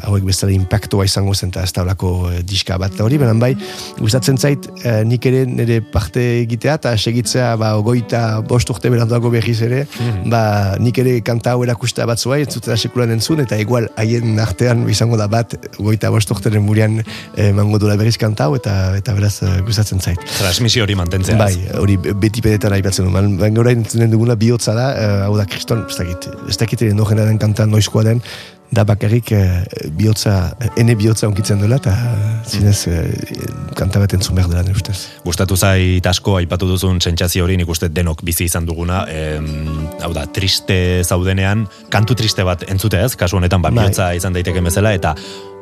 hauek 0.04 0.24
bezala 0.26 0.52
impactoa 0.54 1.06
izango 1.08 1.34
zen 1.34 1.52
eta 1.52 1.62
ez 1.64 1.72
da 1.72 1.84
eh, 1.84 2.42
diska 2.42 2.78
bat 2.78 3.00
hori, 3.00 3.18
benen 3.18 3.40
bai, 3.40 3.54
gustatzen 3.98 4.38
zait 4.38 4.66
eh, 4.84 5.02
nik 5.04 5.26
ere 5.26 5.44
nire 5.46 5.80
parte 5.80 6.22
egitea 6.42 6.74
eta 6.80 6.94
segitzea 6.96 7.54
ba, 7.60 7.74
ogoita 7.78 8.40
bost 8.48 8.70
urte 8.70 8.90
beranduago 8.90 9.30
behiz 9.30 9.60
ere, 9.62 9.84
mm 9.86 10.30
ba, 10.30 10.42
nik 10.80 10.98
ere 10.98 11.18
kanta 11.24 11.54
hau 11.54 11.64
erakusta 11.66 12.06
bat 12.08 12.18
zua, 12.18 12.38
entzutera 12.42 12.76
sekulan 12.76 13.12
entzun, 13.14 13.42
eta 13.44 13.58
igual 13.60 13.88
haien 14.00 14.38
artean 14.40 14.84
izango 14.90 15.18
da 15.20 15.28
bat, 15.30 15.54
ogoita 15.78 16.10
bost 16.14 16.30
urteren 16.34 16.64
murian 16.64 17.00
eh, 17.02 17.50
mango 17.56 17.78
dula 17.82 17.96
berriz 18.00 18.16
kanta 18.20 18.48
hau, 18.48 18.56
eta, 18.58 18.94
eta 18.98 19.14
beraz 19.16 19.34
eh, 19.44 19.60
gustatzen 19.66 20.00
zait. 20.00 20.20
Transmisio 20.38 20.86
hori 20.86 20.96
mantentzea. 20.98 21.38
Bai, 21.40 21.52
hori 21.80 21.98
beti 21.98 22.42
pedetan 22.44 22.74
aipatzen 22.76 23.08
du, 23.08 23.12
man, 23.14 23.34
baina 23.40 23.62
orain 23.62 23.84
duguna 23.84 24.38
bihotza 24.40 24.74
da, 24.76 24.90
eh, 24.96 25.22
hau 25.28 25.36
da 25.38 25.46
kriston, 25.50 25.84
ez 25.90 26.00
dakit, 26.00 26.28
ez 26.48 26.58
dakit 26.60 26.86
ere 26.88 26.96
den 27.24 27.40
kanta 27.42 27.68
noizkoa 27.68 28.04
den, 28.08 28.22
da 28.74 28.84
bakarrik 28.86 29.30
eh, 29.32 29.62
bihotza, 29.94 30.34
ene 30.80 30.96
bihotza 30.98 31.28
onkitzen 31.30 31.62
duela, 31.62 31.78
eta 31.80 31.94
zinez 32.48 32.76
eh, 32.90 33.06
kanta 33.78 34.02
bat 34.02 34.16
entzun 34.16 34.36
behar 34.38 34.50
dela, 34.50 34.64
ustez. 34.74 34.96
Gustatu 35.24 35.56
zait 35.56 36.06
asko 36.10 36.36
aipatu 36.40 36.68
duzun 36.68 37.00
sentsazio 37.00 37.46
hori 37.46 37.58
nik 37.60 37.70
uste 37.70 37.88
denok 37.92 38.24
bizi 38.26 38.48
izan 38.50 38.66
duguna, 38.68 39.04
em, 39.10 39.48
hau 40.02 40.12
da, 40.16 40.26
triste 40.26 40.78
zaudenean, 41.04 41.66
kantu 41.94 42.18
triste 42.18 42.44
bat 42.46 42.66
entzute 42.68 43.00
ez, 43.04 43.14
kasu 43.16 43.38
honetan 43.40 43.62
ba, 43.62 43.70
Bai. 43.70 43.84
bihotza 43.84 44.12
izan 44.18 44.36
daiteke 44.36 44.64
bezala, 44.64 44.94
eta 44.98 45.14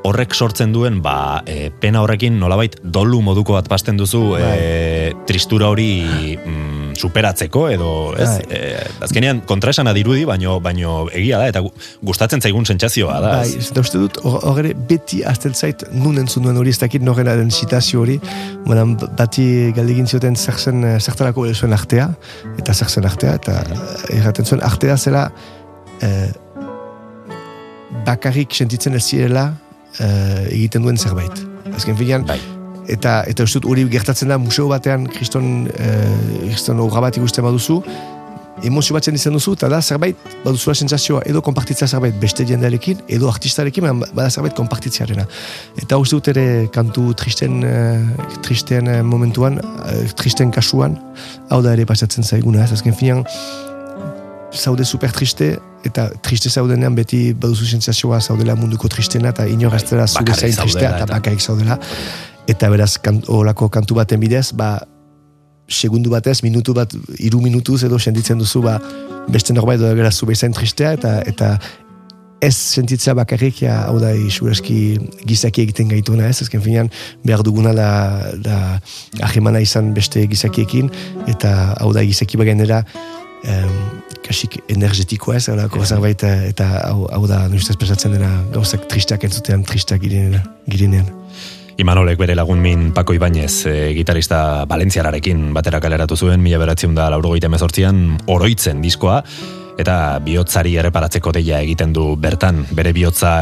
horrek 0.08 0.34
sortzen 0.34 0.72
duen 0.74 1.00
ba, 1.02 1.42
e, 1.46 1.70
pena 1.82 2.02
horrekin 2.02 2.38
nolabait 2.40 2.74
dolu 2.82 3.20
moduko 3.22 3.54
bat 3.58 3.68
pasten 3.70 4.00
duzu 4.00 4.32
e, 4.38 5.12
tristura 5.28 5.70
hori 5.70 5.92
mm, 6.40 6.81
superatzeko 6.98 7.68
edo 7.70 7.88
ez 8.18 8.28
Bai. 8.28 8.44
e, 8.50 8.80
azkenean 9.06 9.40
kontraesana 9.46 9.92
dirudi 9.96 10.24
baino 10.28 10.58
baino 10.60 11.08
egia 11.12 11.38
da 11.38 11.48
eta 11.48 11.60
gu- 11.64 11.72
gustatzen 12.02 12.40
zaigun 12.40 12.66
sentsazioa 12.66 13.20
da 13.20 13.32
Bai, 13.38 13.48
ez? 13.58 13.70
da 13.72 13.80
uste 13.80 13.98
dut, 13.98 14.18
hor 14.24 14.62
beti 14.88 15.22
azten 15.24 15.54
zait 15.54 15.84
nun 15.92 16.18
entzun 16.18 16.42
duen 16.44 16.56
hori 16.56 16.70
ez 16.70 16.78
dakit 16.78 17.02
norena 17.02 17.34
den 17.36 17.50
zitazio 17.50 18.00
hori, 18.02 18.18
Bona, 18.66 18.84
bati 19.18 19.72
galdegin 19.74 20.06
zioten 20.06 20.36
zer 20.36 20.54
zen, 20.58 20.84
eh, 20.84 20.98
zertarako 21.00 21.46
zuen 21.54 21.72
artea, 21.72 22.08
eta 22.58 22.74
zer 22.74 22.88
zen 22.88 23.04
artea, 23.08 23.34
eta 23.40 23.58
eh, 23.66 24.18
erraten 24.20 24.44
zuen 24.46 24.62
artea 24.62 24.96
zela 24.96 25.30
eh, 26.00 26.30
bakarrik 28.06 28.54
sentitzen 28.54 28.94
ez 28.98 29.04
zirela 29.06 29.52
eh, 30.00 30.46
egiten 30.54 30.82
duen 30.82 30.96
zerbait. 30.98 31.42
Azken 31.76 31.96
finean, 31.96 32.24
Bai. 32.26 32.40
Eta 32.88 33.22
eta 33.30 33.44
uste 33.46 33.60
dut 33.60 33.70
hori 33.70 33.84
gertatzen 33.90 34.28
da 34.32 34.38
museo 34.38 34.68
batean 34.68 35.06
kriston 35.06 35.68
eh, 35.76 36.48
kriston 36.48 36.80
obra 36.80 37.00
bat 37.06 37.16
ikusten 37.16 37.44
baduzu 37.44 37.82
emozio 38.62 38.94
batzen 38.94 39.16
izan 39.16 39.34
duzu 39.36 39.54
eta 39.56 39.68
da 39.72 39.80
zerbait 39.82 40.18
baduzula 40.44 40.74
sentsazioa 40.76 41.22
edo 41.28 41.42
konpartitzea 41.44 41.88
zerbait 41.88 42.18
beste 42.20 42.44
jendearekin 42.46 43.00
edo 43.16 43.30
artistarekin 43.30 43.88
bada 44.02 44.28
zerbait 44.30 44.54
konpartitzearena. 44.58 45.24
Eta 45.80 45.98
uste 45.98 46.18
dut 46.18 46.30
ere 46.34 46.46
kantu 46.74 47.12
tristen 47.18 47.62
eh, 47.66 48.28
tristen 48.44 48.88
eh, 48.88 49.02
momentuan 49.02 49.58
eh, 49.58 50.06
tristen 50.18 50.52
kasuan 50.54 50.98
hau 51.50 51.62
da 51.64 51.74
ere 51.76 51.86
pasatzen 51.88 52.24
zaiguna 52.24 52.64
ez? 52.66 52.72
Azken 52.76 52.96
finean 52.98 53.24
zaude 54.52 54.84
super 54.84 55.12
triste 55.16 55.54
eta 55.88 56.10
triste 56.22 56.50
zaudenean 56.50 56.94
beti 56.94 57.32
baduzu 57.34 57.66
sentsazioa 57.66 58.20
zaudela 58.20 58.54
munduko 58.54 58.88
tristena 58.92 59.32
eta 59.32 59.48
inor 59.48 59.74
ez 59.74 59.86
dela 59.88 60.06
zu 60.06 60.20
bakarrik 60.20 60.36
bezain 60.36 60.60
tristea 60.60 60.90
eta 60.90 61.06
eta- 61.06 61.14
bakarrik 61.14 61.40
zaudela 61.40 61.78
eta 62.50 62.70
beraz 62.70 62.96
kan, 63.02 63.22
olako 63.28 63.68
kantu 63.68 63.94
baten 64.00 64.20
bidez 64.20 64.50
ba 64.52 64.78
segundu 65.72 66.10
batez, 66.10 66.42
minutu 66.42 66.74
bat, 66.74 66.92
iru 67.18 67.40
minutuz 67.40 67.82
edo 67.86 67.98
sentitzen 67.98 68.38
duzu 68.38 68.60
ba, 68.64 68.76
beste 69.32 69.54
norbait 69.54 69.80
edo 69.80 69.94
gara 69.96 70.10
zu 70.10 70.26
bezain 70.26 70.52
tristea 70.52 70.92
eta 70.98 71.20
eta 71.28 71.56
ez 72.42 72.56
sentitzea 72.56 73.14
bakarrik 73.14 73.60
ja, 73.62 73.84
hau 73.86 74.00
da 74.02 74.10
isureski 74.18 74.98
gizaki 75.30 75.62
egiten 75.62 75.92
gaituena 75.92 76.26
ez, 76.26 76.40
ezken 76.42 76.62
finean 76.64 76.90
behar 77.22 77.44
duguna 77.46 77.70
da, 77.76 77.90
da 78.42 78.56
ahemana 79.22 79.62
izan 79.62 79.92
beste 79.94 80.24
gizakiekin 80.26 80.90
eta 81.30 81.52
hau 81.78 81.92
da 81.94 82.02
gizaki 82.02 82.40
bagenera 82.40 82.82
em, 83.46 83.76
kasik 84.26 84.58
energetikoa 84.74 85.38
ez, 85.38 85.46
horako 85.52 85.86
zerbait 85.86 86.26
eh, 86.26 86.50
eta 86.50 86.68
hau, 86.88 87.06
hau 87.14 87.22
da 87.30 87.44
nustez 87.52 87.78
pesatzen 87.78 88.18
dena 88.18 88.32
gauzak 88.54 88.88
tristeak 88.90 89.26
entzutean 89.28 89.62
tristeak 89.66 90.02
girenean. 90.02 90.42
girenean. 90.66 91.10
Imanolek 91.80 92.18
bere 92.20 92.34
lagun 92.36 92.60
min 92.60 92.90
Paco 92.92 93.14
Ibañez, 93.14 93.64
e, 93.66 93.94
gitarista 93.96 94.64
Valentziararekin 94.68 95.52
batera 95.56 95.80
kaleratu 95.80 96.16
zuen, 96.16 96.42
mila 96.44 96.58
beratzen 96.60 96.94
da 96.94 97.08
laurogeita 97.10 97.48
emezortzian, 97.48 98.02
oroitzen 98.28 98.82
diskoa, 98.84 99.22
eta 99.80 100.18
bihotzari 100.24 100.74
erreparatzeko 100.76 101.32
deia 101.32 101.62
egiten 101.64 101.94
du 101.96 102.12
bertan, 102.20 102.60
bere 102.76 102.92
bihotza 102.92 103.32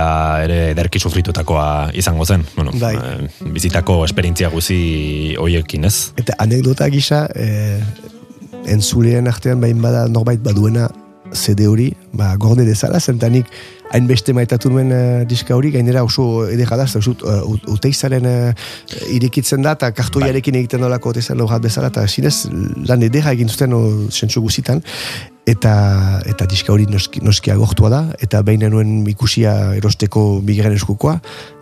ere 0.45 0.61
ederki 0.77 1.03
sufritutakoa 1.03 1.90
izango 1.99 2.25
zen. 2.25 2.47
Bueno, 2.55 2.73
Bai. 2.79 2.95
e, 2.95 3.51
bizitako 3.51 4.05
esperientzia 4.07 4.53
guzi 4.55 5.35
hoiekin, 5.40 5.90
ez? 5.90 6.12
Eta 6.21 6.38
anekdota 6.38 6.88
gisa, 6.93 7.27
eh, 7.35 7.83
entzuleen 8.71 9.27
artean 9.27 9.61
bain 9.61 9.83
bada 9.83 10.07
norbait 10.09 10.40
baduena 10.45 10.88
CD 11.35 11.66
hori, 11.66 11.90
ba, 12.12 12.35
gorde 12.38 12.64
dezala, 12.66 13.01
zentanik 13.01 13.51
hainbeste 13.90 14.35
maitatu 14.37 14.70
nuen 14.70 14.92
eh, 14.94 15.24
diska 15.29 15.57
hori, 15.57 15.72
gainera 15.74 16.05
oso 16.07 16.46
edera 16.50 16.79
da, 16.79 16.87
zut, 16.87 17.24
uh, 17.26 17.42
uteizaren 17.72 18.26
uh, 18.26 18.53
irekitzen 19.11 19.62
da, 19.66 19.74
eta 19.79 19.90
kartoiarekin 19.96 20.59
egiten 20.61 20.85
dolako 20.87 21.14
uteizan 21.14 21.38
lorrat 21.40 21.62
bezala, 21.64 21.90
eta 21.90 22.07
zinez 22.07 22.48
lan 22.88 23.03
edera 23.07 23.35
egin 23.37 23.50
zuten 23.50 23.74
sentsu 24.11 24.42
guzitan, 24.44 24.83
eta 25.50 25.74
eta 26.31 26.46
diska 26.50 26.72
hori 26.72 26.87
noski, 26.90 27.22
noski 27.26 27.50
agortua 27.50 27.90
da, 27.90 28.03
eta 28.22 28.42
behin 28.46 28.68
nuen 28.70 29.00
ikusia 29.11 29.57
erosteko 29.81 30.26
bigaren 30.46 30.79
eskukoa, 30.79 31.18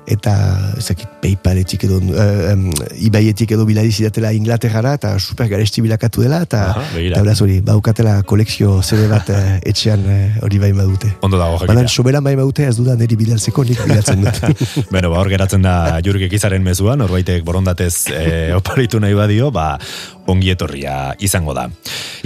eta 0.08 0.32
ezakit 0.80 1.08
paypaletik 1.22 1.84
edo 1.88 1.98
uh, 2.00 2.52
um, 2.54 2.68
ibaietik 3.04 3.52
edo 3.54 3.66
biladi 3.68 3.92
zidatela 3.92 4.32
Inglaterrara 4.36 4.94
eta 4.96 5.14
super 5.20 5.48
garesti 5.50 5.84
bilakatu 5.84 6.24
dela 6.24 6.40
eta 6.46 6.62
Aha, 6.72 6.84
eta 7.02 7.22
beraz 7.26 7.38
hori 7.44 7.58
baukatela 7.64 8.16
kolekzio 8.28 8.78
CD 8.82 9.08
bat 9.10 9.28
eh, 9.34 9.58
etxean 9.68 10.04
eh, 10.08 10.20
hori 10.44 10.60
bain 10.62 10.76
badute. 10.78 11.10
Ondo 11.26 11.40
dago 11.40 11.60
Baina 11.60 11.84
jakitea. 11.84 11.94
Soberan 12.18 12.24
bain 12.24 12.38
badute 12.38 12.66
ez 12.66 12.76
duda 12.76 12.96
niri 12.96 13.16
bilatzeko 13.16 13.64
nik 13.64 13.80
bilatzen 13.86 14.22
dut. 14.22 14.38
Beno, 14.92 15.10
ba, 15.12 15.20
hor 15.20 15.28
geratzen 15.30 15.62
da 15.62 16.00
jurgek 16.04 16.32
izaren 16.32 16.62
mezuan, 16.62 16.98
norbaitek 16.98 17.44
borondatez 17.44 18.08
e, 18.10 18.52
oparitu 18.58 19.00
nahi 19.00 19.14
badio, 19.14 19.50
ba, 19.50 19.78
ongi 20.26 20.50
etorria 20.50 21.14
izango 21.20 21.54
da. 21.54 21.68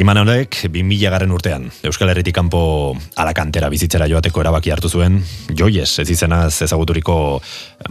Iman 0.00 0.22
horrek, 0.22 0.64
2000 0.72 1.12
garen 1.12 1.32
urtean, 1.32 1.68
Euskal 1.84 2.10
Herritik 2.10 2.34
kanpo 2.34 2.96
alakantera 3.16 3.68
bizitzera 3.68 4.08
joateko 4.08 4.40
erabaki 4.40 4.72
hartu 4.72 4.88
zuen, 4.88 5.20
joies, 5.52 5.98
ez 6.00 6.08
izenaz 6.10 6.62
ezaguturiko 6.64 7.40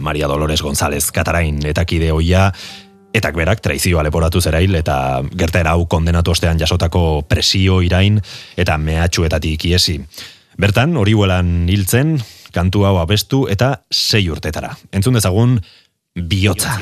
Maria 0.00 0.28
Dolores 0.28 0.62
González 0.62 1.10
Katarain 1.14 1.62
eta 1.70 1.86
kide 1.86 2.12
hoia, 2.12 2.50
Etak 3.12 3.36
berak 3.36 3.58
traizioa 3.60 4.00
leporatu 4.06 4.40
zerail 4.40 4.72
eta 4.78 4.94
gertaera 5.36 5.74
hau 5.76 5.82
kondenatu 5.84 6.32
ostean 6.32 6.56
jasotako 6.56 7.26
presio 7.28 7.82
irain 7.84 8.16
eta 8.56 8.78
mehatxuetatik 8.80 9.66
iesi. 9.68 9.98
Bertan, 10.60 10.98
hori 11.00 11.14
huelan 11.16 11.64
hiltzen, 11.72 12.18
kantu 12.52 12.84
hau 12.84 12.98
abestu 13.00 13.46
eta 13.48 13.88
sei 13.88 14.28
urtetara. 14.28 14.76
Entzun 14.92 15.16
dezagun, 15.16 15.56
bihotza. 16.12 16.76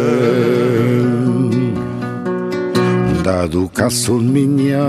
Dadukazun 3.23 4.25
mina 4.35 4.89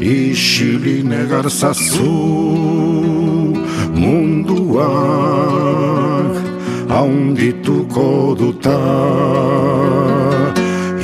Isili 0.00 1.02
negarzazu 1.06 2.10
Munduak 4.02 4.82
Haundituko 6.90 8.34
duta 8.34 8.80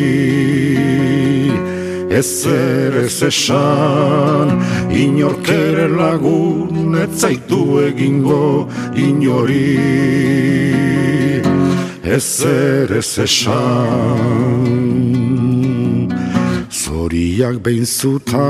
Ezer 2.15 2.95
ez 3.05 3.23
esan. 3.27 4.49
Inork 4.91 5.49
ere 5.51 5.89
lagun 5.91 6.95
ez 6.99 7.11
zaitu 7.23 7.63
egingo 7.87 8.69
inori 8.95 9.79
Ezer 12.19 12.91
ez 12.99 13.19
esan 13.29 15.24
Zoriak 17.05 17.61
behin 17.61 17.85
zutaz 17.85 18.41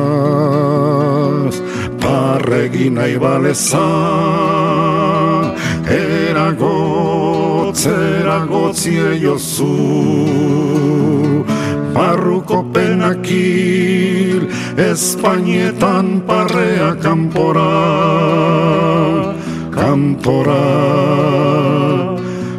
Parregin 1.99 2.95
nahi 2.95 3.19
balezan 3.19 3.83
Eragotz, 5.91 7.83
eragotzie 7.91 9.19
jozu. 9.25 9.75
Barruko 11.95 12.59
penakil, 12.75 14.49
Espainietan 14.79 16.23
parrea 16.27 16.97
kanpora, 17.03 17.75
kanpora, 19.71 20.65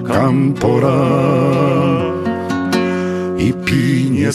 kanpora, 0.08 1.00
ipin 4.26 4.34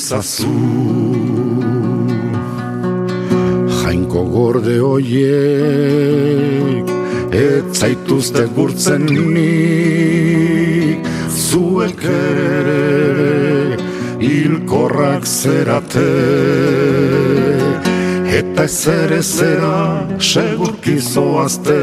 Jainko 3.83 4.23
gorde 4.31 4.79
hoiek, 4.79 6.87
ez 7.35 7.67
zaituzte 7.75 8.47
gurtzen 8.55 9.11
nik, 9.35 11.03
zuek 11.35 12.05
ere, 12.05 13.75
hilkorrak 14.23 15.27
zerate. 15.27 16.07
Eta 18.31 18.71
ezer 18.71 19.11
ezera, 19.19 20.07
segurki 20.19 21.01
zoazte, 21.03 21.83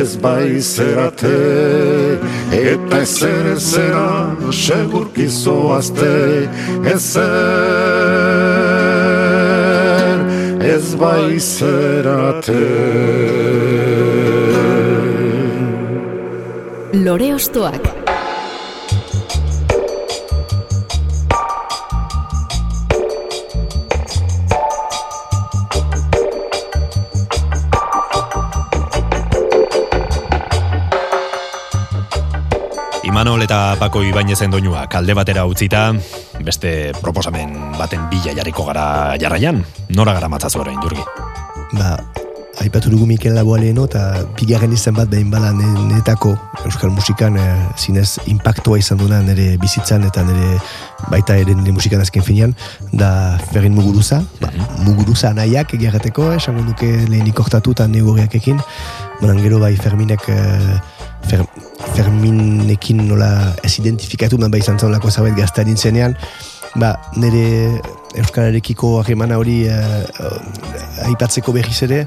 ez 0.00 0.16
bai 0.16 0.60
zerate. 0.60 1.38
Eta 2.52 3.00
ezer 3.02 3.46
ezera, 3.54 4.36
segurki 4.50 5.28
zoazte, 5.28 6.48
ezer, 6.94 7.24
ez 10.74 10.94
bai 10.94 11.40
zerate. 11.40 12.62
Lore 17.04 17.34
Ostoak. 17.34 18.03
Eta 33.44 33.76
Pako 33.76 34.00
Ibainezen 34.08 34.48
doinuak 34.48 34.94
alde 34.96 35.12
batera 35.12 35.44
utzita, 35.44 35.90
beste 36.44 36.94
proposamen 37.02 37.76
baten 37.76 38.06
bila 38.08 38.32
jarriko 38.32 38.64
gara 38.64 39.16
jarraian, 39.20 39.60
nora 39.92 40.14
gara 40.16 40.30
matzazu 40.32 40.62
orain, 40.62 40.78
Jurgi? 40.80 41.04
Ba, 41.76 41.98
aipatu 42.64 42.88
dugu 42.88 43.04
Mikel 43.10 43.34
Laboa 43.36 43.58
leheno, 43.60 43.84
eta 43.90 44.24
bigarren 44.38 44.72
izan 44.72 44.96
bat 44.96 45.10
behin 45.12 45.28
bala 45.32 45.52
ne- 45.52 45.84
netako 45.90 46.32
euskal 46.64 46.94
musikan 46.94 47.36
e, 47.36 47.44
zinez 47.76 48.16
impactua 48.32 48.78
izan 48.80 49.02
duna 49.02 49.20
nire 49.26 49.58
bizitzan 49.60 50.06
eta 50.08 50.24
nire 50.24 50.56
baita 51.12 51.36
ere 51.36 51.52
nire 51.58 51.76
musikan 51.76 52.00
azken 52.00 52.24
finean, 52.24 52.56
da 52.92 53.36
Ferrin 53.52 53.76
Muguruza, 53.76 54.22
ba, 54.40 54.54
Muguruza 54.86 55.34
nahiak 55.36 55.76
egiarreteko, 55.76 56.32
esango 56.38 56.64
duke 56.70 56.88
lehenik 57.10 57.44
oktatu 57.44 57.76
eta 57.76 57.90
negoriak 57.92 58.40
ekin, 58.40 58.62
gero 59.20 59.60
bai 59.60 59.76
Ferminek 59.76 60.28
e, 60.32 60.40
Fer, 61.24 61.44
Ferminekin 61.94 63.04
nola 63.08 63.54
ez 63.62 63.76
identifikatu, 63.78 64.38
baina 64.38 64.52
bai 64.52 64.62
izan 64.62 64.78
zen 64.78 64.92
lako 64.94 65.10
zabait 65.10 65.36
gazta 65.38 65.64
nintzenean, 65.66 66.16
ba, 66.80 66.94
nire 67.16 67.80
Euskalarekiko 68.18 68.96
harremana 69.00 69.38
hori 69.38 69.64
eh, 69.70 71.06
aipatzeko 71.08 71.54
berriz 71.54 71.80
ere, 71.86 72.04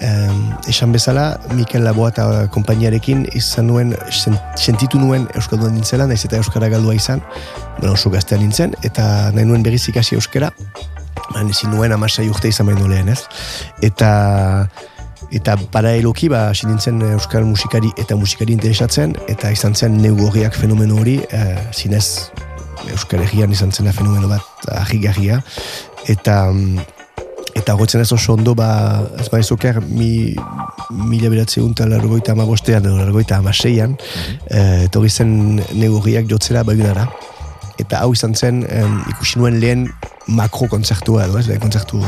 em, 0.00 0.38
esan 0.70 0.92
bezala, 0.94 1.38
Mikel 1.54 1.84
Laboa 1.86 2.10
eta 2.12 2.26
konpainiarekin 2.54 3.26
izan 3.38 3.68
nuen, 3.70 3.94
sen, 4.10 4.38
sentitu 4.56 5.00
nuen 5.02 5.26
Euskaldun 5.38 5.74
nintzela, 5.74 6.06
naiz 6.06 6.24
eta 6.26 6.38
Euskara 6.38 6.70
galdua 6.72 6.94
izan, 6.98 7.22
bueno, 7.78 7.94
oso 7.94 8.10
gaztea 8.14 8.38
nintzen, 8.38 8.76
eta 8.86 9.30
nahi 9.34 9.46
nuen 9.48 9.66
berriz 9.66 9.84
ikasi 9.90 10.18
Euskara, 10.18 10.52
baina 11.32 11.50
ezin 11.50 11.74
nuen 11.74 11.92
amasai 11.94 12.28
urte 12.30 12.50
izan 12.50 12.70
lehen, 12.70 13.08
ez? 13.08 13.22
Eta 13.82 14.68
eta 15.34 15.56
paraleloki 15.72 16.28
ba 16.32 16.48
hasi 16.50 16.66
nintzen 16.66 17.02
euskal 17.12 17.44
musikari 17.44 17.90
eta 18.00 18.16
musikari 18.16 18.54
interesatzen 18.56 19.14
eta 19.28 19.50
izan 19.52 19.74
zen 19.74 19.98
neugorriak 20.02 20.56
fenomeno 20.56 21.00
hori 21.00 21.18
eh, 21.30 21.58
zinez 21.72 22.30
euskal 22.92 23.20
herrian 23.26 23.52
izan 23.52 23.72
zena 23.72 23.92
fenomeno 23.92 24.28
bat 24.30 24.70
ahigarria. 24.72 25.42
Eta 26.08 26.46
mm, 26.52 26.86
eta 27.58 27.74
gotzen 27.74 28.00
ez 28.00 28.12
oso 28.14 28.32
ondo 28.32 28.54
ba 28.54 28.68
ez 29.20 29.28
bai 29.32 29.42
zoker 29.42 29.80
mi 29.82 30.34
mila 30.90 31.30
beratzeun 31.32 31.74
eta 31.74 31.88
largoita 31.90 32.32
amabostean 32.32 32.86
largoita 32.86 33.40
amaseian 33.42 33.96
eh, 34.50 34.86
etorri 34.86 35.10
zen 35.10 35.60
neugorriak 35.74 36.30
jotzera 36.30 36.62
bagunara 36.64 37.08
eta 37.78 38.02
hau 38.02 38.12
izan 38.12 38.34
zen 38.34 38.64
em, 38.68 39.00
ikusi 39.14 39.38
nuen 39.38 39.58
lehen 39.62 39.88
makro 40.28 40.68
kontzertua 40.68 41.26
edo 41.28 41.38
ez, 41.40 41.46
kontzertu 41.62 42.02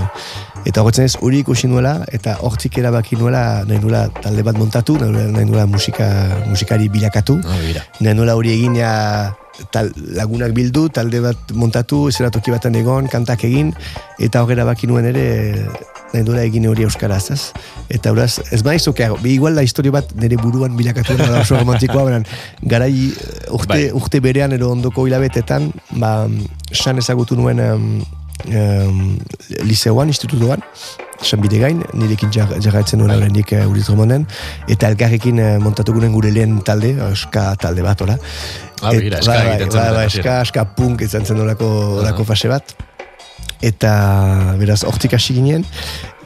eta 0.68 0.82
horretzen 0.82 1.06
ez 1.08 1.16
hori 1.24 1.40
ikusi 1.44 1.70
nuela 1.70 2.00
eta 2.12 2.36
hortik 2.44 2.78
erabaki 2.82 3.16
nuela 3.20 3.62
nahi 3.68 3.80
nuela 3.80 4.06
talde 4.20 4.44
bat 4.44 4.58
montatu, 4.58 4.98
nahi 5.00 5.44
nuela, 5.48 5.66
musika, 5.66 6.08
musikari 6.48 6.90
bilakatu 6.92 7.38
begira. 7.44 7.84
nahi 8.00 8.16
nuela 8.18 8.36
hori 8.36 8.52
egin 8.52 8.76
ja, 8.76 8.90
tal, 9.72 9.90
lagunak 10.16 10.52
bildu, 10.56 10.88
talde 10.92 11.22
bat 11.24 11.54
montatu, 11.56 12.06
ezera 12.12 12.30
toki 12.34 12.52
baten 12.52 12.76
egon, 12.80 13.08
kantak 13.12 13.44
egin, 13.48 13.72
eta 14.20 14.44
horrela 14.44 14.68
baki 14.68 14.90
nuen 14.90 15.08
ere 15.12 15.26
nahi 16.12 16.24
nuela 16.26 16.42
egin 16.42 16.66
hori 16.70 16.82
euskaraz, 16.86 17.30
ez? 17.30 17.40
Eta 17.90 18.10
horaz, 18.14 18.40
ez 18.52 18.62
bai 18.66 18.78
zokeago, 18.78 19.18
bi 19.22 19.34
igual 19.36 19.54
da 19.54 19.62
historio 19.66 19.92
bat 19.94 20.10
nire 20.18 20.36
buruan 20.40 20.76
bilakatu 20.78 21.16
da 21.18 21.40
oso 21.40 21.58
romantikoa, 21.58 22.04
baina 22.08 22.22
garai 22.62 22.92
eh, 23.10 23.52
urte, 23.54 23.68
Bai. 23.74 23.90
urte 23.94 24.20
berean 24.20 24.52
edo 24.56 24.70
ondoko 24.74 25.06
hilabetetan, 25.06 25.70
ba, 26.02 26.14
san 26.72 26.98
ezagutu 26.98 27.36
nuen 27.38 27.60
um, 27.62 27.86
um, 28.50 29.04
liceoan, 29.66 30.08
institutuan, 30.10 30.62
San 31.20 31.42
Bidegain, 31.44 31.82
nirekin 32.00 32.30
jar, 32.32 32.54
jarraitzen 32.64 32.96
nuen 33.02 33.10
horrendik 33.12 33.50
uh, 33.52 33.66
Uriz 33.68 33.86
Romonen, 33.90 34.22
eta 34.72 34.88
elkarrekin 34.88 35.38
uh, 35.38 35.48
montatugunen 35.60 36.14
gure 36.16 36.30
lehen 36.32 36.58
talde, 36.64 36.94
eska 37.10 37.50
talde 37.60 37.84
bat, 37.84 38.00
hola. 38.00 38.16
Ah, 38.80 38.94
begira, 38.96 39.18
Et- 39.20 39.26
ska 39.28 39.34
bai, 39.34 39.42
bai, 39.44 39.56
egiten 39.58 39.70
zen 39.74 39.80
bai, 39.82 39.90
bai, 39.98 40.06
hasieran. 40.08 40.24
eska, 40.24 40.38
eska 40.48 40.64
punk 40.78 41.02
izan 41.04 41.26
zen 41.28 41.42
olako, 41.44 41.68
olako 42.00 42.24
fase 42.24 42.48
bat. 42.48 42.72
Eta, 43.60 44.56
beraz, 44.60 44.80
hortik 44.88 45.12
hasi 45.16 45.36
ginen, 45.36 45.66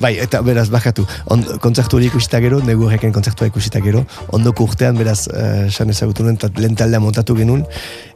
bai, 0.00 0.14
eta 0.18 0.40
beraz, 0.42 0.68
bakatu, 0.72 1.06
on, 1.30 1.44
kontzertu 1.62 1.98
hori 1.98 2.08
ikusita 2.10 2.40
gero, 2.42 2.60
negu 2.64 2.88
horrekin 2.88 3.14
kontzertua 3.14 3.48
ikusita 3.50 3.82
gero, 3.84 4.04
ondoko 4.34 4.66
urtean, 4.68 4.98
beraz, 4.98 5.24
uh, 5.30 5.66
san 5.70 5.90
ezagutu 5.90 6.26
nuen, 6.26 6.38
lehen 6.58 6.78
taldea 6.78 7.02
montatu 7.02 7.36
genuen, 7.38 7.64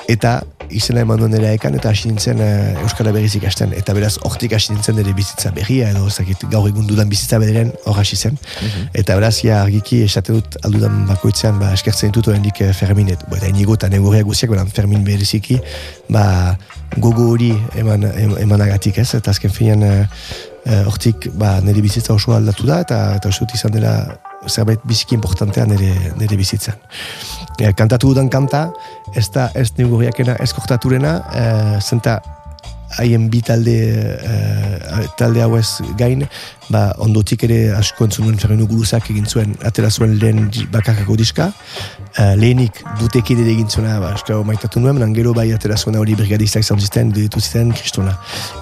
eta 0.09 0.39
izena 0.75 1.03
eman 1.05 1.21
duen 1.21 1.33
nire 1.33 1.53
ekan, 1.57 1.77
eta 1.79 1.93
hasi 1.93 2.11
nintzen 2.11 2.41
uh, 2.45 2.83
Euskara 2.83 3.13
berriz 3.15 3.35
ikasten, 3.39 3.73
eta 3.77 3.95
beraz, 3.97 4.17
hortik 4.27 4.57
hasi 4.57 4.75
nintzen 4.75 4.99
nire 4.99 5.15
bizitza 5.17 5.53
berria, 5.57 5.93
edo, 5.95 6.09
zakit, 6.11 6.45
gaur 6.53 6.69
egun 6.69 6.89
dudan 6.89 7.09
bizitza 7.13 7.41
bederen, 7.41 7.73
hor 7.87 8.01
hasi 8.03 8.19
zen. 8.19 8.39
Eta 8.97 9.17
beraz, 9.19 9.37
ja, 9.45 9.63
argiki, 9.63 10.03
esate 10.09 10.35
dut, 10.37 10.59
aldudan 10.67 11.05
bakoitzean, 11.09 11.61
ba, 11.63 11.73
eskertzen 11.77 12.13
ditut 12.13 12.33
oraindik 12.33 12.63
eh, 12.65 12.73
Ferminet, 12.77 13.25
bo, 13.29 13.39
eta 13.39 13.49
inigo 13.53 13.79
eta 13.79 13.91
negurriak 13.93 14.29
guziak, 14.29 14.53
baina 14.53 14.67
Fermin 14.75 15.07
bereziki, 15.07 15.61
ba, 16.13 16.25
gogo 16.97 17.31
hori 17.35 17.53
eman, 17.79 18.09
em, 18.11 18.37
emanagatik 18.43 18.99
ez, 19.01 19.11
eta 19.19 19.33
azken 19.33 19.53
finean, 19.55 19.85
eh, 19.85 20.07
eh, 20.69 20.85
hortik, 20.87 21.31
ba, 21.41 21.59
nire 21.65 21.83
bizitza 21.85 22.15
oso 22.15 22.35
aldatu 22.37 22.67
da, 22.69 22.83
eta, 22.85 22.99
eta 23.19 23.33
uste 23.33 23.49
izan 23.57 23.75
dela 23.75 23.95
zerbait 24.47 24.83
biziki 24.87 25.17
importantea 25.17 25.67
nire, 25.67 25.93
nire 26.19 26.37
bizitzan. 26.39 26.79
E, 27.59 27.73
kantatu 27.77 28.13
dudan 28.13 28.29
kanta, 28.31 28.69
ez 29.17 29.27
da 29.35 29.49
ez 29.59 29.71
negurriakena, 29.79 30.37
ez 30.41 30.53
kortaturena, 30.55 31.15
e, 31.33 31.47
zenta 31.81 32.21
haien 32.97 33.29
bi 33.29 33.41
talde, 33.43 33.75
eh, 33.75 35.07
talde 35.17 35.43
hau 35.45 35.57
ez 35.59 35.81
gain, 35.99 36.25
ba, 36.73 36.93
ondotik 37.05 37.45
ere 37.45 37.59
asko 37.77 38.07
entzun 38.09 38.27
nuen 38.27 38.39
Ferminu 38.41 38.67
Guruzak 38.69 39.11
egin 39.13 39.27
zuen, 39.29 39.55
atera 39.65 39.91
zuen 39.91 40.17
lehen 40.19 40.49
bakarrako 40.73 41.17
diska, 41.21 41.51
eh, 42.17 42.35
lehenik 42.41 42.81
dutekin 43.01 43.43
ere 43.45 43.53
egin 43.53 43.69
zuena, 43.69 43.99
ba, 44.01 44.15
asko 44.17 44.41
maitatu 44.49 44.81
nuen, 44.81 44.99
baina 44.99 45.13
gero 45.15 45.35
bai 45.37 45.51
atera 45.53 45.77
zuena 45.77 46.01
hori 46.01 46.17
brigadistak 46.19 46.65
izan 46.65 46.81
zisten, 46.81 47.13
ditu 47.13 47.41
ziten 47.41 47.73
kristona. 47.77 48.17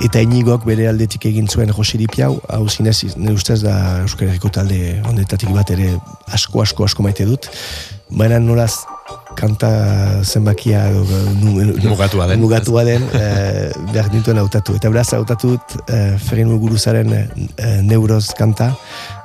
Eta 0.04 0.22
inigok 0.24 0.66
bere 0.66 0.88
aldetik 0.90 1.28
egin 1.30 1.48
zuen 1.48 1.70
Jose 1.70 1.98
Lipiau, 1.98 2.40
hau 2.48 2.68
zinez, 2.68 2.98
nire 3.16 3.36
ustez 3.38 3.60
da 3.62 4.02
Euskal 4.02 4.28
Herriko 4.28 4.50
talde 4.50 5.00
ondetatik 5.06 5.54
bat 5.54 5.70
ere 5.70 5.94
asko, 6.26 6.62
asko, 6.62 6.84
asko 6.84 7.06
maite 7.06 7.26
dut, 7.28 7.50
baina 8.10 8.38
nolaz 8.42 8.74
kanta 9.36 9.70
zenbakia 10.24 10.86
edo, 10.90 11.04
Mugatua 11.84 12.26
den. 12.30 12.40
mugatua 12.40 12.84
den 12.88 13.04
eh, 13.20 13.70
behar 13.92 14.10
nituen 14.14 14.40
hautatu. 14.40 14.76
Eta 14.78 14.90
beraz 14.92 15.08
hautatu 15.16 15.54
dut 15.54 15.76
eh, 15.92 16.16
Ferrin 16.18 16.50
Muguruzaren 16.50 17.12
eh, 17.12 17.26
eh, 17.56 17.78
neuroz 17.86 18.30
kanta, 18.38 18.72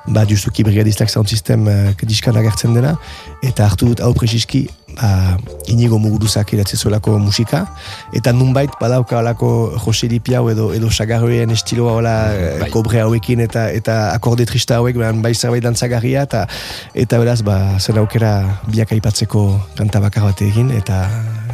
ba 0.07 0.25
justuki 0.25 0.63
brigadistak 0.63 1.09
sound 1.09 1.29
system 1.29 1.67
eh, 1.67 1.93
diskan 2.01 2.37
agertzen 2.37 2.73
dena, 2.73 2.95
eta 3.43 3.65
hartu 3.67 3.91
dut 3.91 4.01
hau 4.01 4.13
presiski 4.17 4.65
ba, 4.97 5.37
inigo 5.69 5.99
muguruzak 6.01 6.53
idatzi 6.55 6.77
zuelako 6.77 7.17
musika, 7.21 7.65
eta 8.17 8.33
nunbait 8.33 8.71
badauka 8.81 9.19
alako 9.19 9.77
Jose 9.85 10.09
Lipiau 10.11 10.49
edo, 10.49 10.71
edo 10.73 10.89
sagarroen 10.89 11.53
estiloa 11.53 11.97
hola 11.99 12.15
eh, 12.33 12.59
Bai. 12.63 12.71
kobre 12.73 13.01
hauekin 13.01 13.45
eta 13.45 13.69
eta 13.71 13.99
akorde 14.15 14.47
trista 14.49 14.79
hauek, 14.81 14.97
baina 14.97 15.21
bai 15.21 15.35
zerbait 15.35 15.63
dantzagarria, 15.63 16.25
eta, 16.29 16.47
eta 16.95 17.21
beraz, 17.21 17.41
ba, 17.45 17.77
zen 17.79 18.01
aukera 18.01 18.61
biak 18.71 18.95
aipatzeko 18.97 19.45
kanta 19.77 20.01
bakar 20.01 20.31
bat 20.31 20.41
egin, 20.41 20.73
eta, 20.75 21.05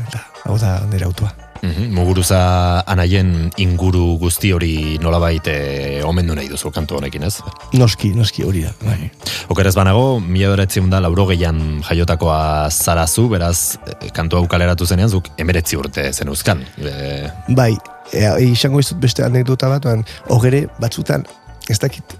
eta 0.08 0.24
hau 0.46 0.58
da 0.62 0.80
nire 0.88 1.12
autoa. 1.12 1.47
Mhm, 1.62 1.94
Muguruza 1.96 2.40
anaien 2.88 3.52
inguru 3.58 4.18
guzti 4.22 4.52
hori 4.54 4.98
nolabait 5.02 5.48
e, 5.48 6.02
omendu 6.06 6.36
nahi 6.38 6.50
duzu 6.52 6.72
kantu 6.72 7.00
honekin, 7.00 7.24
ez? 7.28 7.40
Noski, 7.74 8.12
noski 8.16 8.46
hori 8.48 8.64
da. 8.68 8.74
Bai. 8.84 9.10
Okeraz 9.54 9.76
banago, 9.78 10.20
mila 10.20 10.52
beratzi 10.54 10.84
da 10.92 11.02
lauro 11.04 11.28
gehian 11.32 11.82
jaiotakoa 11.88 12.70
zarazu, 12.70 13.28
beraz, 13.30 13.78
e, 13.88 14.12
kantu 14.14 14.42
hau 14.42 14.48
kaleratu 14.48 14.86
zenean, 14.86 15.10
zuk 15.10 15.32
emeretzi 15.38 15.78
urte 15.80 16.12
zen 16.14 16.34
euskan. 16.34 16.64
E, 16.78 17.32
Bai, 17.50 17.74
e, 18.14 18.28
izango 18.52 18.80
izut 18.84 19.02
beste 19.02 19.26
anekdota 19.26 19.70
bat, 19.70 19.90
hogere 20.30 20.68
batzutan, 20.80 21.26
ez 21.70 21.80
dakit, 21.80 22.18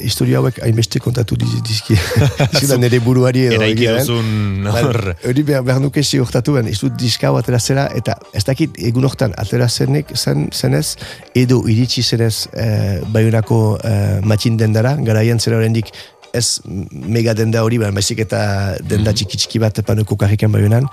historia 0.00 0.38
hauek 0.40 0.60
hainbeste 0.64 1.00
kontatu 1.02 1.36
diz- 1.40 1.62
dizki. 1.66 1.96
Zidan 2.60 2.82
nire 2.84 3.00
buruari 3.04 3.46
edo 3.48 3.58
eraiki 3.60 3.88
duzun 3.98 4.28
Bai, 4.68 4.82
hor, 4.84 5.00
Hori 5.30 5.44
behar, 5.46 5.64
behar 5.66 5.80
nuke 5.82 6.02
ziurtatu 6.04 6.54
ben, 6.58 6.68
izut 6.70 6.96
diska 7.00 7.30
hau 7.30 7.38
atera 7.40 7.58
zera, 7.58 7.88
eta 7.96 8.16
ez 8.36 8.44
dakit 8.46 8.78
egun 8.90 9.08
hortan 9.08 9.34
atera 9.40 9.68
zenek, 9.68 10.14
zen, 10.16 10.48
zenez, 10.52 10.96
edo 11.34 11.62
iritsi 11.70 12.02
zenez 12.02 12.46
e, 12.52 12.68
baiunako 13.12 13.60
e, 13.82 13.92
matxin 14.26 14.56
dendara, 14.60 14.96
garaian 15.00 15.40
zera 15.40 15.60
oraindik 15.60 15.92
ez 16.36 16.60
mega 16.90 17.34
denda 17.34 17.64
hori, 17.66 17.80
baizik 17.82 18.20
eta 18.22 18.76
denda 18.86 19.14
txiki 19.16 19.40
txiki 19.40 19.58
bat 19.62 19.80
panuko 19.86 20.16
karrikan 20.20 20.52
baiunan. 20.54 20.86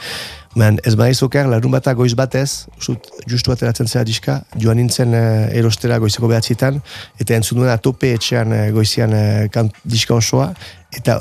Man, 0.58 0.80
ez 0.90 0.96
baiz 0.98 1.20
okar, 1.22 1.46
larun 1.52 1.70
bata 1.70 1.92
goiz 1.94 2.16
batez, 2.18 2.66
usut, 2.80 3.12
justu 3.30 3.54
ateratzen 3.54 3.90
zera 3.92 4.06
diska, 4.08 4.40
joan 4.58 4.80
nintzen 4.82 5.14
e, 5.14 5.20
erostera 5.60 6.00
goizeko 6.02 6.30
behatzitan, 6.32 6.80
eta 7.22 7.36
entzun 7.38 7.60
nuen 7.62 7.70
atope 7.70 8.10
etxean 8.18 8.56
e, 8.56 8.62
goizian 8.74 9.14
e, 9.14 9.22
kant, 9.54 9.78
diska 9.86 10.18
osoa, 10.18 10.48
eta 10.98 11.20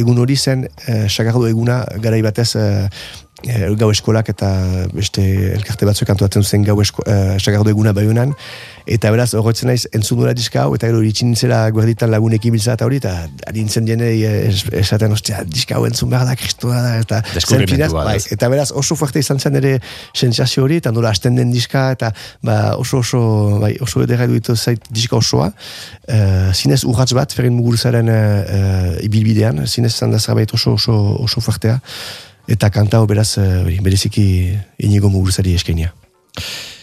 egun 0.00 0.22
hori 0.22 0.38
zen, 0.38 0.64
e, 0.86 0.96
eguna 1.50 1.82
garai 2.00 2.22
batez 2.24 2.54
e, 2.56 2.64
e, 3.46 3.74
gau 3.78 3.90
eskolak 3.92 4.30
eta 4.32 4.48
beste 4.92 5.22
elkarte 5.54 5.88
batzuk 5.88 6.08
kantuatzen 6.10 6.44
zen 6.44 6.64
gau 6.66 6.76
esko, 6.82 7.04
e, 7.06 7.38
sagardo 7.40 7.72
eguna 7.72 7.92
baiunan, 7.96 8.34
eta 8.90 9.10
beraz, 9.12 9.32
horretzen 9.38 9.70
naiz, 9.70 9.84
entzun 9.96 10.20
nuen 10.20 10.36
diska 10.36 10.64
hau, 10.64 10.74
eta 10.76 10.88
gero 10.90 11.00
iritsi 11.04 11.26
nintzela 11.28 11.62
guerditan 11.74 12.10
lagunekin 12.12 12.54
biltza 12.54 12.74
eta 12.76 12.88
hori, 12.88 13.00
eta 13.00 13.14
ari 13.48 13.64
nintzen 13.64 13.88
jenei 13.88 14.22
e, 14.26 14.32
es- 14.50 14.66
esaten, 14.82 15.12
ostia, 15.16 15.42
diska 15.46 15.78
hau 15.78 15.86
entzun 15.88 16.10
behar 16.12 16.26
da, 16.28 16.36
kristua 16.38 16.80
da, 16.84 16.94
eta 17.00 17.22
zen 17.40 17.66
bai, 17.94 18.16
ez? 18.16 18.30
eta 18.34 18.50
beraz 18.52 18.70
oso 18.76 18.96
fuerte 18.98 19.22
izan 19.22 19.40
zen 19.40 19.58
ere 19.60 19.76
sentsazio 20.14 20.64
hori, 20.66 20.80
eta 20.82 20.92
nola 20.94 21.12
hasten 21.14 21.38
den 21.38 21.52
diska, 21.54 21.90
eta 21.96 22.12
ba, 22.46 22.76
oso 22.80 23.00
oso, 23.04 23.22
bai, 23.62 23.74
oso 23.80 24.04
edera 24.04 24.28
duitu 24.30 24.56
zait 24.56 24.90
diska 24.90 25.16
osoa, 25.20 25.50
uh, 25.50 26.50
zinez 26.54 26.82
urratz 26.88 27.12
bat, 27.16 27.32
ferin 27.36 27.54
muguruzaren 27.56 28.10
uh, 28.10 29.06
ibilbidean, 29.06 29.64
zinez 29.66 29.94
zan 29.94 30.12
da 30.14 30.20
zerbait 30.20 30.52
oso, 30.56 30.74
oso, 30.78 30.96
oso 31.24 31.40
fuertea, 31.44 31.78
eta 32.48 32.70
kantao 32.70 33.06
beraz, 33.06 33.36
hori, 33.38 33.78
bereziki 33.82 34.26
inigo 34.78 35.10
muguruzari 35.10 35.54
eskenia. 35.54 35.92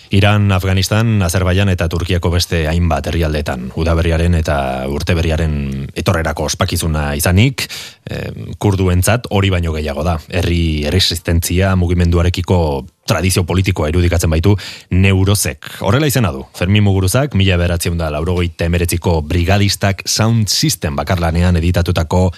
Iran, 0.10 0.52
Afganistan, 0.52 1.22
Azerbaijan 1.22 1.70
eta 1.70 1.88
Turkiako 1.92 2.30
beste 2.32 2.62
hainbat 2.70 3.10
herrialdetan 3.10 3.72
udaberriaren 3.76 4.38
eta 4.40 4.58
urteberriaren 4.88 5.58
etorrerako 6.00 6.48
ospakizuna 6.48 7.10
izanik, 7.20 7.66
eh, 8.10 8.32
kurduentzat 8.58 9.28
hori 9.36 9.52
baino 9.52 9.74
gehiago 9.76 10.06
da. 10.08 10.18
Herri 10.30 10.86
erresistentzia 10.88 11.76
mugimenduarekiko 11.76 12.60
tradizio 13.08 13.44
politikoa 13.48 13.90
irudikatzen 13.92 14.32
baitu 14.32 14.56
neurozek. 14.92 15.68
Horrela 15.82 16.08
izena 16.08 16.32
du. 16.32 16.46
Fermin 16.56 16.84
Muguruzak, 16.88 17.36
mila 17.36 17.58
beratzen 17.60 17.98
da 18.00 18.10
laurogeita 18.12 18.68
emeretziko 18.68 19.22
brigadistak 19.22 20.04
sound 20.08 20.48
system 20.48 20.96
bakarlanean 20.96 21.60
editatutako 21.60 22.32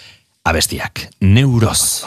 abestiak. 0.46 1.10
Neuroz. 1.22 2.06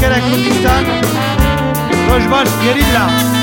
Türkiye'de 0.00 0.20
Kürdistan'da 0.20 0.90
Rojban 2.10 2.46
Gerilla 2.64 3.37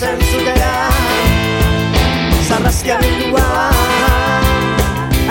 Neurozen 0.00 0.26
zutean 0.30 0.92
Zarrazkia 2.48 2.98
bildua 2.98 3.70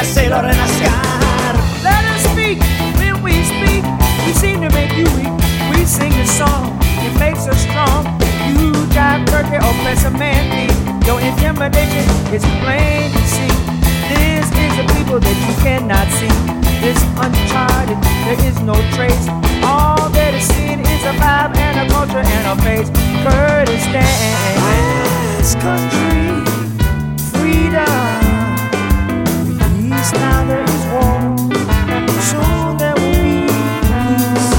Ez 0.01 0.17
horren 0.17 0.59
azkar 0.59 1.55
Let 1.83 2.05
us 2.15 2.23
speak 2.31 2.59
when 2.97 3.21
we 3.23 3.43
speak. 3.43 3.83
We 4.25 4.33
seem 4.33 4.61
to 4.61 4.69
make 4.73 4.97
you 4.97 5.05
weak. 5.17 5.33
We 5.71 5.85
sing 5.85 6.13
a 6.13 6.25
song, 6.25 6.79
it 6.81 7.13
makes 7.19 7.47
us 7.47 7.61
strong. 7.61 8.05
You 8.49 8.71
drive 8.89 9.25
turkey 9.25 9.57
or 9.57 9.69
oh, 9.69 9.83
press 9.83 10.03
a 10.05 10.09
man 10.09 10.49
feet. 10.49 11.05
Your 11.05 11.21
intimidation 11.21 12.05
is 12.33 12.43
plain 12.63 13.11
to 13.11 13.21
see. 13.27 13.53
This 14.09 14.49
is 14.49 14.77
the 14.77 14.85
people 14.97 15.19
that 15.19 15.37
you 15.47 15.55
cannot 15.63 16.07
see 16.17 16.64
is 16.83 17.01
uncharted, 17.17 17.97
there 18.25 18.39
is 18.45 18.59
no 18.61 18.75
trace. 18.95 19.27
All 19.63 20.09
that 20.09 20.33
is 20.33 20.47
seen 20.47 20.79
is 20.79 21.03
a 21.03 21.13
vibe 21.13 21.55
and 21.57 21.79
a 21.83 21.93
culture 21.93 22.19
and 22.19 22.45
a 22.47 22.55
face. 22.63 22.89
Kurdistan, 23.23 24.03
this 25.37 25.55
country, 25.55 26.43
freedom. 27.31 28.25
Peace 29.77 30.11
now 30.13 30.45
there 30.45 30.63
is 30.63 30.83
war. 30.91 31.19
Soon 32.29 32.77
there 32.77 32.95
will 32.95 33.19
be 33.23 33.47
peace. 33.89 34.49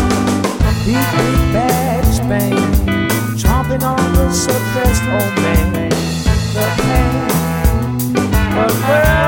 Big, 0.87 1.07
big 1.17 1.39
bad 1.53 2.05
Spain, 2.07 2.57
chomping 3.37 3.83
on 3.83 4.13
the 4.15 4.31
suppressed 4.33 5.05
old 5.05 5.35
man. 5.43 5.91
The 6.55 6.67
pain, 6.83 8.13
the 8.57 8.67
world. 8.89 9.26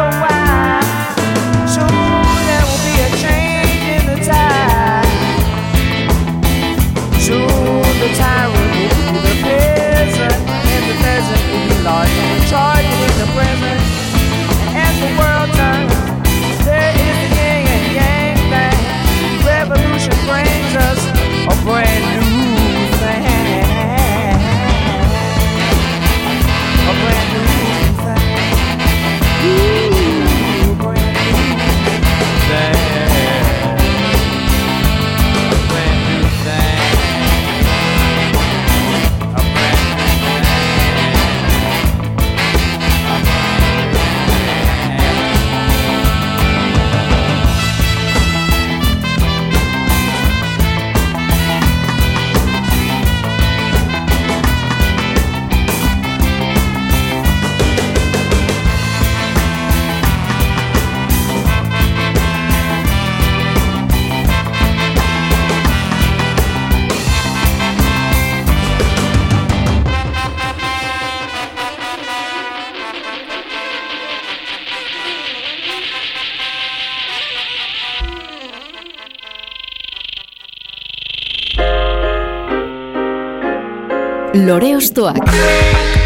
Lore 84.49 84.76
Ostoak. 84.76 85.97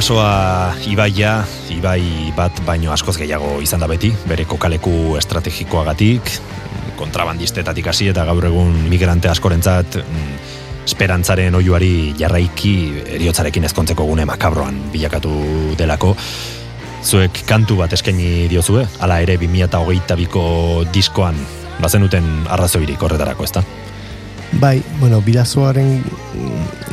Bidasoa 0.00 0.80
ibaia, 0.88 1.42
ibai 1.68 2.32
bat 2.32 2.62
baino 2.64 2.88
askoz 2.88 3.18
gehiago 3.20 3.58
izan 3.60 3.82
da 3.84 3.88
beti, 3.90 4.08
bere 4.24 4.46
kokaleku 4.48 5.18
estrategikoagatik, 5.18 6.30
kontrabandistetatik 6.96 7.90
hasi 7.92 8.08
eta 8.08 8.24
gaur 8.24 8.46
egun 8.48 8.78
migrante 8.88 9.28
askorentzat 9.28 9.98
mm, 10.00 10.38
esperantzaren 10.88 11.58
oiuari 11.58 12.14
jarraiki 12.16 12.72
eriotzarekin 13.18 13.68
ezkontzeko 13.68 14.08
gune 14.08 14.24
makabroan 14.24 14.78
bilakatu 14.94 15.34
delako. 15.76 16.14
Zuek 17.04 17.42
kantu 17.44 17.76
bat 17.82 17.92
eskaini 17.92 18.48
diozue, 18.48 18.86
hala 19.04 19.20
ere 19.20 19.36
2008ko 19.44 20.46
diskoan 20.96 21.36
bazenuten 21.84 22.48
arrazoirik 22.48 23.04
horretarako, 23.04 23.44
ezta? 23.44 23.66
Bai, 24.64 24.78
bueno, 24.96 25.20
bidazoaren, 25.20 25.98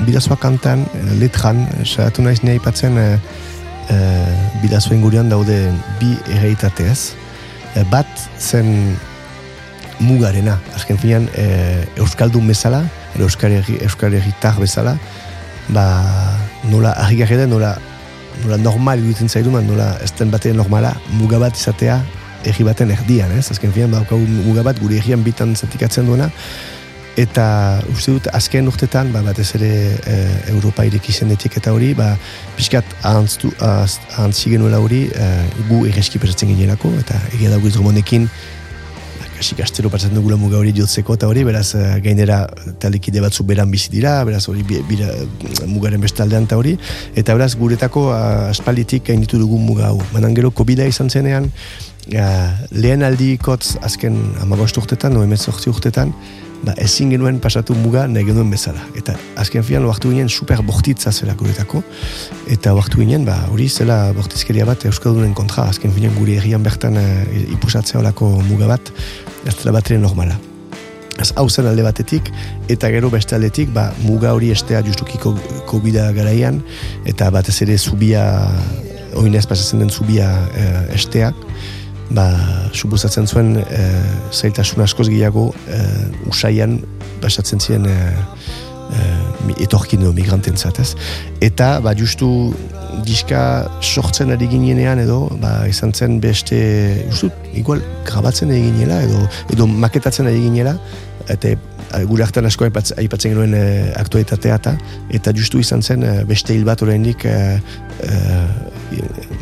bidazoa 0.08 0.40
kantan, 0.40 0.86
eh, 0.96 1.20
letran, 1.20 1.66
saiatu 1.84 2.24
naiz 2.24 2.40
nahi 2.44 2.60
patzen 2.64 2.98
e, 2.98 3.08
bidazoen 4.62 5.02
gurean 5.04 5.30
daude 5.32 5.58
bi 6.00 6.14
erreitatez. 6.36 7.14
E, 7.76 7.84
bat 7.92 8.08
zen 8.40 8.96
mugarena, 10.00 10.58
azken 10.78 11.00
finean 11.02 11.28
e, 11.36 11.48
Euskaldun 11.98 12.48
bezala, 12.48 12.84
Herri- 13.18 13.82
Euskal 13.82 14.14
Herritar 14.14 14.60
bezala, 14.62 14.98
ba, 15.74 15.86
nola 16.70 16.94
argigarri 17.02 17.40
den, 17.40 17.50
nola, 17.50 17.76
nola 18.44 18.58
normal 18.62 19.02
iruditzen 19.02 19.30
zaidu, 19.30 19.52
man, 19.52 19.66
nola 19.68 19.96
ez 20.04 20.12
den 20.20 20.32
batean 20.32 20.58
normala, 20.60 20.94
muga 21.18 21.40
bat 21.42 21.58
izatea, 21.58 22.02
erri 22.48 22.64
baten 22.68 22.92
erdian, 22.94 23.32
ez? 23.34 23.48
Azken 23.52 23.74
finan, 23.74 23.96
daukagu 23.98 24.22
muga 24.46 24.64
bat 24.68 24.78
gure 24.80 25.00
errian 25.00 25.24
bitan 25.26 25.56
zatikatzen 25.58 26.06
duena, 26.06 26.30
eta 27.18 27.46
uste 27.90 28.14
dut 28.14 28.28
azken 28.38 28.70
urtetan, 28.70 29.10
ba, 29.14 29.24
batez 29.26 29.50
ere 29.58 29.72
e, 29.98 30.18
Europa 30.54 30.86
ireki 30.86 31.16
zendetik 31.16 31.58
eta 31.58 31.74
hori, 31.74 31.94
ba, 31.98 32.12
pixkat 32.58 32.86
ahantztu, 33.02 33.50
ahantz, 33.58 33.98
ahantzi 34.14 34.54
genuela 34.54 34.80
hori, 34.84 35.08
e, 35.10 35.32
gu 35.70 35.86
erreski 35.90 36.22
pasatzen 36.22 36.54
gineelako, 36.54 36.94
eta 37.02 37.18
egia 37.34 37.50
dago 37.56 37.70
izromonekin, 37.72 38.30
kasik 39.38 39.60
astero 39.62 39.90
pasatzen 39.94 40.18
dugula 40.18 40.38
muga 40.40 40.58
hori 40.58 40.72
jotzeko 40.74 41.16
eta 41.18 41.28
hori, 41.30 41.44
beraz 41.46 41.68
eh, 41.78 42.00
gainera 42.04 42.40
talikide 42.82 43.22
batzuk 43.22 43.46
beran 43.50 43.70
bizi 43.72 43.92
dira, 43.94 44.16
beraz 44.26 44.44
hori 44.50 44.64
bi- 44.66 44.82
bira, 44.90 45.12
mugaren 45.70 46.02
bestaldean 46.02 46.48
eta 46.50 46.58
hori, 46.58 46.74
eta 47.16 47.36
beraz 47.38 47.52
guretako 47.60 48.08
aspalditik 48.16 49.06
gainditu 49.12 49.38
dugu 49.42 49.60
muga 49.62 49.92
hau. 49.92 50.02
Banan 50.14 50.34
gero 50.38 50.52
covid 50.52 50.82
izan 50.88 51.12
zenean, 51.14 51.52
ah, 52.18 52.58
lehen 52.72 53.06
aldikotz 53.06 53.78
azken 53.86 54.18
amagost 54.42 54.82
urtetan, 54.82 55.14
no 55.14 55.22
urtetan, 55.22 56.14
ba, 56.64 56.74
ezin 56.82 57.12
genuen 57.14 57.40
pasatu 57.44 57.76
muga 57.78 58.06
nahi 58.10 58.26
genuen 58.28 58.50
bezala. 58.52 58.82
Eta 58.98 59.16
azken 59.40 59.64
fian, 59.66 59.86
oartu 59.86 60.12
ginen 60.14 60.30
super 60.30 60.62
bortitza 60.66 61.12
zela 61.12 61.36
guretako, 61.38 61.84
eta 62.54 62.74
oartu 62.78 63.02
ginen, 63.04 63.26
ba, 63.28 63.38
hori 63.54 63.70
zela 63.70 64.12
bortizkeria 64.18 64.66
bat 64.68 64.86
Euskaldunen 64.90 65.34
kontra, 65.38 65.68
azken 65.72 65.94
finan 65.96 66.16
gure 66.18 66.38
herrian 66.40 66.64
bertan 66.66 66.98
e, 67.00 67.08
ipusatzea 67.56 68.02
olako 68.02 68.30
muga 68.50 68.70
bat, 68.74 68.94
ez 69.46 69.56
dela 69.62 69.76
bat 69.78 69.92
normala. 69.98 70.38
Ez 71.18 71.32
hau 71.36 71.48
zen 71.50 71.66
alde 71.66 71.82
batetik, 71.82 72.30
eta 72.70 72.92
gero 72.94 73.10
beste 73.10 73.34
aldetik, 73.36 73.72
ba, 73.74 73.90
muga 74.06 74.36
hori 74.38 74.52
estea 74.54 74.84
justuki 74.86 75.18
ko- 75.18 75.38
covid 75.70 75.98
garaian, 76.14 76.62
eta 77.06 77.32
batez 77.34 77.62
ere 77.66 77.78
zubia, 77.78 78.24
oinez 79.18 79.48
pasatzen 79.50 79.82
den 79.82 79.90
zubia 79.90 80.30
e, 80.54 80.68
esteak, 80.94 81.34
ba, 82.16 82.28
suposatzen 82.74 83.28
zuen 83.28 83.56
e, 83.60 83.84
zailtasun 84.32 84.84
askoz 84.86 85.08
gehiago 85.10 85.50
e, 85.68 85.82
usaian 86.32 86.78
pasatzen 87.22 87.60
ziren 87.60 87.88
e, 87.90 87.98
e, 88.94 89.06
etorkin 89.66 90.04
edo 90.06 90.14
migrantentzat, 90.16 90.80
ez? 90.84 90.94
Eta, 91.44 91.78
ba, 91.84 91.96
justu 91.98 92.30
diska 93.08 93.42
sortzen 93.82 94.32
ari 94.34 94.50
ginenean 94.52 95.02
edo, 95.04 95.26
ba, 95.42 95.60
izan 95.70 95.94
zen 95.94 96.20
beste, 96.24 96.60
justut, 97.12 97.48
igual, 97.58 97.84
grabatzen 98.08 98.54
ari 98.54 98.70
ginela 98.70 99.02
edo, 99.06 99.26
edo 99.54 99.68
maketatzen 99.68 100.30
ari 100.30 100.46
ginela, 100.48 100.78
eta 101.28 101.56
gure 102.08 102.24
hartan 102.24 102.48
asko 102.48 102.66
aipatz- 102.68 102.96
aipatzen 103.00 103.32
genuen 103.34 103.54
e, 103.56 103.66
aktualitatea 104.00 104.56
eta, 104.60 104.74
eta 105.20 105.32
justu 105.36 105.60
izan 105.64 105.84
zen 105.84 106.04
beste 106.28 106.56
hil 106.56 106.66
bat 106.68 106.82
oraindik 106.84 107.24
e, 107.28 107.38
e, 108.04 108.18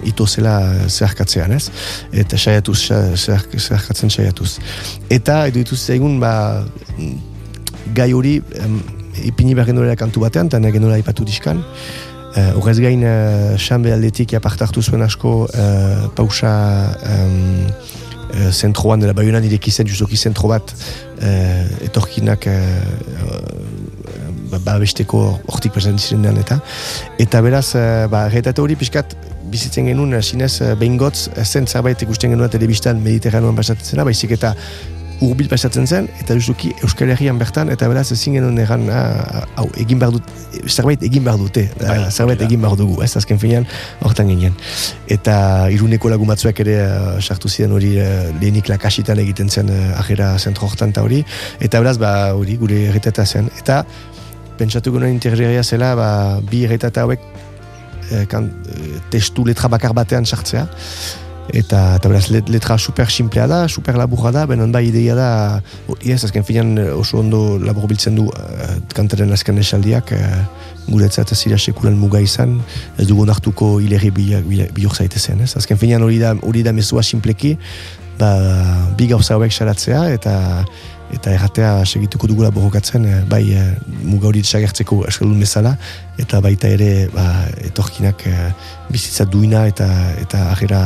ito 0.05 0.27
zela 0.27 0.55
zeharkatzean, 0.87 1.51
ez? 1.51 1.69
Eta 2.13 2.37
saiatuz, 2.37 2.77
sa- 2.87 3.15
zehark- 3.15 3.57
zeharkatzen 3.59 4.09
saiatuz. 4.09 4.57
Eta, 5.09 5.45
edo 5.47 5.63
egun, 5.93 6.19
ba, 6.19 6.65
gai 7.93 8.11
hori 8.13 8.41
em, 8.61 8.81
ipini 9.23 9.55
behar 9.55 9.67
genuela 9.71 9.95
kantu 9.95 10.21
batean, 10.25 10.47
eta 10.47 10.59
genuela 10.59 10.97
ipatu 10.99 11.25
diskan. 11.25 11.63
Uh, 12.35 12.51
horrez 12.59 12.79
gain, 12.83 12.99
uh, 13.07 13.93
aldetik 13.93 14.33
apartartu 14.35 14.81
zuen 14.81 15.01
asko 15.01 15.47
uh, 15.47 16.09
pausa 16.15 16.91
um, 17.07 17.63
uh, 18.33 18.51
zentroan 18.51 18.99
dela 18.99 19.13
baionan 19.13 19.43
ireki 19.47 19.71
zen, 19.71 19.87
justoki 19.87 20.17
zentro 20.17 20.49
bat 20.49 20.73
uh, 21.21 21.85
etorkinak 21.87 22.45
uh, 22.47 22.55
ba, 24.51 24.59
babesteko 24.59 25.21
hortik 25.47 25.71
pasatzen 25.77 25.97
zirenean 25.97 26.37
eta 26.41 26.59
eta 27.17 27.41
beraz, 27.41 27.69
uh, 27.75 28.07
ba, 28.11 28.27
realitate 28.27 28.61
hori 28.61 28.75
pixkat 28.75 29.15
bizitzen 29.55 29.87
genuen, 29.89 30.13
uh, 30.13 30.23
sinez, 30.23 30.57
uh, 30.61 30.73
behin 30.79 30.99
gotz, 31.01 31.29
ez 31.35 31.47
zen 31.47 31.67
zerbait 31.67 32.03
ikusten 32.05 32.35
genuen 32.35 32.51
telebistan 32.51 33.01
mediterranoan 33.03 33.57
pasatzen 33.57 33.95
zena, 33.95 34.07
baizik 34.07 34.35
eta 34.35 34.53
urbil 35.23 35.47
pasatzen 35.47 35.87
zen, 35.87 36.07
eta 36.19 36.35
justuki 36.35 36.71
Euskal 36.83 37.11
Herrian 37.13 37.37
bertan, 37.39 37.69
eta 37.71 37.87
beraz 37.91 38.09
ezin 38.11 38.35
genuen 38.35 38.57
egan, 38.59 38.87
ah, 38.91 39.45
hau, 39.59 39.67
egin 39.79 39.99
behar 40.01 40.15
dut, 40.17 40.31
zerbait 40.67 41.03
egin 41.07 41.23
behar 41.25 41.39
dute, 41.39 41.65
Bai, 41.79 41.97
ah, 42.03 42.09
zerbait 42.11 42.39
da. 42.39 42.47
egin 42.49 42.61
behar 42.63 42.75
dugu, 42.79 42.97
ez, 43.05 43.13
azken 43.17 43.39
finean, 43.39 43.67
hortan 44.03 44.27
ginen. 44.31 44.57
Eta 45.11 45.37
iruneko 45.73 46.11
lagun 46.11 46.31
batzuek 46.31 46.59
ere 46.65 46.79
ah, 46.83 47.13
sartu 47.21 47.51
ziren 47.51 47.75
hori 47.75 47.93
ah, 48.03 48.25
lehenik 48.41 48.69
lakasitan 48.71 49.21
egiten 49.23 49.49
zen 49.49 49.71
uh, 49.71 50.01
ajera 50.01 50.33
zentro 50.39 50.67
hortan 50.67 50.91
eta 50.91 51.05
hori, 51.05 51.21
eta 51.63 51.79
beraz, 51.83 51.97
ba, 52.01 52.11
hori, 52.35 52.59
gure 52.59 52.85
erretata 52.89 53.25
zen. 53.25 53.49
Eta, 53.61 53.83
pentsatu 54.59 54.91
genuen 54.95 55.15
interreria 55.15 55.63
zela, 55.63 55.95
ba, 55.95 56.09
bi 56.43 56.65
erretata 56.67 57.07
hauek 57.07 57.23
eh, 58.11 58.25
kan, 58.29 58.49
eh, 58.69 58.99
testu 59.09 59.45
letra 59.45 59.69
bakar 59.71 59.93
batean 59.93 60.25
sartzea, 60.25 60.67
eta, 61.53 61.95
eta 61.95 62.09
beraz 62.09 62.29
let- 62.33 62.49
letra 62.49 62.77
super 62.77 63.09
simplea 63.11 63.47
da, 63.47 63.67
super 63.67 63.97
laburra 63.97 64.31
da, 64.31 64.45
benon 64.49 64.71
bai 64.71 64.87
ideia 64.87 65.15
da, 65.15 65.29
ez, 66.01 66.23
azken 66.25 66.43
finan 66.43 66.77
eh, 66.77 66.89
oso 66.93 67.19
ondo 67.19 67.57
labur 67.61 67.87
biltzen 67.87 68.15
du 68.17 68.25
uh, 68.27 68.77
kantaren 68.93 69.31
azken 69.31 69.57
esaldiak, 69.61 70.11
uh, 70.11 70.41
guretzat 70.87 71.31
ez 71.33 71.37
zira 71.39 71.57
sekulan 71.57 71.97
muga 71.97 72.19
izan, 72.21 72.59
ez 72.97 73.07
dugu 73.09 73.25
nartuko 73.25 73.79
hilerri 73.81 74.11
bihur 74.11 74.93
zaitezen, 74.93 75.41
ez? 75.41 75.55
Azken 75.57 75.77
finan 75.81 76.03
hori 76.05 76.19
da, 76.21 76.35
hori 76.45 76.63
da 76.65 76.73
mezua 76.73 77.03
simpleki, 77.03 77.55
ba, 78.19 78.33
bi 78.97 79.07
gauza 79.09 79.35
hauek 79.35 79.53
salatzea, 79.53 80.05
eta 80.13 80.35
eta 81.13 81.33
erratea 81.33 81.85
segituko 81.85 82.27
dugula 82.27 82.49
borrokatzen, 82.51 83.05
eh, 83.05 83.21
bai 83.29 83.43
eh, 83.53 83.65
muga 84.03 84.29
hori 84.29 84.41
desagertzeko 84.45 85.03
eskaldun 85.09 85.39
bezala, 85.39 85.75
eta 86.21 86.41
baita 86.41 86.71
ere 86.71 87.07
ba, 87.13 87.45
etorkinak 87.67 88.25
eh, 88.29 88.51
bizitza 88.89 89.25
duina 89.25 89.65
eta 89.69 89.89
eta 90.21 90.49
ajera 90.51 90.81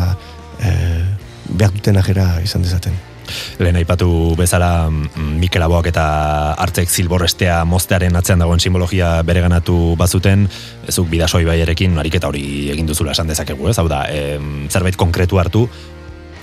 eh, 0.60 1.06
behar 1.50 1.72
duten 1.76 1.98
ajera 1.98 2.34
izan 2.44 2.66
dezaten. 2.66 2.98
Lehen 3.62 3.78
aipatu 3.78 4.34
bezala 4.38 4.90
mm, 4.90 5.38
Mikel 5.42 5.64
Aboak 5.66 5.90
eta 5.92 6.06
hartzek 6.58 6.90
zilborrestea 6.90 7.62
moztearen 7.70 8.18
atzean 8.18 8.42
dagoen 8.42 8.62
simbologia 8.64 9.20
bereganatu 9.28 9.96
bazuten, 10.00 10.48
ezuk 10.90 11.10
bidasoi 11.12 11.46
baiarekin 11.48 11.98
ariketa 12.02 12.32
hori 12.32 12.72
egin 12.74 12.90
duzula 12.90 13.14
esan 13.14 13.30
dezakegu, 13.30 13.70
ez? 13.70 13.78
Hau 13.78 13.88
da, 13.92 14.06
em, 14.10 14.68
zerbait 14.70 14.98
konkretu 14.98 15.40
hartu, 15.40 15.68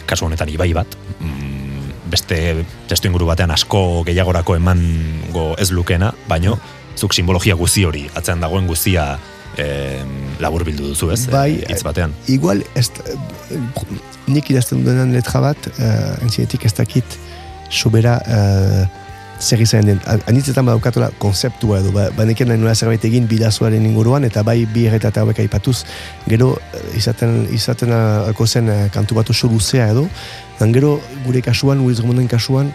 kasu 0.07 0.29
honetan 0.29 0.53
ibai 0.53 0.72
bat, 0.77 0.99
mm, 1.18 1.66
beste 2.11 2.65
testu 2.89 3.11
inguru 3.11 3.29
batean 3.29 3.53
asko 3.55 4.03
gehiagorako 4.07 4.57
emango 4.57 5.55
ez 5.59 5.71
lukena, 5.75 6.13
baino, 6.29 6.59
zuk 6.97 7.15
simbologia 7.15 7.55
guzi 7.55 7.85
hori, 7.85 8.07
atzean 8.17 8.41
dagoen 8.41 8.67
guzia 8.67 9.17
em, 9.61 10.13
labur 10.41 10.65
bildu 10.67 10.93
duzu, 10.93 11.11
ez? 11.15 11.25
Bai, 11.33 11.63
hitz 11.69 11.83
batean. 11.87 12.15
Igual, 12.33 12.63
ez, 12.77 12.91
nik 14.31 14.53
idazten 14.53 14.85
duenan 14.85 15.15
letra 15.15 15.43
bat, 15.45 15.73
uh, 15.77 16.15
entzinetik 16.25 16.67
ez 16.69 16.75
dakit 16.77 17.19
sobera 17.71 18.19
uh, 18.27 18.87
zer 19.37 19.61
izan 19.61 19.85
den. 19.85 20.01
Anitzetan 20.31 20.65
badaukatola 20.65 21.11
konzeptua 21.21 21.83
edo, 21.83 21.93
ba, 21.93 22.09
baneken 22.17 22.49
nahi 22.51 22.61
nola 22.61 22.75
zerbait 22.75 23.05
egin 23.05 23.27
bidazoaren 23.29 23.85
inguruan, 23.85 24.25
eta 24.29 24.43
bai 24.47 24.63
bi 24.73 24.87
erretata 24.89 25.23
hauek 25.23 25.43
aipatuz, 25.45 25.83
gero 26.31 26.55
eh, 26.73 26.85
izaten, 27.01 27.43
izaten 27.53 27.93
uh, 27.93 28.29
alko 28.31 28.47
zen 28.47 28.73
kantu 28.95 29.19
bat 29.21 29.33
oso 29.35 29.51
luzea 29.53 29.91
edo, 29.93 30.07
gero 30.61 31.01
gure 31.25 31.43
kasuan, 31.43 31.81
Uriz 31.81 32.01
Romonen 32.01 32.29
kasuan, 32.29 32.73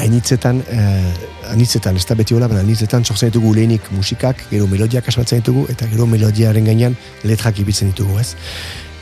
hainitzetan, 0.00 0.62
eh, 0.70 1.52
anitzetan, 1.52 1.96
ez 1.96 2.06
da 2.06 2.14
beti 2.14 2.34
hola, 2.34 2.48
baina 2.48 2.62
anitzetan 2.64 3.04
sortzen 3.04 3.30
ditugu 3.30 3.54
lehenik 3.56 3.90
musikak, 3.96 4.44
gero 4.50 4.66
melodiak 4.70 5.08
asmatzen 5.08 5.42
ditugu, 5.42 5.66
eta 5.72 5.88
gero 5.90 6.06
melodiaren 6.06 6.64
gainean 6.64 6.96
letrak 7.24 7.58
ibitzen 7.60 7.92
ditugu, 7.92 8.18
ez? 8.20 8.34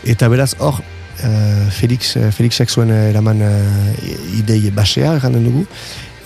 Eta 0.04 0.28
beraz, 0.28 0.54
hor, 0.58 0.80
eh, 1.22 1.68
Felix, 1.70 2.16
eh, 2.16 2.30
Felixek 2.32 2.70
zuen 2.70 2.90
eh, 2.90 3.10
eraman 3.10 3.42
eh, 3.42 4.40
idei 4.40 4.70
basea, 4.74 5.14
erranden 5.18 5.44
dugu, 5.44 5.66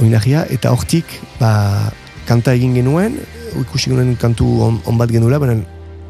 oinagia, 0.01 0.47
eta 0.51 0.73
hortik, 0.73 1.21
ba, 1.41 1.93
kanta 2.27 2.55
egin 2.55 2.75
genuen, 2.75 3.19
ikusi 3.61 3.91
genuen 3.93 4.17
kantu 4.17 4.49
on, 4.65 4.81
on 4.89 4.99
bat 4.99 5.11
genuela, 5.13 5.41
baina 5.43 5.61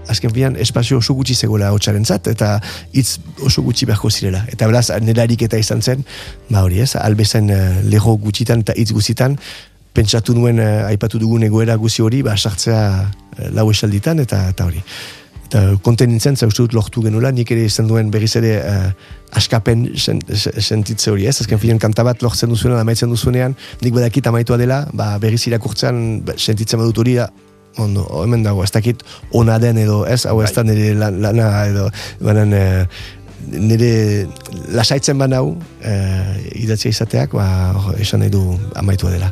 azken 0.09 0.33
finan 0.35 0.57
espazio 0.57 0.99
oso 0.99 1.15
gutxi 1.15 1.35
zegoela 1.35 1.71
hotsaren 1.73 2.05
zat, 2.05 2.27
eta 2.27 2.61
hitz 2.93 3.19
oso 3.47 3.63
gutxi 3.63 3.87
beharko 3.87 4.11
zirela. 4.11 4.45
Eta 4.51 4.67
beraz, 4.67 4.89
nire 5.01 5.23
ariketa 5.23 5.59
izan 5.59 5.83
zen, 5.83 6.05
ba 6.51 6.63
hori 6.67 6.81
ez, 6.81 6.95
albezen 6.97 7.51
uh, 7.51 7.83
lego 7.85 8.17
gutxitan 8.17 8.61
eta 8.67 8.75
hitz 8.77 8.91
gutxitan, 8.93 9.39
pentsatu 9.93 10.33
nuen 10.33 10.57
eh, 10.57 10.87
aipatu 10.89 11.19
dugun 11.21 11.43
egoera 11.45 11.77
guzi 11.77 12.01
hori, 12.01 12.23
ba, 12.25 12.33
sartzea 12.37 12.79
eh, 13.37 13.51
lau 13.53 13.67
esalditan, 13.71 14.23
eta, 14.25 14.47
eta 14.49 14.65
hori. 14.65 14.81
Eta 15.51 15.65
konten 15.85 16.09
nintzen, 16.09 16.39
uste 16.49 16.65
lortu 16.73 17.03
genuela, 17.05 17.29
nik 17.29 17.51
ere 17.53 17.67
izan 17.69 17.91
duen 17.91 18.09
berriz 18.11 18.33
ere 18.41 18.55
eh, 18.57 18.87
askapen 19.37 19.91
sen- 20.01 20.23
se- 20.33 20.55
sentitze 20.65 21.13
hori 21.13 21.27
ez, 21.29 21.37
azken 21.45 21.61
finan 21.61 21.79
kanta 21.83 22.05
bat 22.09 22.25
lortzen 22.25 22.49
duzuenean, 22.49 22.81
amaitzen 22.81 23.13
duzuenean, 23.13 23.57
nik 23.83 23.93
badakit 23.93 24.27
amaitua 24.33 24.57
dela, 24.57 24.87
ba, 24.97 25.19
berriz 25.21 25.43
irakurtzean 25.51 26.23
ba, 26.25 26.39
sentitzen 26.41 26.81
badut 26.81 27.05
hori, 27.05 27.19
ondo, 27.79 28.05
hemen 28.23 28.43
dago, 28.45 28.64
ez 28.64 28.70
dakit 28.75 29.03
ona 29.33 29.59
den 29.59 29.79
edo 29.79 30.05
ez, 30.07 30.25
hau 30.27 30.41
ez 30.43 30.53
da 30.53 30.62
nire 30.66 30.95
lan- 30.99 31.20
lana 31.23 31.51
edo, 31.70 31.89
banan, 32.20 32.53
eh, 32.53 32.87
nire 33.51 34.29
lasaitzen 34.70 35.18
banau 35.18 35.57
uh, 35.57 36.35
idatzia 36.55 36.93
izateak 36.93 37.33
ba, 37.35 37.47
esan 37.99 38.23
nahi 38.23 38.31
du 38.31 38.43
amaitua 38.79 39.11
dela. 39.11 39.31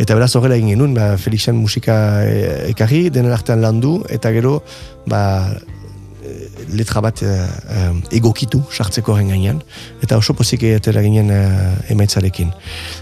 Eta 0.00 0.16
beraz 0.16 0.30
horrela 0.36 0.56
egin 0.56 0.72
genuen, 0.72 0.94
ba, 0.96 1.10
Felixen 1.20 1.58
musika 1.60 1.96
eh, 2.24 2.70
ekarri, 2.70 3.08
denen 3.12 3.34
artean 3.36 3.60
landu, 3.60 3.98
eta 4.08 4.32
gero 4.32 4.62
ba, 5.10 5.20
eh, 5.52 5.79
letra 6.74 7.02
bat 7.04 7.22
eh, 7.22 7.30
eh, 7.76 8.16
egokitu 8.20 8.62
sartzeko 8.70 9.16
gainean, 9.18 9.60
eta 10.02 10.18
oso 10.20 10.34
pozik 10.34 10.64
atera 10.74 11.02
ginen 11.02 11.30
eh, 11.34 11.92
emaitzarekin. 11.94 12.52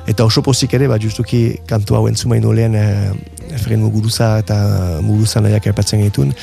Eta 0.06 0.24
oso 0.24 0.42
pozik 0.42 0.74
ere, 0.78 0.88
ba, 0.88 0.98
justuki 0.98 1.58
kantu 1.68 1.98
hau 1.98 2.06
entzumain 2.08 2.44
olean 2.44 2.74
eh, 2.74 3.12
Efren 3.54 3.80
Muguruza 3.80 4.38
eta 4.42 4.58
Muguruza 5.02 5.40
nahiak 5.44 5.70
erpatzen 5.70 6.02
genituen, 6.02 6.34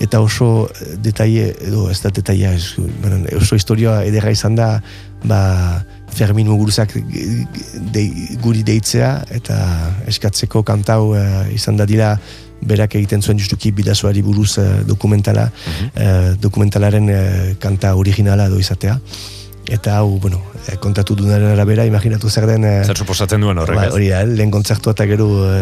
eta 0.00 0.20
oso 0.22 0.68
eh, 0.68 0.96
detaile, 1.02 1.52
edo 1.66 1.88
ez 1.90 2.00
da 2.02 2.10
detailea, 2.14 2.54
ez, 2.54 2.74
oso 3.38 3.58
historia 3.58 4.00
edera 4.06 4.32
izan 4.34 4.58
da, 4.58 4.78
ba, 5.26 5.40
Fermin 6.14 6.48
Muguruzak 6.48 6.94
de, 7.94 8.04
guri 8.42 8.64
deitzea, 8.66 9.12
eta 9.34 9.58
eskatzeko 10.10 10.64
kantau 10.66 11.14
eh, 11.18 11.48
izan 11.54 11.78
da 11.78 11.86
dira 11.88 12.16
berak 12.60 12.94
egiten 12.98 13.22
zuen 13.22 13.38
justuki 13.38 13.72
bidazoari 13.72 14.22
buruz 14.22 14.58
eh, 14.58 14.68
dokumentala, 14.86 15.48
eh, 15.94 16.34
dokumentalaren 16.40 17.08
eh, 17.08 17.56
kanta 17.60 17.94
originala 17.96 18.48
edo 18.50 18.58
izatea. 18.58 18.98
Eta 19.68 19.98
hau, 19.98 20.18
bueno, 20.18 20.40
kontatu 20.82 21.16
dunaren 21.18 21.52
arabera, 21.52 21.84
imaginatu 21.88 22.30
zer 22.30 22.46
den... 22.46 22.64
eh, 22.64 22.84
Zer 22.84 22.98
suposatzen 22.98 23.40
duen 23.40 23.58
horrek, 23.58 23.76
Ba, 23.78 23.88
hori 23.94 24.08
da, 24.12 24.22
lehen 24.28 24.50
kontzertua 24.54 24.92
eta 24.96 25.06
gero 25.08 25.28
e, 25.48 25.58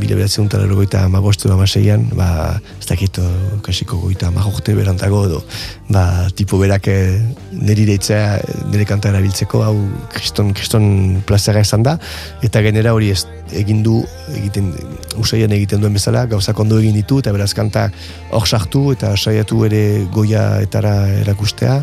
bile 0.00 0.18
beratzen 0.18 0.48
dut 0.50 0.74
goita 0.74 1.04
amagostu 1.08 1.50
amaseian, 1.52 2.08
ba, 2.16 2.60
ez 2.80 2.86
dakit, 2.90 3.20
kasiko 3.64 3.98
goita 4.02 4.28
amagorte 4.28 4.74
berantago, 4.76 5.24
edo, 5.28 5.42
ba, 5.88 6.26
tipo 6.36 6.58
berak 6.60 6.88
eh, 6.92 7.20
niri 7.52 7.86
deitzea, 7.88 8.36
eh, 8.38 8.58
nire 8.72 8.84
kanta 8.88 9.12
erabiltzeko, 9.12 9.62
hau 9.64 9.76
kriston, 10.14 10.52
kriston 10.56 11.22
plazera 11.26 11.62
izan 11.64 11.86
da, 11.86 11.96
eta 12.44 12.62
genera 12.64 12.94
hori 12.96 13.12
ez, 13.14 13.22
egin 13.54 13.82
du, 13.84 14.00
egiten, 14.34 14.72
usaian 15.20 15.52
egiten 15.54 15.82
duen 15.82 15.94
bezala, 15.94 16.24
gauzak 16.30 16.58
ondo 16.60 16.80
egin 16.82 16.96
ditu, 16.96 17.20
eta 17.22 17.32
beraz 17.34 17.52
kanta 17.54 17.86
hor 18.34 18.48
sartu, 18.48 18.88
eta 18.96 19.12
saiatu 19.16 19.62
ere 19.68 19.82
goia 20.12 20.60
etara 20.64 20.94
erakustea, 21.22 21.76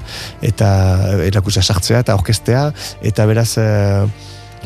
eta 0.46 0.70
erakustea 1.30 1.64
sartzea, 1.64 2.01
eta 2.02 2.18
orkestea, 2.18 2.70
eta 3.02 3.26
beraz, 3.30 3.56
eh, 3.58 4.06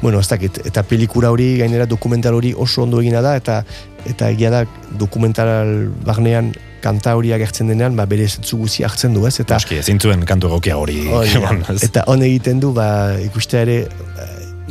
bueno, 0.01 0.19
ez 0.19 0.27
dakit, 0.27 0.61
eta 0.67 0.83
pelikura 0.83 1.31
hori, 1.31 1.55
gainera 1.61 1.85
dokumental 1.85 2.35
hori 2.35 2.53
oso 2.57 2.83
ondo 2.83 3.01
egina 3.03 3.21
da, 3.25 3.35
eta 3.39 3.63
eta 4.05 4.29
egia 4.29 4.51
da 4.53 4.65
dokumental 4.99 5.89
barnean 6.05 6.51
kanta 6.85 7.15
hori 7.17 7.31
agertzen 7.33 7.71
denean, 7.71 7.95
ba, 7.97 8.05
bere 8.09 8.27
zetzu 8.29 8.59
guzi 8.61 8.85
hartzen 8.85 9.15
du, 9.17 9.23
ez? 9.25 9.39
Eta, 9.41 9.57
Eski, 9.57 9.79
ezin 9.81 9.97
zuen 9.99 10.25
kantu 10.29 10.51
egokia 10.51 10.77
hori 10.77 10.99
ez? 11.09 11.79
eta 11.87 12.05
on 12.11 12.21
egiten 12.25 12.61
du, 12.61 12.71
ba, 12.77 13.15
ikustea 13.25 13.65
ere, 13.65 13.79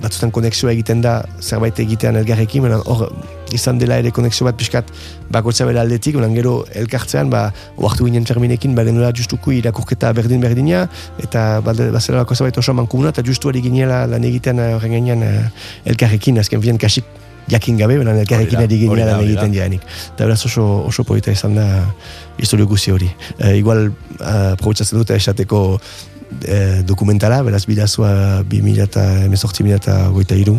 batzutan 0.03 0.33
konexioa 0.35 0.73
egiten 0.75 1.03
da, 1.05 1.21
zerbait 1.41 1.79
egitean 1.83 2.17
elgarrekin, 2.21 2.65
baina 2.67 2.81
hor, 2.91 3.09
izan 3.55 3.79
dela 3.79 3.99
ere 4.03 4.11
konexio 4.15 4.47
bat 4.49 4.59
pixkat 4.59 4.91
bakotza 5.33 5.67
bere 5.69 5.81
aldetik, 5.83 6.19
baina 6.19 6.35
gero 6.35 6.55
elkartzean, 6.83 7.31
ba, 7.33 7.47
oartu 7.79 8.09
ginen 8.09 8.27
ferminekin, 8.29 8.75
ba, 8.75 8.85
genuela 8.87 9.13
justuku 9.17 9.55
irakurketa 9.61 10.13
berdin-berdina, 10.17 10.87
eta 11.23 11.45
balde, 11.65 11.91
bazela 11.95 12.25
bako 12.25 12.39
zerbait 12.39 12.63
oso 12.63 12.75
mankumuna, 12.75 13.15
eta 13.15 13.25
justu 13.27 13.53
hori 13.53 13.63
ginela 13.65 14.05
lan 14.11 14.27
egiten 14.27 14.63
eh, 14.63 14.73
horren 14.77 14.99
gainean 14.99 15.23
eh, 15.27 15.37
elkarrekin, 15.93 16.43
azken 16.43 16.65
fian 16.65 16.81
kasik 16.81 17.07
jakin 17.51 17.79
gabe, 17.79 17.99
baina 18.01 18.17
elkarrekin 18.23 18.65
ari 18.65 18.81
ginela 18.81 19.13
lan 19.13 19.27
egiten 19.27 19.55
jaenik. 19.55 19.85
Eta 20.15 20.27
beraz 20.27 20.41
oso, 20.49 20.65
oso 20.89 21.05
polita 21.05 21.33
izan 21.35 21.59
da 21.59 21.67
historio 22.41 22.67
guzi 22.67 22.95
hori. 22.95 23.11
E, 23.39 23.57
igual, 23.59 23.91
uh, 24.21 24.85
dute 24.95 25.17
esateko 25.17 25.79
e, 26.43 26.83
dokumentala, 26.87 27.43
beraz 27.43 27.65
bidazua 27.67 28.43
2000 28.49 28.83
eta 28.85 29.05
emezortzi 29.25 29.65
mila 29.67 29.79
eta 29.79 30.37
iru, 30.37 30.57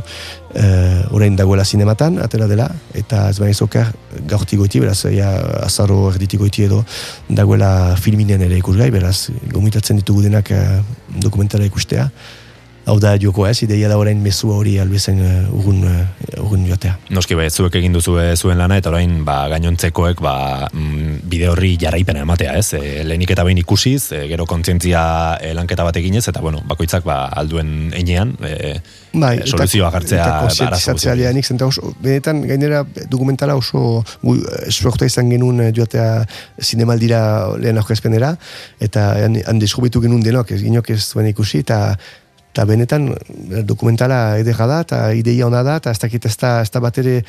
e, 0.53 0.65
orain 1.11 1.35
dagoela 1.35 1.65
zinematan, 1.65 2.19
atera 2.23 2.47
dela, 2.47 2.69
eta 2.93 3.29
ez 3.29 3.39
baina 3.39 3.51
izokar 3.51 3.91
gaurti 4.29 4.57
goiti, 4.57 4.79
beraz, 4.79 5.01
ja, 5.11 5.31
azaro 5.65 6.11
erditi 6.11 6.37
goiti 6.37 6.65
edo, 6.65 6.83
dagoela 7.29 7.95
filminen 7.97 8.41
ere 8.41 8.57
ikusgai, 8.57 8.89
beraz, 8.91 9.29
gomitatzen 9.51 10.01
ditugu 10.01 10.25
denak 10.29 10.51
e, 10.51 10.63
dokumentala 11.21 11.67
ikustea. 11.67 12.09
Hau 12.85 12.99
da 13.01 13.15
joko 13.21 13.47
ez, 13.49 13.57
ideia 13.65 13.89
da 13.89 13.97
orain 13.97 14.19
mezu 14.21 14.51
hori 14.53 14.75
albezen 14.81 15.21
uh, 15.21 15.53
urgun, 15.57 15.83
uh, 15.89 16.41
urgun 16.43 16.67
joatea. 16.69 16.95
Noski 17.15 17.37
bai, 17.37 17.47
zuek 17.49 17.79
egin 17.79 17.95
duzu 17.95 18.17
zuen 18.37 18.59
lana 18.61 18.77
eta 18.77 18.91
orain 18.93 19.23
ba, 19.25 19.39
gainontzekoek 19.49 20.21
ba, 20.21 20.35
mm, 20.71 21.23
bide 21.31 21.49
horri 21.49 21.75
jarraipena 21.81 22.21
ematea, 22.25 22.53
ez? 22.59 22.73
E, 22.77 23.01
lehenik 23.07 23.33
eta 23.33 23.45
behin 23.47 23.63
ikusiz, 23.63 24.11
e, 24.13 24.25
gero 24.29 24.45
kontzientzia 24.49 25.01
e, 25.41 25.53
lanketa 25.57 25.87
bat 25.87 25.97
eginez, 25.97 26.27
eta 26.29 26.43
bueno, 26.45 26.61
bakoitzak 26.69 27.07
ba, 27.07 27.23
alduen 27.33 27.89
einean, 27.97 28.35
e, 28.45 28.77
Bai, 29.15 29.37
e, 29.39 29.47
soluzioa 29.47 29.89
jartzea 29.93 30.25
eta 30.25 30.39
guzti 30.43 31.09
hori. 31.09 31.27
nik, 31.35 31.45
zenta 31.47 31.67
oso, 31.69 31.93
benetan 32.03 32.41
gainera 32.47 32.83
dokumentala 33.11 33.55
oso 33.55 34.03
gu, 34.21 34.35
esorta 34.67 35.07
izan 35.07 35.29
genuen 35.31 35.61
eh, 35.63 35.71
joatea 35.75 36.25
zinemaldira 36.61 37.21
lehen 37.61 37.79
aurkezpenera, 37.79 38.35
eta 38.79 39.07
han, 39.23 39.39
han 39.47 39.61
deskubritu 39.61 40.01
genuen 40.03 40.23
denok, 40.25 40.51
ez 40.51 40.61
ginok 40.63 40.91
ez 40.91 41.01
zuen 41.05 41.31
ikusi, 41.31 41.63
eta 41.63 41.95
eta 42.55 42.63
benetan 42.63 43.11
eh, 43.11 43.63
dokumentala 43.67 44.39
edera 44.39 44.67
da, 44.71 44.79
eta 44.87 44.99
ideia 45.19 45.47
ona 45.49 45.61
da, 45.67 45.75
eta 45.83 45.91
ez 45.91 45.99
dakit 45.99 46.29
ez 46.29 46.37
da, 46.39 46.61
ez 46.63 46.71
da 46.71 46.79
bat 46.79 46.97
ere 47.03 47.19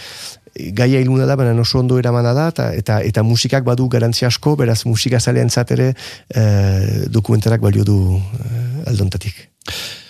gaia 0.77 1.03
iluna 1.03 1.27
da, 1.27 1.35
baina 1.37 1.59
oso 1.61 1.81
ondo 1.83 1.99
eramana 1.99 2.33
da, 2.37 2.47
eta, 2.55 2.71
eta, 2.79 3.01
eta 3.03 3.27
musikak 3.27 3.67
badu 3.67 3.89
garantzia 3.93 4.31
asko, 4.31 4.55
beraz 4.57 4.85
musika 4.87 5.19
zalean 5.21 5.51
ere 5.67 5.93
eh, 6.31 7.07
dokumentalak 7.11 7.61
balio 7.61 7.85
du 7.85 7.99
eh, 8.17 8.87
aldontatik. 8.87 9.49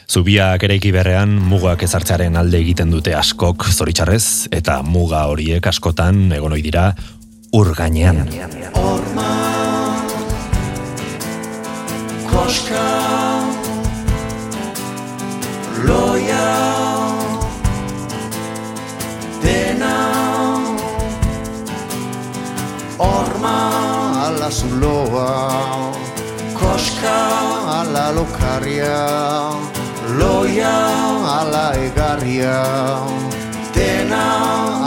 Zubiak 0.07 0.63
eraiki 0.63 0.93
berrean 0.93 1.33
mugak 1.35 1.83
ezartzearen 1.83 2.37
alde 2.37 2.61
egiten 2.61 2.93
dute 2.93 3.17
askok 3.17 3.65
zoritxarrez, 3.73 4.53
eta 4.53 4.83
muga 4.83 5.25
horiek 5.33 5.67
askotan 5.67 6.31
egon 6.37 6.53
ohi 6.53 6.63
dira 6.63 6.93
ur 7.57 7.73
gainean. 7.75 8.29
koska 12.47 13.26
loia. 15.87 16.47
Dena 19.43 19.97
Orma 22.99 23.59
alla 24.27 24.51
zuloa. 24.51 25.33
Koska 26.53 27.19
alla 27.81 28.11
lokarria. 28.11 29.55
Loia 30.19 30.77
alla 31.39 31.73
egarria. 31.75 32.63
Dena 33.73 34.25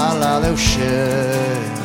alla 0.07 0.39
deuse 0.39 1.78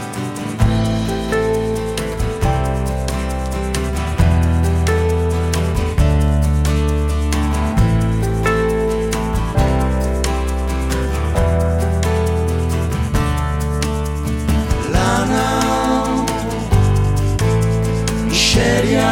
miseria. 18.55 19.11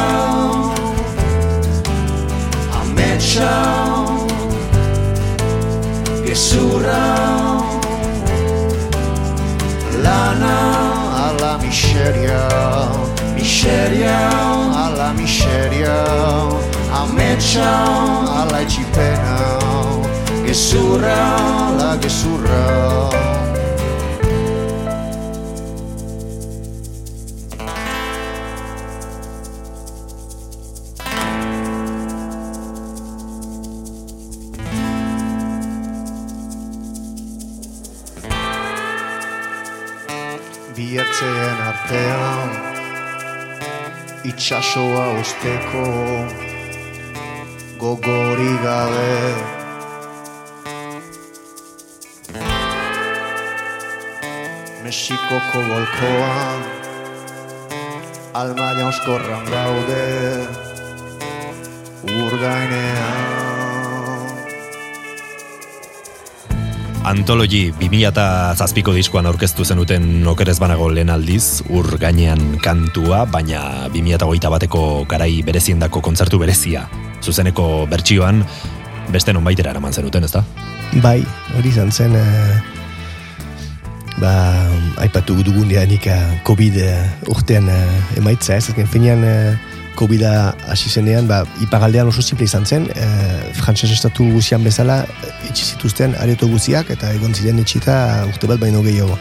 A 2.71 2.85
meccia 2.95 3.51
surra. 6.35 7.61
Lana. 10.01 11.27
Alla 11.27 11.59
miseria. 11.59 12.47
Miseria. 13.35 14.19
Alla 14.85 15.13
miseria. 15.13 16.05
A 16.93 17.07
meccia 17.07 17.71
alla 18.41 18.65
cipena 18.67 19.61
surra, 20.53 21.73
la 21.79 21.97
gesura 21.99 23.42
Biertzeen 40.93 41.61
artean 41.65 42.51
Itxasoa 44.29 45.05
usteko 45.21 45.85
Gogori 47.81 48.53
gabe. 48.65 49.15
Mexikoko 54.85 55.63
bolkoan 55.71 56.61
Alma 58.43 58.69
jauzkorran 58.83 59.49
gaude 59.49 60.05
urgainean 62.21 63.52
Antologi 67.03 67.73
2008ko 67.75 68.93
diskoan 68.95 69.27
aurkeztu 69.27 69.65
zenuten 69.67 70.23
okerez 70.31 70.55
banago 70.63 70.87
lehen 70.87 71.11
aldiz, 71.11 71.65
ur 71.75 71.89
gainean 71.99 72.61
kantua, 72.63 73.25
baina 73.27 73.89
2008 73.91 74.51
bateko 74.55 74.83
garai 75.11 75.43
bereziendako 75.43 75.99
kontzertu 75.99 76.39
berezia. 76.39 76.85
Zuzeneko 77.19 77.89
bertsioan, 77.91 78.45
beste 79.11 79.35
non 79.35 79.43
baitera 79.43 79.75
eraman 79.75 79.91
zenuten, 79.91 80.29
ezta? 80.31 80.45
Bai, 81.03 81.19
hori 81.59 81.73
izan 81.75 81.91
zen, 81.91 82.15
eh, 82.15 82.63
ba, 84.23 84.37
aipatu 85.03 85.43
dugun 85.43 85.75
dianik 85.75 86.07
eh, 86.07 86.39
COVID 86.47 86.79
eh, 86.87 87.03
urtean 87.35 87.67
emaitza, 88.15 88.55
ez, 88.55 88.69
ezken 88.71 88.87
finean 88.87 89.27
COVID-a 89.95 90.55
hasi 90.73 90.91
zenean, 90.91 91.29
ba, 91.29 91.43
ipagaldean 91.65 92.09
oso 92.09 92.23
simple 92.23 92.47
izan 92.49 92.67
zen, 92.67 92.89
eh, 92.95 93.53
frantses 93.59 93.91
estatu 93.93 94.25
guzian 94.33 94.65
bezala, 94.65 95.03
eh, 95.05 95.33
itxi 95.51 95.65
zituzten 95.75 96.17
areto 96.19 96.49
guziak, 96.49 96.91
eta 96.91 97.13
egon 97.13 97.35
ziren 97.35 97.59
itxita 97.59 98.27
urte 98.29 98.51
bat 98.51 98.61
baino 98.61 98.83
gehiago. 98.83 99.19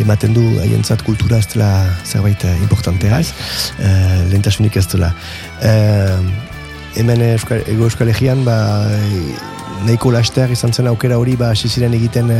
Ematen 0.00 0.34
du 0.34 0.44
haientzat 0.60 1.02
kultura 1.02 1.38
ez 1.38 1.48
dela 1.54 1.70
zerbait 2.04 2.44
eh, 2.44 2.56
importantea 2.62 3.20
ez, 3.20 3.32
eh, 3.78 4.22
lehentasunik 4.28 4.76
ez 4.76 4.86
dela. 4.88 5.14
Eh, 5.62 6.18
hemen 6.96 7.22
Euskal, 7.32 7.62
Ego 7.66 7.84
Euskal 7.84 8.08
Herrian, 8.08 8.44
ba, 8.44 8.58
nahiko 9.86 10.12
laster 10.14 10.50
izan 10.52 10.72
zen 10.72 10.88
aukera 10.90 11.18
hori 11.18 11.34
ba 11.38 11.50
hasi 11.52 11.68
ziren 11.68 11.94
egiten 11.96 12.30
e, 12.30 12.38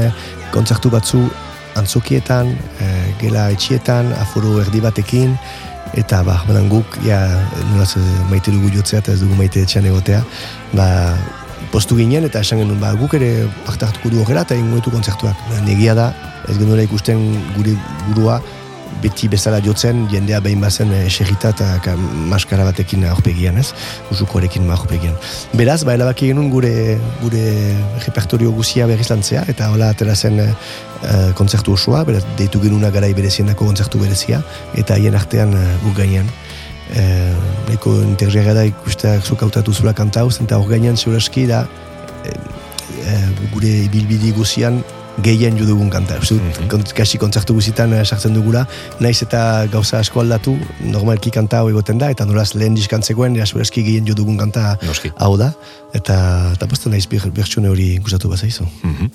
kontzertu 0.55 0.91
batzu 0.93 1.23
antzokietan, 1.79 2.53
e, 2.85 2.89
gela 3.23 3.49
etxietan, 3.55 4.13
aforo 4.21 4.59
erdi 4.63 4.83
batekin, 4.85 5.35
eta 5.99 6.23
ba, 6.27 6.41
banan 6.49 6.69
guk, 6.73 6.99
ja, 7.07 7.21
nolaz 7.73 7.95
e, 8.01 8.03
maite 8.31 8.55
dugu 8.55 8.73
jotzea 8.73 9.03
eta 9.03 9.15
ez 9.15 9.21
dugu 9.21 9.37
maite 9.39 9.63
etxean 9.63 9.87
egotea, 9.91 10.23
ba, 10.73 10.89
postu 11.73 11.97
ginen 11.97 12.27
eta 12.29 12.43
esan 12.45 12.63
genuen, 12.63 12.81
ba, 12.81 12.93
guk 12.99 13.15
ere 13.19 13.47
parte 13.67 13.89
hartuko 13.89 14.13
du 14.13 14.23
horrela 14.23 14.45
eta 14.47 14.59
ingo 14.59 14.81
ditu 14.81 14.93
kontzertuak. 14.95 15.47
Ba, 15.51 15.61
negia 15.69 15.95
da, 15.99 16.11
ez 16.49 16.57
genuela 16.59 16.85
ikusten 16.89 17.23
gure 17.57 17.77
burua, 18.09 18.41
beti 19.03 19.29
bezala 19.33 19.59
jotzen, 19.65 20.07
jendea 20.13 20.41
behin 20.45 20.63
bazen 20.63 20.93
eserita 21.03 21.51
eta 21.55 21.69
ka, 21.85 21.95
maskara 22.31 22.65
batekin 22.69 23.05
aurpegian, 23.11 23.59
ez? 23.59 23.73
Usukoarekin 24.15 24.71
aurpegian. 24.71 25.17
Beraz, 25.59 25.83
ba, 25.89 25.97
elabaki 25.99 26.31
genuen 26.31 26.51
gure, 26.53 26.73
gure 27.23 27.43
repertorio 28.07 28.53
guzia 28.55 28.87
berriz 28.91 29.09
lantzea, 29.11 29.45
eta 29.53 29.71
hola 29.75 29.91
atera 29.93 30.15
zen 30.15 30.41
e, 30.45 30.49
kontzertu 31.39 31.75
osoa, 31.77 32.05
beraz, 32.09 32.23
deitu 32.39 32.63
genuna 32.63 32.93
garai 32.95 33.13
bereziendako 33.19 33.69
kontzertu 33.69 34.01
berezia, 34.03 34.43
eta 34.79 34.99
haien 34.99 35.19
artean 35.19 35.55
e, 35.59 35.67
guk 35.85 35.99
gainean. 35.99 36.31
E, 36.93 37.05
Eko 37.73 37.95
intergerra 38.05 38.55
da 38.55 38.67
ikusteak 38.69 39.25
zuk 39.25 39.43
hautatu 39.43 39.75
zula 39.75 39.95
kantauz, 39.97 40.37
eta 40.45 40.59
hor 40.61 40.69
gainean 40.71 40.97
zure 40.97 41.19
da 41.49 41.67
e, 42.25 42.35
e, 43.03 43.15
gure 43.55 43.73
ibilbidi 43.87 44.33
guzian 44.37 44.83
gehien 45.21 45.59
jo 45.59 45.67
dugun 45.69 45.91
kanta. 45.93 46.17
Uste 46.23 46.39
dut, 46.39 46.61
kont- 46.73 46.93
kasi 46.97 47.19
kontzertu 47.19 47.55
guzitan 47.55 47.93
eh, 47.93 48.05
sartzen 48.05 48.35
dugula, 48.35 48.65
naiz 49.01 49.21
eta 49.23 49.67
gauza 49.73 49.99
asko 50.01 50.21
aldatu, 50.21 50.57
normalki 50.81 51.31
kanta 51.31 51.61
hau 51.61 51.69
egoten 51.69 51.99
da, 51.99 52.11
eta 52.11 52.25
nolaz 52.25 52.55
lehen 52.55 52.75
diskantzekoen, 52.75 53.37
ja 53.37 53.45
eski 53.45 53.83
gehien 53.83 54.07
jo 54.09 54.15
dugun 54.15 54.39
kanta 54.39 54.79
hau 55.19 55.37
da, 55.37 55.53
eta, 55.93 56.53
eta 56.57 56.67
posta 56.67 56.91
naiz 56.91 57.07
bertsune 57.07 57.69
hori 57.69 57.99
gustatu 57.99 58.29
bazaizu. 58.29 58.65
Mhm. 58.83 59.11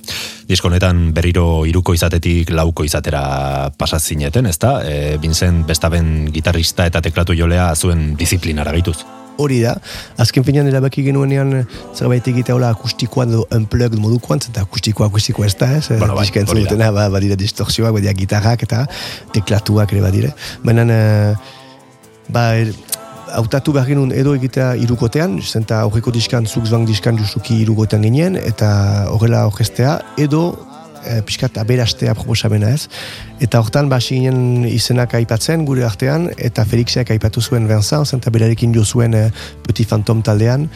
Disko 0.47 0.67
honetan 0.69 1.13
berriro 1.13 1.65
iruko 1.65 1.93
izatetik 1.93 2.49
lauko 2.51 2.83
izatera 2.83 3.71
pasaz 3.77 4.03
zineten, 4.03 4.45
ezta? 4.45 4.81
E, 4.85 5.17
Vincent 5.17 5.65
Bestaben 5.67 6.29
gitarrista 6.31 6.85
eta 6.85 7.01
teklatu 7.01 7.33
jolea 7.33 7.73
zuen 7.75 8.15
disiplinara 8.15 8.71
gehituz. 8.71 9.16
Hori 9.38 9.59
da, 9.61 9.75
azken 10.17 10.45
finean 10.47 10.67
erabaki 10.69 11.03
genuenean 11.05 11.53
eh, 11.59 11.63
zerbait 11.93 12.27
egitea 12.27 12.55
hola 12.57 12.71
akustikoan 12.73 13.35
edo 13.35 13.45
unplugged 13.53 13.99
modukoan, 14.01 14.41
eta 14.49 14.65
akustikoa 14.65 15.11
akustikoa 15.11 15.45
ez 15.49 15.55
da, 15.59 15.71
ez? 15.77 15.85
Bueno, 15.93 16.17
bai, 16.17 16.27
entzun 16.41 16.63
dutena, 16.63 16.91
ba, 16.95 17.07
badire 17.13 17.38
distorsioak, 17.39 17.93
badira 17.99 18.15
gitarrak 18.17 18.65
eta 18.67 18.85
teklatuak 19.35 19.93
ere 19.93 20.05
badire. 20.05 20.33
Baina, 20.65 20.88
eh, 20.89 21.35
ba, 22.33 22.47
er, 22.63 22.73
hautatu 23.35 23.73
behar 23.75 23.89
genuen 23.89 24.13
edo 24.15 24.33
egitea 24.38 24.71
irukotean, 24.83 25.38
zenta 25.43 25.81
aurreko 25.83 26.11
diskan, 26.15 26.47
zugzbang 26.47 26.88
diskan 26.88 27.19
justuki 27.19 27.61
irukotean 27.63 28.05
ginen, 28.07 28.38
eta 28.39 28.69
horrela 29.11 29.45
orkestea, 29.49 29.97
edo 30.17 30.49
e, 31.07 31.21
pixkat 31.25 31.57
aberastea 31.63 32.13
proposamena 32.17 32.69
ez. 32.75 32.87
Eta 33.39 33.61
hortan 33.63 33.89
basi 33.89 34.19
ginen 34.19 34.65
izenak 34.67 35.15
aipatzen 35.17 35.65
gure 35.65 35.85
artean, 35.87 36.29
eta 36.37 36.65
Felixek 36.67 37.11
aipatu 37.15 37.41
zuen 37.41 37.67
Vincent, 37.69 38.07
zenta 38.07 38.33
berarekin 38.33 38.75
jo 38.75 38.85
zuen 38.85 39.15
e, 39.15 39.27
Petit 39.65 39.87
Phantom 39.89 40.21
taldean, 40.21 40.67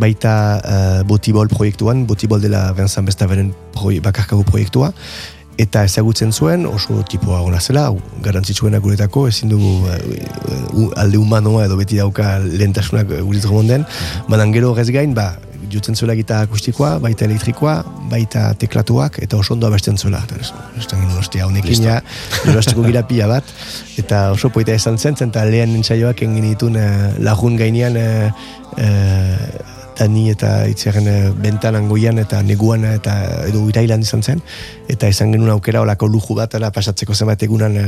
baita 0.00 0.34
e, 0.58 0.80
Botibol 1.08 1.48
proiektuan, 1.52 2.06
Botibol 2.06 2.40
dela 2.42 2.68
Vincent 2.76 3.06
Bestaveren 3.06 3.52
proi, 3.74 4.00
bakarkago 4.04 4.44
proiektua, 4.48 4.92
eta 5.54 5.84
ezagutzen 5.86 6.32
zuen, 6.34 6.64
oso 6.66 6.96
tipoa 7.06 7.38
ona 7.46 7.60
zela, 7.62 7.84
garantzitsuena 8.24 8.80
guretako, 8.82 9.28
ezin 9.30 9.52
dugu 9.52 9.86
eh, 9.86 10.24
u- 10.74 10.88
alde 10.98 11.20
humanoa 11.20 11.68
edo 11.68 11.76
beti 11.78 12.00
dauka 12.00 12.40
lehentasunak 12.42 13.12
guritz 13.20 13.44
gomonden, 13.46 13.84
banan 14.28 14.50
gero 14.56 14.72
horrez 14.72 14.88
gain, 14.90 15.14
ba, 15.14 15.36
jutzen 15.72 15.96
zuela 15.96 16.14
gita 16.18 16.40
akustikoa, 16.44 16.98
baita 17.02 17.26
elektrikoa, 17.26 17.74
baita 18.10 18.46
teklatuak, 18.60 19.20
eta 19.24 19.36
oso 19.36 19.54
ondo 19.54 19.68
abesten 19.68 19.98
zuela. 19.98 20.22
Eta 20.24 20.40
ez, 20.40 20.50
ez 20.78 21.18
ostia, 21.18 21.46
honekin 21.46 21.84
ja, 21.84 22.00
jolasteko 22.44 22.84
gira 22.88 23.04
pila 23.08 23.28
bat, 23.30 23.54
eta 24.00 24.26
oso 24.34 24.50
poita 24.54 24.74
esan 24.74 24.98
zen, 24.98 25.18
eta 25.28 25.44
lehen 25.48 25.76
entzaioak 25.78 26.22
egin 26.22 26.40
genitun 26.40 26.80
eh, 26.80 27.14
lagun 27.24 27.56
gainean 27.60 27.96
eh, 28.00 28.32
eh, 28.78 29.72
Dani 29.94 30.24
eta 30.32 30.64
itziaren 30.66 31.06
e, 31.06 31.18
bentanan 31.38 31.86
goian 31.86 32.18
eta 32.18 32.40
neguan 32.42 32.82
eta 32.88 33.14
edo 33.46 33.62
irailan 33.70 34.02
izan 34.02 34.24
zen. 34.26 34.42
Eta 34.90 35.06
izan 35.06 35.30
genuen 35.30 35.54
aukera 35.54 35.84
olako 35.84 36.08
luju 36.10 36.34
bat 36.38 36.56
ala 36.58 36.72
pasatzeko 36.74 37.14
zenbat 37.14 37.42
egunan 37.46 37.78
e, 37.78 37.86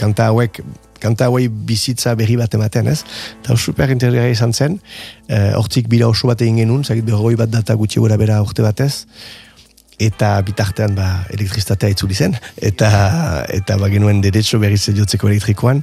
kanta 0.00 0.32
hauek 0.32 0.58
kanta 1.02 1.28
hauei 1.28 1.48
bizitza 1.48 2.14
berri 2.18 2.36
bat 2.40 2.54
ematen, 2.54 2.88
ez? 2.92 3.02
Eta 3.40 3.56
super 3.56 3.90
interesgarria 3.94 4.34
izan 4.34 4.54
zen, 4.54 4.78
e, 5.28 5.52
hortzik 5.58 5.88
bira 5.90 6.08
oso 6.08 6.30
bat 6.30 6.42
egin 6.42 6.62
genuen, 6.62 6.84
zakit 6.84 7.06
berroi 7.06 7.36
bat 7.38 7.50
data 7.52 7.76
gutxi 7.78 8.00
gora 8.00 8.18
bera 8.20 8.40
urte 8.42 8.64
batez, 8.66 9.06
eta 9.98 10.36
bitartean 10.46 10.94
ba, 10.94 11.08
elektrizitatea 11.34 11.94
itzuli 11.94 12.14
zen, 12.14 12.36
eta, 12.62 12.90
eta 13.54 13.78
ba, 13.80 13.90
genuen 13.90 14.22
derecho 14.22 14.60
berriz 14.62 14.84
jotzeko 14.94 15.30
elektrikoan, 15.30 15.82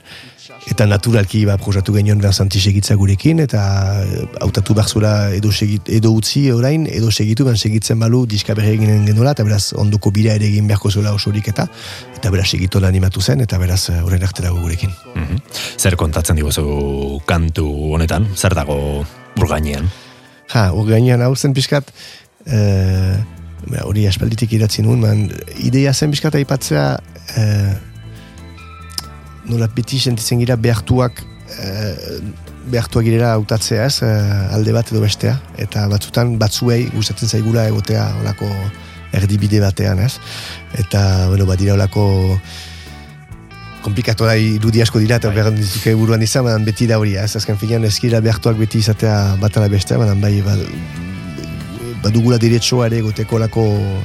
eta 0.69 0.85
naturalki 0.85 1.43
ba, 1.47 1.57
projatu 1.61 1.93
genuen 1.95 2.21
Vincenti 2.21 2.59
segitza 2.59 2.95
gurekin, 2.99 3.39
eta 3.43 3.61
eh, 4.03 4.23
hautatu 4.43 4.75
behar 4.77 4.89
zuela 4.89 5.13
edo, 5.35 5.51
segit, 5.51 5.89
edo 5.89 6.11
utzi 6.15 6.45
orain, 6.51 6.85
edo 6.91 7.11
segitu, 7.11 7.45
ben 7.47 7.57
segitzen 7.57 7.99
balu 7.99 8.25
diska 8.29 8.55
berri 8.57 8.75
eginen 8.75 9.05
genuela, 9.07 9.35
eta 9.35 9.45
beraz 9.47 9.73
ondoko 9.77 10.11
bira 10.15 10.35
ere 10.37 10.49
egin 10.49 10.67
beharko 10.69 10.91
zuela 10.91 11.13
osorik 11.15 11.49
eta, 11.53 11.67
eta 12.15 12.31
beraz 12.33 12.47
segitu 12.49 12.83
animatu 12.85 13.21
zen, 13.21 13.41
eta 13.41 13.59
beraz 13.61 13.89
eh, 13.89 14.01
orain 14.03 14.23
arterago 14.23 14.61
gurekin. 14.61 14.93
Mhm. 15.15 15.41
Zer 15.77 15.95
kontatzen 15.95 16.35
diguzu 16.35 17.21
kantu 17.25 17.67
honetan? 17.95 18.27
Zer 18.35 18.55
dago 18.55 19.05
urgainean? 19.39 19.89
Ja, 20.53 20.69
hor 20.71 20.85
gainean 20.87 21.21
hau 21.25 21.33
zen 21.35 21.53
pixkat, 21.53 21.89
eh, 22.45 23.17
ba, 23.65 23.83
hori 23.85 24.05
aspalditik 24.07 24.53
idatzi 24.53 24.85
nuen, 24.85 25.01
man, 25.01 25.27
ideia 25.57 25.93
zen 25.93 26.13
pixkat 26.13 26.37
aipatzea, 26.41 26.87
eh, 27.35 27.94
nola 29.49 29.67
beti 29.71 29.99
sentitzen 29.99 30.41
gira 30.41 30.57
behartuak, 30.59 31.21
eh, 31.59 32.19
behartuak 32.71 33.05
girela 33.05 33.33
hautatzea 33.35 33.85
ez, 33.85 34.01
eh, 34.03 34.53
alde 34.55 34.73
bat 34.73 34.91
edo 34.91 35.01
bestea, 35.01 35.39
eta 35.57 35.87
batzutan 35.91 36.37
batzuei 36.41 36.85
gustatzen 36.93 37.29
zaigula 37.29 37.67
egotea 37.69 38.07
olako 38.21 38.49
erdibide 39.15 39.61
batean 39.61 39.99
ez, 39.99 40.15
eta, 40.81 41.27
bueno, 41.29 41.45
badira 41.45 41.75
olako 41.77 42.39
komplikatu 43.85 44.25
da 44.25 44.33
irudi 44.41 44.81
asko 44.81 44.99
dira 44.99 45.19
eta 45.21 45.29
behar 45.29 45.51
dituke 45.53 45.93
buruan 45.93 46.23
izan, 46.25 46.47
beti 46.65 46.87
da 46.89 46.97
hori, 46.97 47.13
ez? 47.21 47.35
Azken 47.37 47.59
finean 47.61 47.85
eskira 47.85 48.21
behartuak 48.25 48.57
beti 48.57 48.81
izatea 48.81 49.35
bat 49.41 49.57
ala 49.57 49.69
bestea, 49.69 49.99
baina 50.01 50.17
bai 50.17 50.39
ba, 50.41 50.57
badugula 52.05 52.37
diretsoa 52.41 52.89
ere 52.89 52.99
egoteko 53.01 53.39
lako 53.41 53.63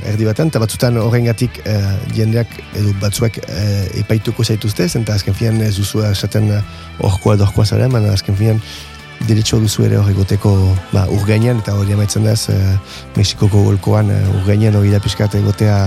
erdi 0.09 0.29
batean, 0.29 0.49
eta 0.53 0.63
batzutan 0.63 0.97
horrengatik 1.03 1.61
eh, 1.69 1.81
jendeak 2.17 2.55
edo 2.81 2.95
batzuek 3.03 3.43
eh, 3.45 4.01
epaituko 4.01 4.47
zaituzte, 4.47 4.89
eta 5.03 5.19
azken 5.19 5.37
finean 5.37 5.61
ez 5.67 5.77
duzu 5.77 6.05
esaten 6.09 6.49
eh, 6.57 6.63
horkoa 7.01 7.37
edo 7.37 7.49
horkoa 7.49 7.69
zaren, 7.69 7.93
baina 7.93 8.15
azken 8.17 8.39
finean 8.39 8.63
diretso 9.29 9.61
duzu 9.61 9.85
ere 9.85 9.99
hor 10.01 10.09
egoteko 10.11 10.55
ba, 10.95 11.05
urgainan, 11.13 11.61
eta 11.61 11.77
hori 11.77 11.93
amaitzen 11.97 12.25
da 12.25 12.35
ez? 12.37 12.49
Eh, 12.53 12.75
Mexikoko 13.19 13.65
golkoan 13.69 14.11
eh, 14.15 14.21
urgainan 14.41 14.81
hori 14.81 14.93
da 14.95 15.01
pixkat 15.03 15.37
egotea 15.41 15.79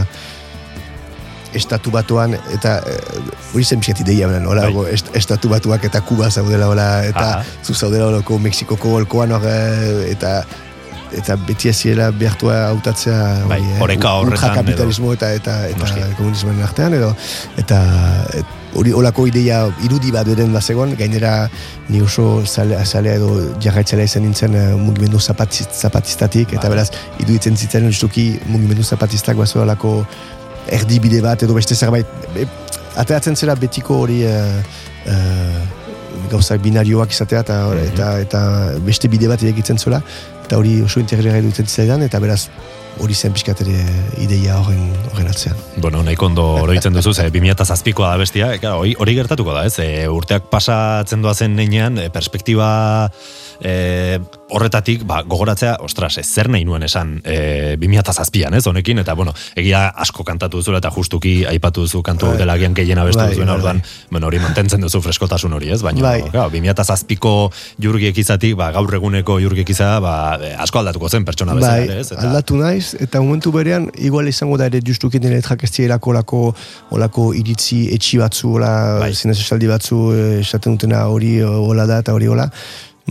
estatu 1.58 1.94
batuan, 1.94 2.36
eta 2.54 2.78
eh, 2.90 3.00
hori 3.54 3.66
zen 3.66 3.82
pixkat 3.82 4.04
ideia, 4.06 4.30
baina 4.30 4.50
hola, 4.50 4.68
est, 4.92 5.10
estatu 5.18 5.50
batuak 5.52 5.86
eta 5.90 6.02
Kuba 6.06 6.30
zaudela, 6.30 6.70
hola, 6.70 6.90
eta 7.10 7.26
Aha. 7.40 7.58
zu 7.64 7.74
zaudela 7.74 8.12
holako 8.12 8.38
Mexikoko 8.42 8.94
golkoan 9.00 9.34
hor, 9.34 9.50
eh, 9.50 10.12
eta 10.14 10.44
eta 11.20 11.38
beti 11.48 11.70
ez 11.70 11.76
zirela 11.78 12.10
behartua 12.12 12.58
hautatzea 12.70 13.20
Bai, 13.50 13.62
hori, 13.62 13.72
eh, 13.76 13.80
horretan 13.84 14.34
ultrakapitalismo 14.34 15.14
eta 15.14 15.32
eta 15.38 15.56
eta 15.70 16.10
komunismoen 16.18 16.62
artean 16.66 16.98
edo 17.00 17.14
eta 17.62 17.80
et, 18.40 18.60
hori 18.74 18.94
olako 18.98 19.28
ideia 19.30 19.64
irudi 19.86 20.12
bat 20.14 20.28
beren 20.28 20.54
bazegon 20.54 20.96
gainera 20.98 21.34
ni 21.90 22.02
oso 22.02 22.44
zale, 22.46 22.80
zalea 22.86 23.18
edo 23.20 23.30
jarraitzalea 23.62 24.10
izan 24.10 24.26
nintzen 24.26 24.56
eh, 24.58 24.70
mugimendu 24.78 25.20
zapatiz, 25.20 25.68
zapatistatik 25.72 26.56
eta 26.58 26.72
beraz 26.74 26.90
iruditzen 27.20 27.58
zitzen 27.58 27.90
justuki 27.92 28.32
mugimendu 28.48 28.84
zapatistak 28.84 29.38
bazuelako 29.38 30.00
erdibide 30.72 31.22
bat 31.22 31.44
edo 31.44 31.56
beste 31.58 31.76
zerbait 31.76 32.08
e, 32.36 32.48
ateratzen 32.96 33.36
zera 33.36 33.56
betiko 33.60 34.00
hori 34.06 34.22
eh, 34.28 34.62
eh, 35.10 35.64
gauzak 36.32 36.62
binarioak 36.64 37.14
izatea 37.14 37.42
eta, 37.44 37.58
eta, 37.84 38.10
eta 38.22 38.42
beste 38.86 39.10
bide 39.12 39.30
bat 39.32 39.42
irekitzen 39.44 39.80
zuela 39.82 40.02
eta 40.54 40.62
hori 40.62 40.84
oso 40.86 41.02
integrera 41.02 41.42
dutzen 41.42 41.66
zitzaidan 41.66 42.04
eta 42.06 42.20
beraz 42.22 42.44
hori 43.02 43.16
zen 43.18 43.34
pixkat 43.34 43.64
ideia 44.22 44.60
horren, 44.62 44.84
horren 45.10 45.32
atzean. 45.32 45.58
Bueno, 45.82 46.04
nahiko 46.06 46.28
ondo 46.30 46.44
oroitzen 46.62 46.94
duzu, 46.94 47.16
ze 47.18 47.26
2007koa 47.34 48.12
da 48.12 48.20
bestia, 48.22 48.52
e, 48.54 48.60
hori, 48.70 48.94
hori 49.02 49.16
gertatuko 49.18 49.56
da, 49.56 49.64
ez? 49.66 49.80
E, 49.82 50.06
urteak 50.14 50.52
pasatzen 50.52 51.26
doazen 51.26 51.56
nenean, 51.58 51.98
e, 51.98 52.12
perspektiba 52.14 52.68
e, 53.62 54.20
horretatik, 54.54 55.04
ba, 55.10 55.22
gogoratzea, 55.28 55.78
ostras, 55.82 56.18
ez 56.22 56.28
zer 56.28 56.50
nahi 56.54 56.66
nuen 56.66 56.84
esan 56.86 57.16
e, 57.26 57.76
2007an, 57.82 58.58
ez, 58.58 58.66
honekin, 58.70 59.02
eta, 59.04 59.16
bueno, 59.18 59.34
egia 59.56 59.88
asko 60.06 60.26
kantatu 60.28 60.62
duzu 60.62 60.76
eta 60.78 60.92
justuki 60.94 61.34
aipatu 61.50 61.86
duzu 61.88 62.04
kantu 62.06 62.32
Bai. 62.32 62.38
dela 62.42 62.58
gian 62.62 62.76
gehiena 62.78 63.06
bestu 63.08 63.24
Bai, 63.24 63.32
duzuena, 63.34 63.54
bai, 63.54 63.60
orduan, 63.60 63.82
bueno, 64.12 64.30
hori 64.30 64.40
mantentzen 64.44 64.82
duzu 64.86 65.02
freskotasun 65.02 65.54
hori, 65.58 65.72
ez? 65.74 65.82
Baina, 65.86 66.04
Bai. 66.06 66.22
claro, 66.30 66.50
2007ko 66.54 67.34
jurgiek 67.82 68.18
izatik, 68.18 68.56
ba, 68.60 68.72
gaur 68.76 68.94
eguneko 69.00 69.40
jurgiek 69.44 69.70
iza, 69.74 69.98
ba, 70.04 70.16
e, 70.42 70.54
asko 70.66 70.84
aldatuko 70.84 71.10
zen 71.10 71.26
pertsona 71.26 71.58
bezala, 71.58 71.88
Bai, 71.88 72.00
ez? 72.04 72.12
Eta, 72.12 72.22
aldatu 72.30 72.60
naiz, 72.62 72.94
eta 73.02 73.22
momentu 73.24 73.54
berean, 73.56 73.90
igual 73.98 74.30
izango 74.30 74.58
da 74.62 74.70
ere 74.72 74.82
justuki 74.86 75.20
nire 75.24 75.42
direlako 75.42 76.10
olako, 76.14 76.42
olako 76.92 77.34
iritzi 77.34 77.88
etxi 77.96 78.20
batzu, 78.22 78.56
ola, 78.60 79.00
Bai. 79.02 79.14
batzu, 79.68 80.00
eh, 80.14 80.40
esaten 80.42 80.78
dutena 80.78 81.06
hori 81.08 81.38
eh, 81.40 81.46
hola 81.46 81.86
da 81.86 82.00
eta 82.04 82.14
hori 82.14 82.28
hola. 82.28 82.50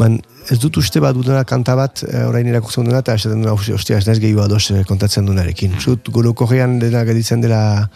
Man, 0.01 0.16
ez 0.49 0.57
dut 0.62 0.78
uste 0.80 1.03
bat 1.05 1.16
dutena 1.16 1.43
kanta 1.45 1.74
bat, 1.76 2.01
eh, 2.09 2.24
orain 2.24 2.49
irakurtzen 2.49 2.86
duna, 2.88 3.03
eta 3.05 3.14
esaten 3.18 3.43
duna, 3.43 3.53
"Ostia, 3.53 3.99
ez 3.99 4.07
naiz 4.07 4.18
gehiago 4.18 4.43
ados 4.43 4.70
eh, 4.70 4.84
kontatzen 4.88 5.26
dunarekin. 5.26 5.76
Uste 5.76 5.90
dut, 5.90 6.09
gorokorrean 6.09 6.78
dena 6.78 7.05
gelditzen 7.05 7.40
dela, 7.40 7.90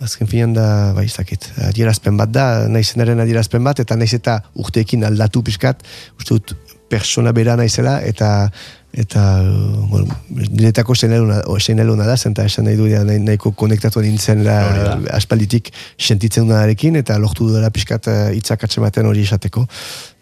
azken 0.00 0.26
finean 0.26 0.52
da, 0.54 0.92
bai, 0.94 1.04
ez 1.04 1.14
dakit, 1.14 1.46
adierazpen 1.70 2.16
bat 2.16 2.30
da, 2.30 2.68
naizenaren 2.68 3.20
adierazpen 3.20 3.62
bat, 3.64 3.78
eta 3.78 3.96
naiz 3.96 4.12
eta 4.14 4.42
urteekin 4.54 5.04
aldatu 5.04 5.42
pixkat, 5.42 5.82
uste 6.18 6.34
dut, 6.34 6.54
persona 6.88 7.32
bera 7.32 7.56
naizela, 7.56 8.00
eta 8.02 8.50
eta 8.92 9.22
uh, 9.44 9.88
bueno, 9.90 10.16
niretako 10.30 10.94
o, 10.94 11.58
seinaluna 11.60 12.06
da 12.06 12.16
zen, 12.16 12.32
eta 12.32 12.46
esan 12.48 12.64
nahi 12.64 12.76
du 12.76 12.88
nahi, 12.88 13.18
nahiko 13.20 13.52
konektatu 13.52 14.00
nintzen 14.00 14.44
da. 14.44 14.98
aspalditik 15.12 15.70
sentitzen 15.98 16.48
dunarekin 16.48 16.96
eta 16.96 17.18
lortu 17.18 17.50
dela 17.52 17.70
pixkat 17.70 18.08
uh, 18.08 18.16
hitzak 18.34 18.64
atzematen 18.64 19.06
hori 19.06 19.22
esateko. 19.22 19.66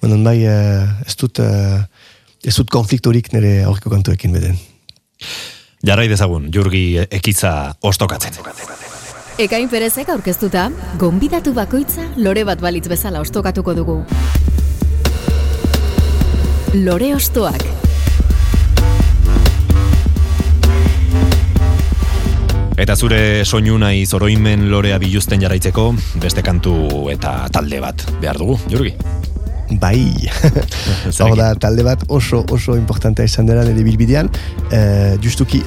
Baina 0.02 0.18
bai, 0.24 0.38
uh, 0.44 1.06
ez 1.06 1.16
dut 1.16 1.40
ez 2.46 2.54
dut 2.54 2.70
konfliktorik 2.70 3.32
nire 3.32 3.62
aurreko 3.64 3.90
kantuekin 3.90 4.32
beden. 4.32 4.58
jarrai 5.86 6.08
dezagun, 6.08 6.50
jurgi 6.52 6.98
ekitza 7.10 7.74
ostokatzen. 7.80 8.34
Ekain 9.38 9.68
perezek 9.68 10.08
aurkeztuta, 10.08 10.70
gonbidatu 10.98 11.52
bakoitza 11.54 12.06
lore 12.16 12.44
bat 12.48 12.60
balitz 12.60 12.88
bezala 12.88 13.20
ostokatuko 13.20 13.74
dugu. 13.76 13.98
Lore 16.74 17.14
ostoak. 17.14 17.86
Eta 22.77 22.93
zure 22.93 23.18
soinu 23.49 23.79
nahi 23.81 24.03
zoroimen 24.05 24.66
lorea 24.68 24.99
biluzten 25.01 25.41
jarraitzeko, 25.41 25.87
beste 26.20 26.43
kantu 26.45 26.74
eta 27.09 27.47
talde 27.49 27.79
bat 27.81 28.03
behar 28.20 28.37
dugu, 28.37 28.59
Jurgi. 28.68 28.93
Bai, 29.81 30.29
hor 31.24 31.33
da 31.41 31.55
talde 31.57 31.87
bat 31.87 32.05
oso 32.12 32.43
oso 32.53 32.77
importantea 32.77 33.24
izan 33.24 33.49
dela 33.49 33.64
nire 33.64 33.81
bilbidean, 33.87 34.29
eh, 34.77 35.16
justuki 35.24 35.62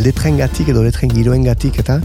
letren 0.00 0.40
gatik 0.40 0.72
edo 0.72 0.86
letren 0.86 1.12
giroen 1.12 1.44
gatik 1.44 1.82
eta 1.84 2.00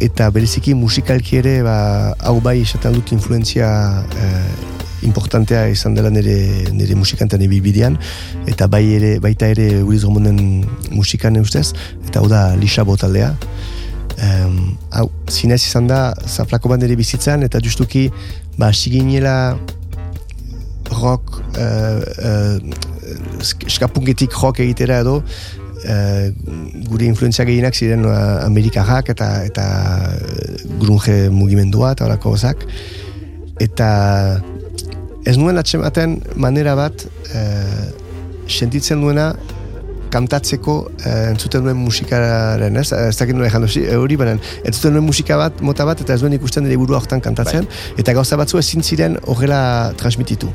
eta 0.00 0.30
bereziki 0.32 0.72
musikalki 0.74 1.42
ere 1.42 1.58
ba, 1.62 1.76
hau 2.24 2.38
bai 2.40 2.62
esaten 2.62 2.96
dut 2.96 3.12
influenzia 3.12 3.68
eh, 4.16 4.82
importantea 5.02 5.66
izan 5.72 5.94
dela 5.94 6.10
nire, 6.10 6.70
nire 6.72 6.96
musikantan 6.98 7.40
nire 7.42 7.50
bilbidean 7.50 7.98
eta 8.50 8.68
bai 8.70 8.84
ere, 8.96 9.12
baita 9.20 9.50
ere 9.52 9.82
Uriz 9.82 10.02
Romonen 10.04 10.64
musikan 10.90 11.36
ustez. 11.40 11.72
Eta 12.06 12.20
hau 12.20 12.28
da 12.30 12.52
Lixabo 12.56 12.96
taldea 12.96 13.34
um, 14.22 14.76
hau, 14.90 15.08
zinez 15.30 15.62
izan 15.64 15.88
da 15.90 16.12
zaflako 16.26 16.72
bat 16.72 16.82
nire 16.82 16.96
bizitzan 16.98 17.44
eta 17.46 17.60
justuki 17.64 18.08
ba, 18.58 18.72
siginela 18.72 19.56
rock 20.92 21.40
uh, 21.56 22.02
uh, 22.02 22.56
eskapungetik 23.66 24.34
rock 24.42 24.60
egitera 24.64 25.00
edo 25.04 25.20
uh, 25.22 26.26
gure 26.88 27.08
influenzia 27.08 27.46
gehienak 27.48 27.76
ziren 27.76 28.06
uh, 28.06 28.44
Amerikarrak 28.44 29.12
eta 29.14 29.30
eta 29.48 29.66
grunge 30.82 31.16
mugimendua 31.32 31.94
eta 31.96 32.08
horako 32.08 32.36
gozak 32.36 32.66
eta 33.62 33.90
ez 35.24 35.36
nuen 35.38 35.58
atxematen 35.58 36.18
manera 36.36 36.74
bat 36.78 37.06
uh, 37.06 37.88
sentitzen 38.48 39.02
duena 39.02 39.32
kantatzeko 40.12 40.74
eh, 41.06 41.30
entzuten 41.30 41.64
duen 41.64 41.78
musikaren, 41.80 42.76
ez? 42.76 42.90
Ez 42.92 43.16
dakit 43.16 43.36
nola 43.36 43.48
ejan 43.48 43.64
hori, 43.96 44.18
baina 44.20 44.34
entzuten 44.36 44.96
duen 44.98 45.06
musika 45.06 45.38
bat, 45.40 45.62
mota 45.64 45.86
bat, 45.88 46.02
eta 46.04 46.16
ez 46.16 46.20
duen 46.20 46.36
ikusten 46.36 46.66
nire 46.66 46.76
burua 46.80 47.00
hortan 47.00 47.22
kantatzen, 47.24 47.68
eta 48.00 48.12
gauza 48.18 48.36
batzu 48.40 48.60
ezin 48.60 48.84
ziren 48.84 49.16
horrela 49.24 49.62
transmititu. 50.00 50.50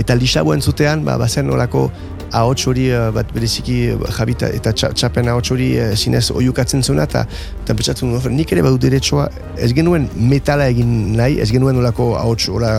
Eta 0.00 0.16
lixabo 0.16 0.56
entzutean, 0.56 1.04
ba, 1.04 1.18
bazen 1.20 1.52
olako 1.52 1.90
ahots 2.32 2.66
hori 2.66 2.88
eh, 2.90 3.10
bat 3.14 3.28
bereziki 3.34 3.76
eh, 3.92 3.96
jabita 4.16 4.48
eta 4.56 4.72
txa, 4.72 4.92
txapen 4.96 5.28
ahots 5.32 5.52
hori 5.54 5.68
eh, 5.78 5.92
zinez 5.96 6.24
oiukatzen 6.34 6.82
zuena 6.82 7.04
eta 7.08 7.24
eta 7.62 7.76
pentsatzen 7.78 8.10
nuen, 8.10 8.36
nik 8.36 8.52
ere 8.52 8.64
badu 8.66 8.78
deretsua 8.82 9.28
ez 9.56 9.72
genuen 9.76 10.08
metala 10.16 10.68
egin 10.72 11.16
nahi 11.18 11.38
ez 11.44 11.50
genuen 11.52 11.76
olako 11.82 12.12
ahots 12.18 12.48
hola 12.52 12.72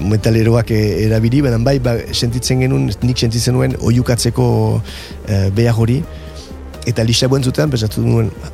metaleroak 0.00 0.70
erabili 0.78 1.42
baina 1.44 1.58
bai 1.58 1.78
ba, 1.82 1.96
sentitzen 2.12 2.64
genuen 2.64 2.90
nik 3.02 3.18
sentitzen 3.18 3.54
nuen 3.58 3.76
oiukatzeko 3.80 4.46
eh, 5.28 5.48
behar 5.54 5.74
hori. 5.78 6.02
Eta 6.86 7.04
lixabo 7.04 7.38
entzutean 7.38 7.70
pentsatu 7.72 8.02
nuen 8.04 8.30
"Ah, 8.44 8.50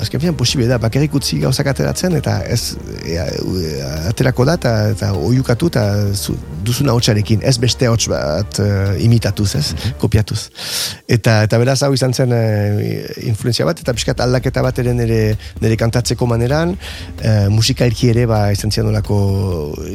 azken 0.00 0.22
finan 0.22 0.36
posible 0.38 0.66
da, 0.70 0.78
bakarrik 0.82 1.14
utzi 1.18 1.40
gauzak 1.42 1.70
ateratzen 1.72 2.16
eta 2.18 2.40
ez 2.48 2.76
e, 3.04 3.16
e, 3.16 3.74
aterako 4.10 4.46
da 4.48 4.56
eta, 4.58 4.74
eta 4.94 5.12
oiukatu 5.16 5.70
eta 5.72 5.84
zu, 6.14 6.36
duzuna 6.64 6.94
hotxarekin, 6.96 7.44
ez 7.46 7.56
beste 7.60 7.88
hots 7.88 8.08
bat 8.10 8.60
uh, 8.62 8.92
imitatuz, 9.00 9.48
ez, 9.58 9.64
kopiatuz. 10.00 10.40
Eta, 11.08 11.40
eta 11.46 11.60
beraz 11.60 11.78
hau 11.86 11.90
izan 11.96 12.12
zen 12.14 12.34
uh, 12.36 12.82
influenzia 13.26 13.66
bat, 13.68 13.80
eta 13.80 13.94
pixkat 13.96 14.20
aldaketa 14.24 14.64
bat 14.64 14.78
ere 14.82 14.94
nire, 14.96 15.20
nire 15.62 15.78
kantatzeko 15.80 16.28
maneran, 16.30 16.76
uh, 16.76 17.48
musikairki 17.54 18.12
ere 18.12 18.26
ba, 18.30 18.42
izan 18.54 18.74
zian 18.74 18.88
nolako 18.88 19.20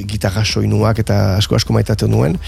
gitarra 0.09 0.45
soinuak 0.45 1.03
eta 1.05 1.21
asko 1.37 1.59
asko 1.59 1.77
maitatzen 1.77 2.11
nuen. 2.11 2.39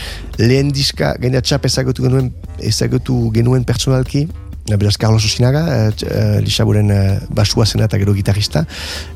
Lehen 0.42 0.74
diska, 0.74 1.14
gaina 1.22 1.44
txap 1.46 1.70
ezagutu 1.70 2.08
genuen, 2.08 2.34
ezagutu 2.74 3.28
genuen 3.36 3.66
pertsonalki, 3.68 4.28
Beraz, 4.76 4.98
Carlos 4.98 5.24
Osinaga, 5.24 5.64
uh, 5.88 6.40
Lixaburen 6.44 6.92
uh, 6.92 7.20
basua 7.32 7.66
zena 7.66 7.88
eta 7.88 8.00
gero 8.02 8.14
gitarrista, 8.14 8.66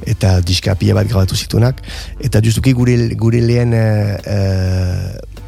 eta 0.07 0.39
diska 0.39 0.77
pila 0.79 0.95
bat 1.01 1.09
grabatu 1.11 1.35
zituenak. 1.35 1.81
Eta 2.23 2.39
justuki 2.43 2.71
gure, 2.77 2.95
gure 3.19 3.41
lehen 3.43 3.75
uh, 3.75 4.15
uh, 4.23 5.41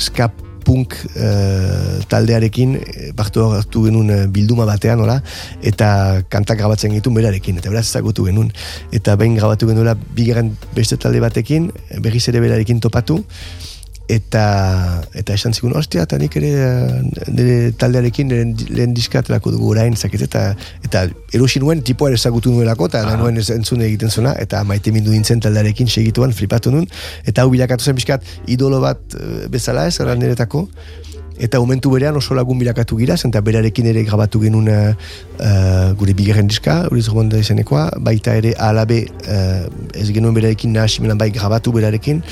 ska 0.00 0.30
punk 0.70 0.94
uh, 1.16 1.98
taldearekin 2.10 2.76
eh, 2.78 3.10
partu 3.16 3.42
hartu 3.56 3.84
genuen 3.88 4.10
eh, 4.14 4.20
bilduma 4.30 4.66
batean, 4.68 5.00
nola, 5.02 5.18
eta 5.66 6.22
kantak 6.30 6.60
grabatzen 6.60 6.94
gitu 6.94 7.12
berarekin, 7.14 7.58
eta 7.60 7.72
beraz 7.72 7.86
ezagutu 7.88 8.28
genuen. 8.28 8.52
Eta 8.94 9.16
behin 9.20 9.38
grabatu 9.38 9.70
genuela 9.70 9.96
bigarren 10.16 10.52
beste 10.76 10.98
talde 11.00 11.22
batekin, 11.22 11.70
berriz 12.04 12.26
ere 12.30 12.42
berarekin 12.44 12.82
topatu, 12.84 13.20
eta 14.10 14.44
eta 15.14 15.34
esan 15.36 15.54
zigun, 15.54 15.74
ostia, 15.78 16.04
eta 16.06 16.18
nik 16.20 16.36
ere 16.40 16.50
eh, 16.58 17.26
nire 17.30 17.56
taldearekin 17.78 18.32
lehen, 18.32 18.54
lehen 18.70 18.94
diska 18.96 19.22
aterako 19.22 19.52
dugu 19.54 19.70
orain, 19.74 19.96
zakit, 19.96 20.24
eta, 20.26 20.44
eta 20.86 21.04
erosi 21.36 21.62
nuen, 21.62 21.82
tipoa 21.86 22.10
ezagutu 22.16 22.54
nuelako, 22.54 22.90
eta 22.90 23.04
ah. 23.06 23.18
nuen 23.20 23.38
entzune 23.40 23.86
egiten 23.88 24.10
zuna, 24.10 24.34
eta 24.42 24.62
maite 24.68 24.94
mindu 24.94 25.14
nintzen 25.14 25.42
taldearekin 25.44 25.90
segituan, 25.90 26.34
flipatu 26.36 26.74
nun, 26.74 26.88
eta 27.30 27.44
hau 27.44 27.52
bilakatu 27.54 27.86
zen 27.86 27.98
bizkat 27.98 28.26
idolo 28.50 28.82
bat 28.82 29.18
eh, 29.18 29.46
bezala 29.52 29.86
ez, 29.90 29.98
ara 30.02 30.18
niretako, 30.18 30.66
eta 31.40 31.58
momentu 31.58 31.90
berean 31.90 32.16
oso 32.16 32.36
lagun 32.36 32.60
bilakatu 32.60 32.98
gira, 33.00 33.16
eta 33.16 33.40
berarekin 33.40 33.88
ere 33.90 34.04
grabatu 34.04 34.42
genuen 34.42 34.68
uh, 34.68 35.92
gure 35.96 36.14
bigarren 36.14 36.50
diska, 36.50 36.86
hori 36.90 37.02
da 37.32 37.40
izanekoa, 37.40 37.88
baita 37.98 38.34
ere 38.36 38.54
alabe 38.58 39.06
uh, 39.26 39.66
ez 39.94 40.10
genuen 40.12 40.34
berarekin 40.34 40.72
nahasimenan 40.72 41.18
bai 41.18 41.30
grabatu 41.30 41.72
berarekin, 41.72 42.22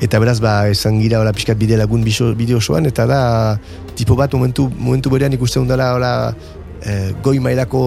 eta 0.00 0.20
beraz 0.20 0.40
ba 0.40 0.68
esan 0.68 1.00
gira 1.00 1.20
hola 1.20 1.32
pixkat 1.32 1.56
bide 1.56 1.76
lagun 1.76 2.04
bideo 2.04 2.58
osoan, 2.58 2.86
eta 2.86 3.06
da 3.06 3.58
tipo 3.96 4.16
bat 4.16 4.32
momentu, 4.32 4.70
momentu 4.78 5.10
berean 5.10 5.32
ikusten 5.32 5.66
dela 5.66 5.94
hola 5.96 6.34
eh, 6.82 7.10
goi 7.22 7.38
mailako 7.42 7.80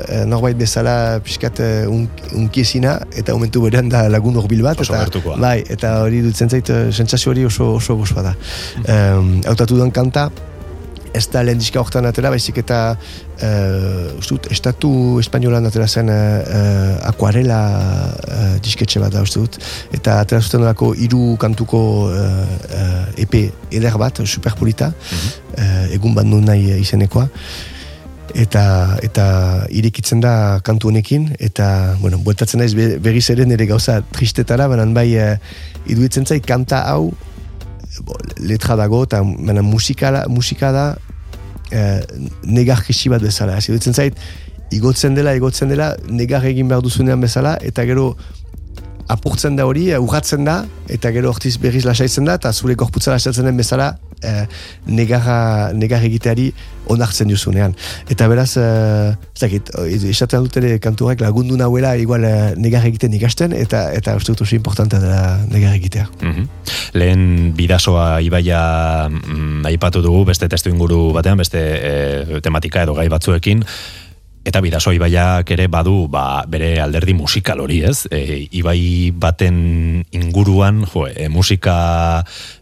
eh, 0.00 0.24
norbait 0.28 0.56
bezala 0.56 1.20
pixkat 1.24 1.60
eh, 1.64 1.88
un, 1.88 2.06
unkiezina 2.36 2.98
eta 3.16 3.34
momentu 3.36 3.64
berean 3.64 3.88
da 3.92 4.06
lagun 4.08 4.36
horbil 4.40 4.62
bat 4.66 4.80
Oso 4.80 4.94
eta, 4.94 5.36
bai, 5.40 5.58
eta 5.68 5.96
hori 6.04 6.22
dutzen 6.24 6.50
zait 6.50 6.70
sentsazio 6.90 7.34
hori 7.34 7.44
oso, 7.48 7.74
oso 7.76 7.96
gozoa 8.00 8.30
da. 8.30 8.36
Um, 8.84 9.40
hautatu 9.48 9.76
duen 9.76 9.92
kanta 9.94 10.30
ez 11.14 11.26
da 11.30 11.42
lehen 11.42 11.58
diska 11.58 11.80
horretan 11.80 12.06
atera, 12.06 12.30
baizik 12.30 12.60
eta 12.62 12.78
uh, 12.94 14.18
uste 14.18 14.36
dut, 14.36 14.46
estatu 14.54 14.90
espainolan 15.22 15.66
atera 15.66 15.88
zen 15.88 16.10
uh, 16.12 16.14
uh, 16.14 16.92
akuarela 17.08 17.58
uh, 18.14 18.52
disketxe 18.62 19.02
bat 19.02 19.14
da 19.14 19.24
uste 19.26 19.42
dut. 19.42 19.58
Eta 19.96 20.20
atera 20.22 20.38
zuten 20.38 20.62
olako 20.62 20.92
hiru 20.94 21.34
kantuko 21.42 21.82
uh, 22.12 22.46
uh, 22.70 23.02
EP 23.18 23.36
eder 23.74 23.98
bat, 23.98 24.22
superpolita. 24.22 24.92
Uh, 25.56 25.90
egun 25.96 26.14
bat 26.14 26.28
nun 26.30 26.46
nahi 26.46 26.78
izenekoa 26.78 27.26
eta 28.34 28.98
eta 29.02 29.24
irekitzen 29.70 30.20
da 30.20 30.60
kantu 30.64 30.88
honekin 30.88 31.30
eta 31.38 31.96
bueno, 32.00 32.18
bueltatzen 32.18 32.60
naiz 32.60 32.74
be- 32.74 32.98
berriz 33.02 33.28
ere 33.30 33.46
nire 33.46 33.66
gauza 33.66 34.00
tristetara, 34.12 34.68
banan 34.68 34.94
bai 34.94 35.08
uh, 35.18 35.36
iduitzen 35.86 36.26
zait 36.26 36.46
kanta 36.46 36.84
hau 36.92 37.12
letra 38.38 38.76
dago 38.76 39.02
eta 39.04 39.22
baina 39.22 39.62
musika, 39.62 40.12
musika 40.28 40.72
da 40.72 40.84
eh, 41.70 42.00
negar 42.44 42.82
kesi 42.86 43.10
bat 43.12 43.22
bezala. 43.22 43.58
Ez 43.58 43.68
iruditzen 43.68 43.94
zait, 43.94 44.18
igotzen 44.74 45.16
dela, 45.18 45.34
igotzen 45.38 45.72
dela, 45.72 45.94
negar 46.08 46.44
egin 46.48 46.70
behar 46.70 46.84
duzunean 46.84 47.20
bezala, 47.22 47.56
eta 47.66 47.84
gero 47.88 48.12
apurtzen 49.10 49.56
da 49.58 49.66
hori, 49.66 49.88
eh, 49.90 49.98
urratzen 49.98 50.46
da, 50.46 50.60
eta 50.88 51.10
gero 51.14 51.32
hortiz 51.32 51.56
berriz 51.58 51.84
lasaitzen 51.86 52.28
da, 52.28 52.38
eta 52.40 52.52
zure 52.52 52.76
gorputza 52.78 53.14
lasaitzen 53.14 53.48
den 53.50 53.58
bezala, 53.58 53.94
eh, 54.22 54.46
negarra, 54.86 55.72
negar 55.72 56.04
egiteari 56.04 56.50
onartzen 56.90 57.30
duzunean. 57.30 57.74
Eta 58.10 58.26
beraz, 58.30 58.56
eh, 58.56 59.14
ez 59.34 59.40
dakit, 59.40 59.70
eh, 59.78 60.10
esaten 60.10 60.42
dut 60.46 60.56
ere 60.56 60.78
kanturak 60.82 61.20
lagundu 61.20 61.56
nahuela 61.56 61.94
igual 61.96 62.24
eh, 62.24 62.54
negar 62.56 62.84
egiten 62.86 63.14
ikasten, 63.14 63.52
eta 63.52 63.90
eta 63.94 64.16
uste 64.16 64.34
dut 64.34 64.52
importantea 64.52 65.00
dela 65.00 65.38
negar 65.50 65.74
egitea. 65.74 66.08
Mhm. 66.22 66.48
Lehen 66.94 67.52
bidasoa 67.56 68.20
ibaia 68.20 69.08
mm, 69.08 69.64
aipatu 69.70 70.02
dugu 70.02 70.24
beste 70.32 70.48
testu 70.48 70.70
inguru 70.70 71.12
batean, 71.12 71.38
beste 71.38 71.60
e, 71.60 72.40
tematika 72.42 72.82
edo 72.82 72.94
gai 72.94 73.08
batzuekin, 73.08 73.64
Eta 74.50 74.58
bidaso 74.64 74.90
ibaiak 74.90 75.46
ere 75.54 75.68
badu 75.70 76.08
ba, 76.10 76.42
bere 76.50 76.72
alderdi 76.82 77.12
musikal 77.14 77.60
hori, 77.62 77.84
ez? 77.86 78.08
E, 78.10 78.48
ibai 78.58 79.12
baten 79.14 80.02
inguruan, 80.10 80.80
jo, 80.90 81.04
e, 81.06 81.28
musika 81.30 81.74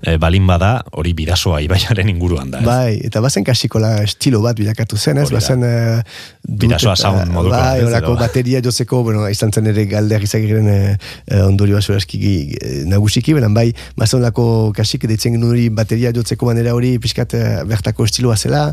e, 0.03 0.19
balin 0.21 0.45
bada, 0.51 0.83
hori 0.93 1.15
bidasoa 1.17 1.63
ibaiaren 1.65 2.11
inguruan 2.13 2.53
da, 2.53 2.61
ez? 2.61 2.67
Bai, 2.69 2.99
eta 3.09 3.23
bazen 3.25 3.47
kasikola 3.47 3.95
estilo 4.05 4.43
bat 4.45 4.59
bilakatu 4.61 5.01
zen, 5.01 5.23
ez? 5.23 5.31
Bazen... 5.33 5.65
eh, 5.65 6.03
dut 6.45 6.67
Bidasoa 6.67 6.97
sound 6.97 7.33
moduko, 7.33 7.55
Bai, 7.57 7.81
horako 7.87 8.13
edo? 8.13 8.21
bateria 8.21 8.61
jotzeko, 8.65 9.01
bueno, 9.07 9.25
izan 9.33 9.53
zen 9.53 9.71
ere 9.73 9.87
galder 9.89 10.29
izagiren 10.29 10.69
eh, 10.73 10.97
eh, 11.25 11.41
ondorioa 11.47 11.81
zorazki 11.81 12.21
eh, 12.29 12.83
nagusiki, 12.89 13.33
benen 13.37 13.57
bai, 13.57 13.71
bazen 13.97 14.21
lako 14.25 14.75
kasik 14.77 15.09
deitzen 15.09 15.39
genuen 15.39 15.57
hori 15.57 15.67
bateria 15.73 16.13
jotzeko 16.13 16.53
manera 16.53 16.77
hori 16.77 16.99
pixkat 17.01 17.37
eh, 17.39 17.47
bertako 17.69 18.09
estiloa 18.09 18.37
zela, 18.37 18.67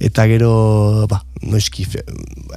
eta 0.00 0.26
gero, 0.30 1.06
ba, 1.10 1.22
noizki, 1.44 1.86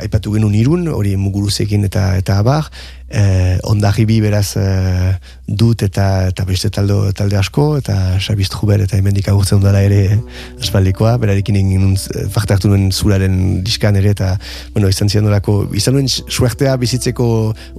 aipatu 0.02 0.34
genuen 0.36 0.56
irun, 0.58 0.88
hori 0.94 1.16
muguruzekin 1.20 1.86
eta 1.88 2.10
eta 2.20 2.38
abar, 2.42 2.70
eh, 3.10 3.58
ondarribi 3.68 4.20
beraz 4.24 4.58
eh, 4.60 5.16
dut 5.48 5.84
eta 5.86 6.28
eta 6.28 6.46
beste 6.48 6.70
taldo, 6.74 7.00
talde 7.16 7.38
asko, 7.40 7.68
eta 7.80 8.18
Xabiz 8.24 8.50
Truber 8.52 8.84
eta 8.84 8.98
hemendik 9.00 9.30
agurtzen 9.32 9.64
dela 9.64 9.82
ere 9.86 10.02
eh, 10.18 10.20
aspaldikoa, 10.62 11.16
berarekin 11.22 11.60
egin 11.60 11.94
eh, 11.96 12.28
parte 12.34 12.56
hartu 12.56 12.72
nuen 12.72 12.90
zuraren 12.92 13.64
diskan 13.64 14.00
ere, 14.00 14.16
eta, 14.16 14.36
bueno, 14.76 14.92
izan 14.92 15.10
zian 15.10 15.28
nolako, 15.28 15.62
izan 15.78 15.98
nuen 15.98 16.10
suertea 16.10 16.76
bizitzeko 16.82 17.30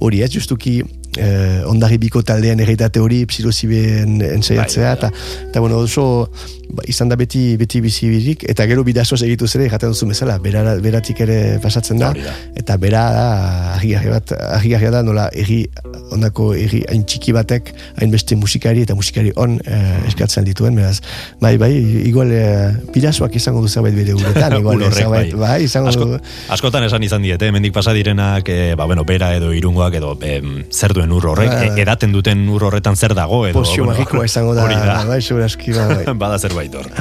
hori, 0.01 0.23
ez, 0.25 0.31
justuki 0.33 0.79
eh, 1.17 1.61
ondarribiko 1.69 2.23
taldean 2.25 2.61
erreitate 2.63 3.01
hori, 3.01 3.23
psilozibeen 3.29 4.19
ensaiatzea, 4.33 4.95
eta, 4.97 5.11
eta 5.49 5.61
bueno, 5.63 5.83
oso, 5.85 6.29
ba, 6.69 6.83
izan 6.89 7.09
da 7.09 7.17
beti 7.19 7.57
beti 7.59 7.81
bizi 7.81 8.09
eta 8.49 8.65
gero 8.69 8.83
bidazoz 8.83 9.21
egitu 9.25 9.47
zere, 9.47 9.69
jaten 9.69 9.93
duzu 9.93 10.07
bezala, 10.09 10.37
bera, 10.39 10.75
beratik 10.81 11.21
ere 11.25 11.59
pasatzen 11.61 11.99
da, 12.01 12.11
eta 12.57 12.77
bera 12.77 13.03
da, 13.13 13.25
argi 13.75 13.95
bat, 14.09 14.33
argi 14.57 14.75
da, 14.91 15.01
nola, 15.05 15.29
erri, 15.33 15.63
ondako 16.13 16.53
erri 16.57 16.83
hain 16.89 17.05
txiki 17.05 17.33
batek, 17.35 17.73
hainbeste 18.01 18.37
musikari 18.39 18.83
eta 18.85 18.95
musikari 18.97 19.33
on 19.35 19.57
eh, 19.65 20.07
eskatzen 20.09 20.45
dituen, 20.47 20.77
beraz, 20.77 20.99
bai, 21.41 21.57
bai, 21.61 21.71
igual 22.09 22.31
eh, 22.33 22.71
bidazoak 22.93 23.35
izango 23.35 23.61
du 23.65 23.69
zerbait 23.69 23.95
bere 23.95 24.15
uretan, 24.17 24.57
igual, 24.61 24.85
zerbait, 24.91 25.33
bai. 25.33 25.57
bai, 25.57 25.59
izango 25.65 25.89
Asko, 25.93 26.09
du, 26.13 26.21
askotan 26.53 26.85
esan 26.85 27.03
izan 27.05 27.25
diete, 27.25 27.49
hemendik 27.49 27.73
pasa 27.75 27.93
direnak, 27.97 28.49
e, 28.49 28.75
ba, 28.79 28.85
bueno, 28.89 29.05
bera 29.09 29.31
edo 29.37 29.51
irungoak 29.55 29.99
edo 30.01 30.15
em, 30.25 30.63
zer 30.69 30.93
duen 30.97 31.13
ur 31.15 31.31
horrek, 31.33 31.51
e, 31.51 31.73
edaten 31.81 32.13
duten 32.13 32.45
ur 32.49 32.69
horretan 32.69 32.97
zer 32.97 33.15
dago 33.17 33.45
edo 33.47 33.61
pozio 33.61 33.87
magikoa 33.89 34.27
izango 34.29 34.55
da, 34.57 34.63
hori 34.67 34.77
da. 34.77 35.01
bai, 35.09 35.21
segurazki, 35.21 35.73
bai, 35.73 35.89
bai. 35.95 36.17
Bada 36.25 36.37
zerbait 36.39 36.58
hor. 36.67 36.91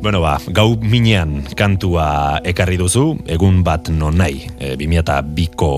Bueno, 0.00 0.20
ba, 0.20 0.36
gau 0.52 0.76
minean 0.76 1.42
kantua 1.56 2.40
ekarri 2.44 2.76
duzu, 2.76 3.16
egun 3.26 3.62
bat 3.64 3.88
non 3.90 4.16
nahi, 4.20 4.44
e, 4.60 4.76
2002ko 4.76 5.70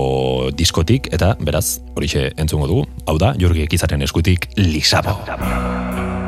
diskotik, 0.53 1.09
eta 1.15 1.35
beraz, 1.39 1.79
horixe 1.95 2.29
entzungo 2.37 2.67
dugu, 2.67 2.85
hau 3.07 3.17
da, 3.17 3.33
Jurgi 3.39 3.63
Ekizaren 3.63 4.03
eskutik, 4.05 4.51
Lisabo. 4.57 5.19
Thank 5.25 6.18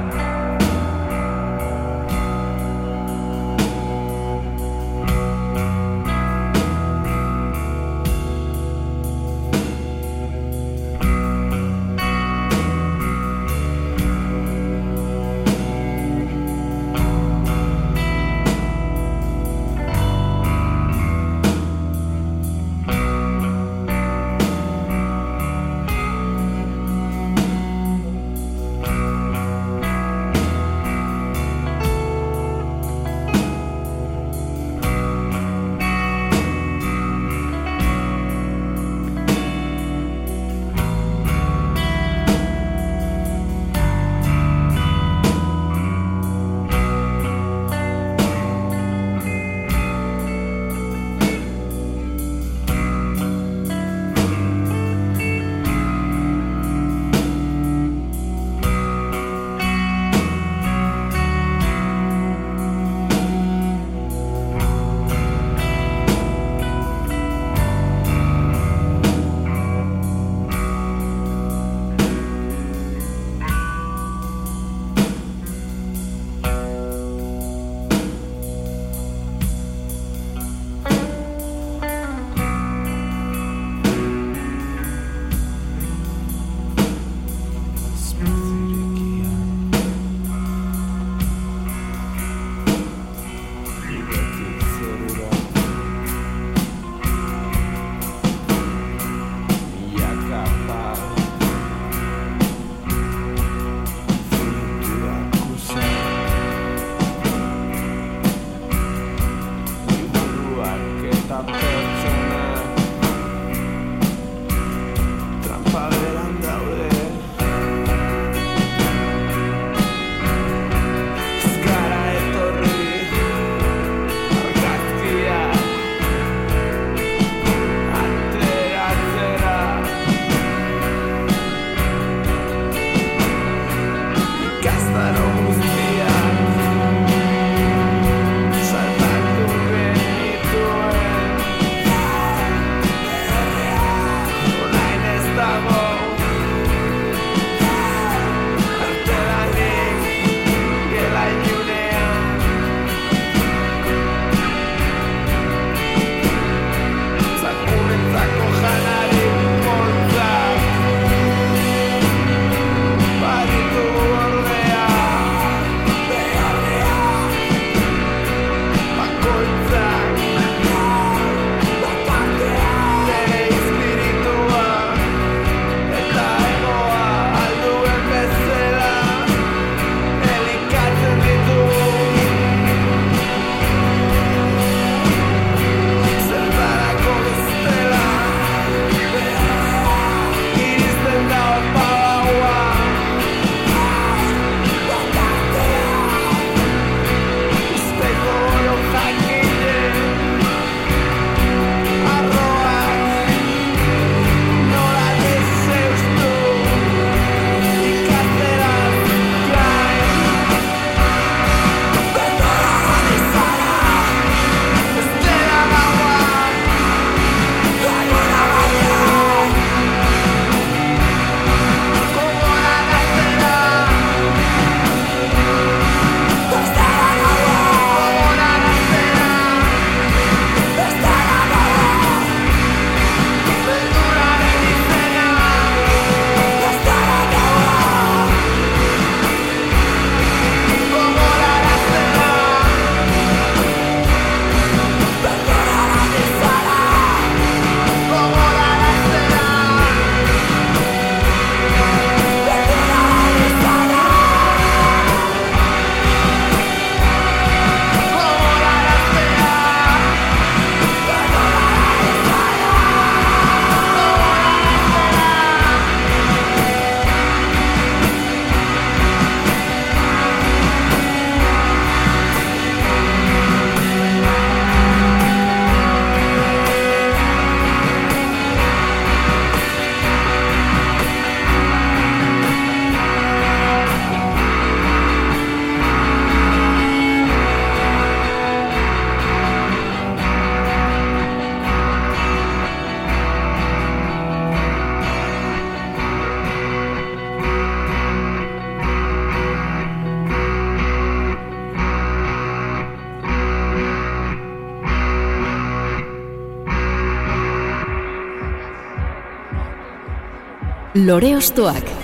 Lore 311.12 311.36
Ostoak. 311.36 312.01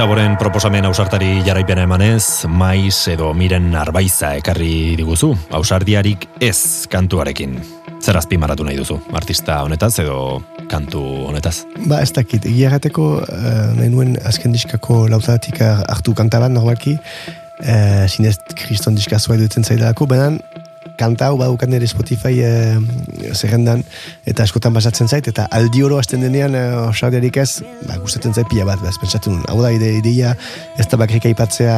Lisaboren 0.00 0.38
proposamen 0.40 0.86
ausartari 0.88 1.42
jarraipena 1.44 1.82
emanez, 1.84 2.46
maiz 2.48 3.02
edo 3.12 3.34
miren 3.36 3.66
arbaiza 3.76 4.30
ekarri 4.38 4.94
diguzu, 4.96 5.28
ausardiarik 5.58 6.22
ez 6.40 6.86
kantuarekin. 6.88 7.58
Zer 8.00 8.16
azpimarratu 8.16 8.64
nahi 8.64 8.78
duzu, 8.78 8.96
artista 9.12 9.58
honetaz 9.60 9.90
edo 10.00 10.38
kantu 10.70 11.02
honetaz? 11.28 11.66
Ba, 11.84 11.98
ez 12.00 12.14
dakit, 12.16 12.48
egia 12.48 12.70
gateko, 12.72 13.10
uh, 13.20 13.60
nahi 13.76 13.90
nuen 13.92 14.16
azken 14.24 14.56
diskako 14.56 15.02
lautadatik 15.12 15.60
hartu 15.60 16.16
kantaban, 16.16 16.56
normalki, 16.56 16.96
uh, 16.96 18.08
zinez 18.08 18.38
kriston 18.56 18.96
diskazua 18.96 19.36
idutzen 19.36 19.68
zaidalako, 19.68 20.08
baina 20.08 20.30
kanta 21.00 21.30
hau 21.30 21.38
badukan 21.40 21.72
ere 21.78 21.88
Spotify 21.90 22.44
uh, 22.44 22.78
zerrendan, 23.32 23.82
eta 24.28 24.44
askotan 24.46 24.76
basatzen 24.76 25.08
zait, 25.08 25.26
eta 25.32 25.48
aldi 25.56 25.84
oro 25.86 25.98
hasten 26.00 26.24
denean, 26.24 26.54
uh, 26.54 26.88
osardiarik 26.90 27.40
ez, 27.40 27.64
ba, 27.88 27.98
gustatzen 28.04 28.36
zait 28.36 28.48
pila 28.52 28.68
bat, 28.68 28.82
bez, 28.84 28.96
pentsatzen 29.00 29.40
hau 29.48 29.60
da 29.62 29.72
ide, 29.74 29.94
ideia, 30.02 30.36
ez 30.78 30.88
da 30.90 31.00
bakrik 31.00 31.30
aipatzea 31.32 31.76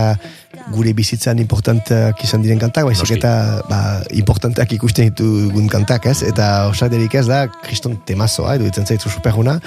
gure 0.72 0.92
bizitzan 0.96 1.40
importantak 1.42 2.20
izan 2.24 2.42
diren 2.44 2.60
kantak, 2.60 2.86
baizik 2.86 3.14
eta 3.16 3.32
ba, 3.68 3.80
importantak 4.14 4.72
ikusten 4.76 5.10
ditugun 5.10 5.68
kantak, 5.72 6.06
ez? 6.10 6.20
Eta 6.26 6.68
osarderik 6.70 7.14
ez 7.18 7.26
da, 7.28 7.44
kriston 7.64 7.96
temazoa, 8.06 8.56
iruditzen 8.58 8.86
zaitzu 8.86 9.10
superguna, 9.12 9.58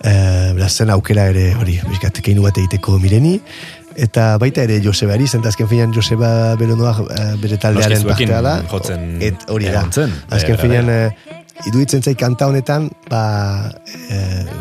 e, 0.00 0.12
beraz 0.56 0.72
zen 0.78 0.94
aukera 0.94 1.28
ere, 1.32 1.50
hori, 1.58 1.78
bizkat, 1.90 2.22
keinu 2.24 2.46
bat 2.46 2.58
egiteko 2.60 2.98
mireni, 3.02 3.38
eta 3.98 4.28
baita 4.38 4.62
ere 4.66 4.78
Joseba 4.84 5.16
eta 5.18 5.48
azken 5.48 5.68
finean 5.68 5.92
Joseba 5.94 6.54
Belonoa 6.56 6.94
eh, 7.10 7.34
bere 7.42 7.58
taldearen 7.58 8.06
partea 8.06 8.40
da. 8.42 8.54
jotzen 8.70 9.18
Et, 9.20 9.50
hori 9.50 9.66
da. 9.66 9.80
egon 9.80 9.92
zen, 9.92 10.14
Azken 10.30 10.54
bera, 10.54 10.62
finean, 10.62 10.88
eh, 10.88 11.38
iduitzen 11.66 12.02
zait 12.02 12.18
kanta 12.18 12.46
honetan, 12.46 12.86
ba, 13.10 13.70
e, 14.14 14.18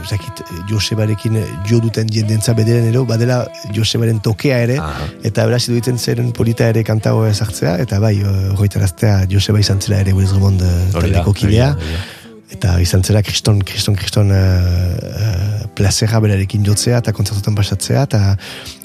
zakit, 0.09 0.41
Josebarekin 0.69 1.38
jo 1.69 1.77
duten 1.84 2.09
jendentza 2.09 2.55
bederen 2.57 2.88
ero, 2.89 3.03
badela 3.05 3.43
Josebaren 3.76 4.18
tokea 4.26 4.57
ere, 4.65 4.80
eta 5.27 5.45
beraz 5.45 5.61
iduitzen 5.68 5.99
zeren 6.01 6.31
polita 6.34 6.72
ere 6.73 6.81
kanta 6.88 7.14
hoa 7.14 7.30
ezartzea, 7.30 7.76
eta 7.84 8.01
bai, 8.01 8.15
horretaraztea 8.26 9.27
Joseba 9.30 9.61
izan 9.61 9.81
zela 9.81 10.01
ere 10.01 10.15
Hori 10.18 10.31
da, 10.57 10.72
taldeko 10.97 11.34
kidea, 11.38 11.73
da, 11.76 11.77
hori 11.77 11.93
da. 11.93 12.05
Eta 12.53 12.78
izan 12.80 13.03
zela 13.03 13.22
kriston, 13.26 13.60
kriston, 13.68 13.95
kriston 13.99 14.32
uh, 14.32 15.65
uh, 15.68 16.19
berarekin 16.24 16.64
jotzea 16.64 17.02
eta 17.02 17.14
kontzertutan 17.14 17.56
pasatzea, 17.56 18.03
eta 18.07 18.38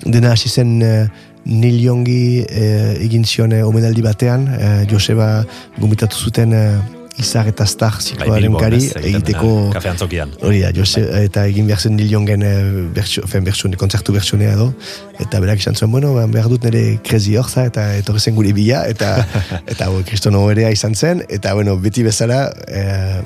dena 0.05 0.33
hasi 0.33 0.49
zen 0.49 0.81
uh, 0.83 1.07
Nil 1.45 1.79
Jongi 1.83 2.43
uh, 2.43 2.95
egin 3.03 3.25
zion 3.25 3.53
omenaldi 3.63 4.03
batean, 4.03 4.49
uh, 4.49 4.83
Joseba 4.91 5.45
gomitatu 5.79 6.17
zuten 6.17 6.53
uh, 6.53 7.02
izar 7.21 7.47
eta 7.51 7.67
star 7.69 7.93
Bai, 7.93 8.03
zikloaren 8.03 8.43
Bilbon, 8.47 8.61
kari 8.63 8.79
egiteko 9.03 9.51
Kafe 9.75 9.91
antzokian. 9.91 10.31
hori 10.43 10.63
da, 10.63 10.71
Jose, 10.75 11.03
eta 11.25 11.45
egin 11.51 11.67
behar 11.69 11.81
zen 11.81 11.99
Lil 12.01 12.09
Jongen 12.11 12.43
eh, 12.43 12.89
bertsione, 12.95 13.77
kontzertu 13.77 14.15
bertsionea 14.17 14.55
edo 14.55 14.73
eta 15.21 15.41
berak 15.41 15.61
izan 15.61 15.77
zuen, 15.77 15.91
bueno, 15.93 16.15
ba, 16.17 16.25
behar 16.27 16.49
dut 16.49 16.65
nire 16.65 16.99
krezi 17.05 17.37
horza 17.37 17.67
eta 17.69 17.85
etorri 18.01 18.21
zen 18.21 18.35
gure 18.35 18.53
bila 18.57 18.85
eta 18.89 19.15
eta 19.73 19.91
hau, 19.91 20.01
kristono 20.09 20.45
erea 20.51 20.71
izan 20.73 20.95
zen 20.95 21.23
eta 21.29 21.53
bueno, 21.55 21.77
beti 21.77 22.03
bezala 22.03 22.47
eh, 22.69 23.21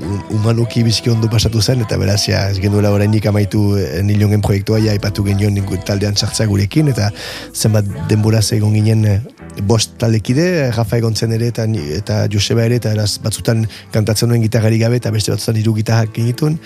un- 0.00 0.22
humanuki 0.36 0.82
biziki 0.86 1.10
ondo 1.10 1.28
pasatu 1.32 1.62
zen 1.62 1.80
eta 1.80 1.96
beraz, 2.00 2.20
ja, 2.28 2.48
ez 2.50 2.60
genuela 2.60 2.92
oraindik 2.92 3.26
amaitu 3.26 3.76
eh, 3.80 4.02
Lil 4.04 4.20
Jongen 4.26 4.44
proiektua 4.44 4.78
ja 4.84 4.92
aipatu 4.92 5.24
genion 5.24 5.56
taldean 5.86 6.16
sartzea 6.16 6.46
gurekin 6.46 6.88
eta 6.92 7.10
zenbat 7.54 7.88
denboraz 8.08 8.50
egon 8.52 8.74
ginen 8.76 9.04
eh, 9.04 9.20
bost 9.66 9.96
taldekide, 10.00 10.70
Rafa 10.76 10.98
egon 11.00 11.16
zen 11.16 11.32
ere 11.36 11.50
eta, 11.52 11.66
eta 11.96 12.20
Joseba 12.32 12.64
ere 12.68 12.80
eta 12.80 12.92
eraz 12.94 13.18
batzutan 13.24 13.66
kantatzen 13.94 14.30
nuen 14.30 14.42
gitarrari 14.44 14.78
gabe 14.78 15.00
eta 15.00 15.12
beste 15.14 15.32
batzutan 15.34 15.58
hiru 15.60 15.74
gitarrak 15.78 16.14
genitun 16.16 16.58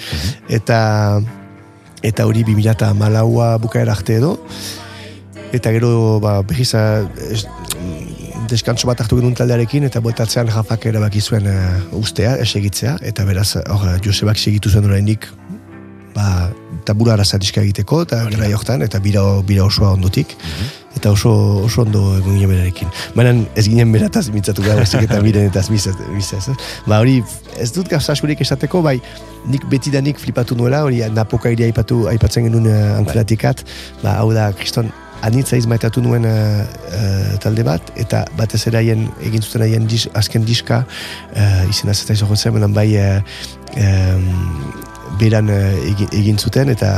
eta 0.48 0.78
eta 2.04 2.26
hori 2.28 2.44
2008a 2.44 3.58
bukaera 3.58 3.92
arte 3.92 4.16
edo. 4.20 4.38
Eta 5.54 5.70
gero 5.70 6.20
ba, 6.20 6.42
berriz 6.42 6.74
mm, 6.74 8.48
deskantso 8.50 8.88
bat 8.90 9.00
hartu 9.00 9.16
genuen 9.16 9.36
taldearekin 9.38 9.86
eta 9.88 10.02
botatzean 10.04 10.50
Rafak 10.50 10.86
erabaki 10.90 11.22
zuen 11.22 11.46
uh, 11.46 11.80
ustea, 11.96 12.36
ez 12.42 12.50
egitzea 12.58 12.98
eta 13.02 13.24
beraz, 13.24 13.54
hor, 13.62 13.86
Josebak 14.04 14.36
segitu 14.36 14.70
zuen 14.70 14.90
oraindik 14.90 15.28
ba, 16.14 16.50
tabura 16.86 17.14
araza 17.14 17.38
diska 17.38 17.62
egiteko 17.64 18.02
eta 18.06 18.22
gara 18.30 18.48
jortan 18.52 18.82
eta 18.86 19.00
bira, 19.02 19.24
bira 19.46 19.66
osoa 19.66 19.94
ondotik 19.96 20.36
eta 20.94 21.10
oso, 21.10 21.30
oso 21.66 21.82
ondo 21.82 22.00
egon 22.16 22.36
ginen 22.38 22.50
berarekin. 22.52 22.90
Baina 23.18 23.34
ez 23.58 23.66
ginen 23.66 23.92
berataz 23.92 24.28
mitzatu 24.34 24.62
gara, 24.64 24.84
eta 24.86 25.20
miren 25.26 25.50
eta 25.50 25.62
bizaz. 25.68 26.48
eh? 26.48 26.56
Ba 26.86 27.00
hori, 27.02 27.18
ez 27.60 27.70
dut 27.74 27.90
gauza 27.90 28.14
askorik 28.14 28.40
esateko, 28.44 28.82
bai, 28.82 29.00
nik 29.50 29.66
betidanik 29.70 30.20
flipatu 30.22 30.56
nuela, 30.56 30.84
hori 30.86 31.02
napoka 31.12 31.50
iri 31.50 31.66
aipatu, 31.68 32.04
aipatzen 32.12 32.46
genuen 32.48 32.70
uh, 32.70 32.98
anklatikat, 33.00 33.64
ba, 34.04 34.20
hau 34.20 34.30
da, 34.36 34.52
kriston, 34.56 34.92
anitza 35.24 35.58
izmaitatu 35.58 36.02
nuen 36.04 36.26
uh, 36.28 36.62
uh, 36.62 37.36
talde 37.42 37.66
bat, 37.66 37.92
eta 38.00 38.24
batez 38.38 38.64
ere 38.70 38.82
haien 38.82 39.06
egin 39.24 39.42
zuten 39.42 39.66
haien 39.66 39.90
dis, 39.90 40.06
azken 40.14 40.46
diska, 40.46 40.84
uh, 41.34 41.62
izena 41.70 41.94
zeta 41.96 42.16
izan 42.16 42.36
zen, 42.36 42.54
baina 42.54 42.70
bai, 42.70 42.90
uh, 43.00 43.38
um, 43.82 44.92
beran 45.20 45.50
uh, 45.52 45.88
egin, 45.90 46.10
egin 46.12 46.38
zuten, 46.38 46.72
eta 46.74 46.90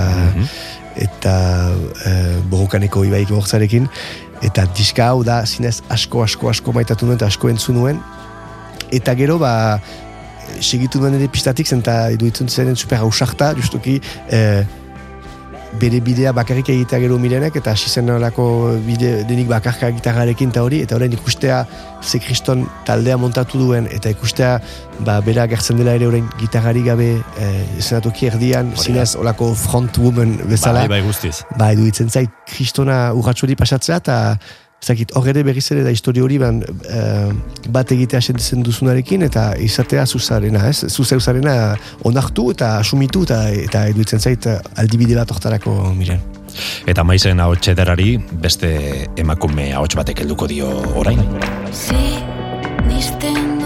eta 0.96 1.34
uh, 1.76 2.36
borrokaneko 2.48 3.04
ibaik 3.04 3.28
bortzarekin, 3.28 3.88
eta 4.46 4.64
diska 4.76 5.10
hau 5.12 5.22
da 5.24 5.42
zinez 5.46 5.80
asko, 5.92 6.22
asko, 6.24 6.50
asko 6.52 6.72
maitatu 6.76 7.08
nuen, 7.08 7.20
eta 7.20 7.28
asko 7.28 7.50
entzun 7.52 7.80
nuen, 7.80 8.00
eta 8.94 9.14
gero, 9.18 9.38
ba, 9.42 9.52
segitu 10.60 11.00
nuen 11.02 11.16
ere 11.18 11.28
pistatik 11.32 11.68
zen, 11.68 11.82
eta 11.84 12.08
iduitzen 12.14 12.48
zen 12.48 12.76
super 12.76 13.02
hausarta, 13.04 13.52
justuki, 13.58 13.98
eh, 14.30 14.64
bere 15.81 16.01
bidea 16.05 16.32
bakarrik 16.36 16.69
egitea 16.73 17.01
gero 17.03 17.19
mirenek, 17.20 17.57
eta 17.61 17.73
hasi 17.77 17.90
zen 17.90 18.07
nolako 18.11 18.47
bide 18.86 19.12
denik 19.28 19.48
bakarka 19.51 19.90
gitarrarekin 19.94 20.53
eta 20.53 20.65
hori, 20.66 20.81
eta 20.86 20.97
orain 20.97 21.12
ikustea 21.12 21.62
ze 22.03 22.20
kriston 22.23 22.66
taldea 22.86 23.16
montatu 23.20 23.59
duen, 23.61 23.89
eta 23.93 24.12
ikustea 24.12 24.57
ba, 25.07 25.20
bera 25.24 25.47
gertzen 25.51 25.81
dela 25.81 25.97
ere 25.98 26.09
orain 26.11 26.28
gitarrari 26.40 26.85
gabe 26.86 27.09
eh, 27.16 27.65
zenatoki 27.81 28.31
erdian, 28.31 28.73
zinez 28.77 29.15
olako 29.16 29.53
front 29.55 29.98
woman 30.03 30.36
bezala. 30.51 30.86
Bai, 30.86 30.98
bai, 30.98 31.03
guztiz. 31.07 31.40
Ba, 31.57 31.73
iruditzen 31.77 32.11
zait 32.11 32.32
kristona 32.47 33.11
urratxo 33.16 33.47
hori 33.48 33.59
pasatzea, 33.59 34.01
eta 34.05 34.20
zakit, 34.86 35.12
hor 35.18 35.28
ere 35.32 35.42
berriz 35.46 35.64
ere 35.74 35.82
da 35.86 35.92
historio 35.94 36.24
hori 36.26 36.38
ban, 36.42 36.62
eh, 36.62 37.32
bat 37.74 37.92
egitea 37.92 38.20
sentitzen 38.20 38.62
duzunarekin 38.66 39.26
eta 39.26 39.48
izatea 39.58 40.06
zuzarena, 40.06 40.66
ez? 40.70 40.86
Zuzeuzarena 40.86 41.56
onartu 42.08 42.50
eta 42.54 42.76
asumitu 42.78 43.26
eta, 43.26 43.42
eta 43.66 43.86
iruditzen 43.90 44.22
zait 44.22 44.48
aldibide 44.76 45.18
bat 45.18 45.34
hortarako 45.34 45.76
miren. 45.98 46.22
Eta 46.88 47.04
maizen 47.04 47.42
hau 47.42 47.52
txederari 47.58 48.16
beste 48.46 48.72
emakume 49.20 49.72
ahots 49.76 49.96
batek 49.98 50.24
helduko 50.24 50.48
dio 50.50 50.70
orain. 51.02 51.20
Si, 51.74 52.00
nisten 52.88 53.65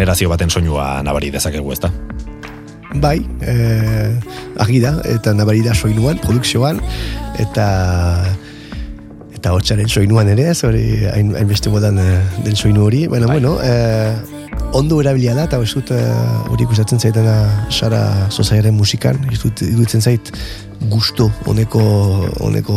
generazio 0.00 0.30
baten 0.32 0.48
soinua 0.48 1.02
nabari 1.04 1.28
dezakegu 1.34 1.74
ezta? 1.76 1.90
Bai, 3.00 3.18
eh, 3.46 4.16
argi 4.64 4.80
da, 4.82 4.96
eta 5.06 5.34
nabari 5.36 5.60
da 5.62 5.76
soinuan, 5.76 6.18
produkzioan, 6.24 6.80
eta 7.38 7.66
eta 9.36 9.52
hotxaren 9.56 9.88
soinuan 9.88 10.28
ere, 10.32 10.50
ez 10.52 10.58
hori 10.68 10.82
hain, 11.08 11.30
hainbeste 11.38 11.70
modan 11.72 12.00
eh, 12.00 12.16
den 12.44 12.56
soinu 12.56 12.88
hori, 12.88 13.04
baina 13.12 13.28
bueno, 13.30 13.54
eh, 13.62 14.16
ondo 14.76 14.98
erabilia 15.04 15.36
da, 15.36 15.46
eta 15.48 15.60
ez 15.60 15.70
dut 15.76 15.92
hori 15.92 16.66
ikusatzen 16.66 17.00
zaitena 17.00 17.36
Sara 17.70 18.02
Zozaiaren 18.30 18.74
musikan, 18.74 19.20
ez 19.30 19.38
dut 19.44 19.62
iruditzen 19.68 20.02
zait 20.02 20.32
gusto 20.90 21.28
honeko 21.46 21.80
honeko 22.40 22.76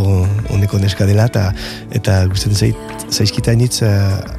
honeko 0.52 0.80
neska 0.80 1.08
dela 1.08 1.30
eta 1.32 1.50
eta 1.96 2.26
gustatzen 2.28 2.60
zait 2.68 3.12
zaizkita 3.14 3.56
initz 3.56 3.80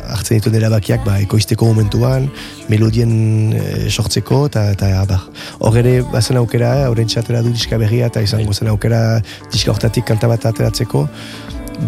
hartzen 0.08 0.38
dituen 0.38 0.58
erabakiak 0.60 1.04
ba 1.06 1.18
ekoizteko 1.24 1.70
momentuan 1.72 2.28
melodien 2.68 3.14
eh, 3.56 3.88
sortzeko 3.90 4.44
eta 4.50 4.68
eta 4.74 4.92
abar 5.00 5.24
hor 5.58 5.80
ere 5.80 5.96
bazen 6.12 6.40
aukera 6.40 6.74
horren 6.90 7.10
txatera 7.10 7.42
du 7.42 7.52
diska 7.54 7.78
berria 7.80 8.12
eta 8.12 8.22
izango 8.24 8.54
zen 8.54 8.72
aukera 8.72 9.20
diska 9.52 9.72
hortatik 9.74 10.08
kanta 10.12 10.30
bat 10.30 10.46
ateratzeko 10.52 11.08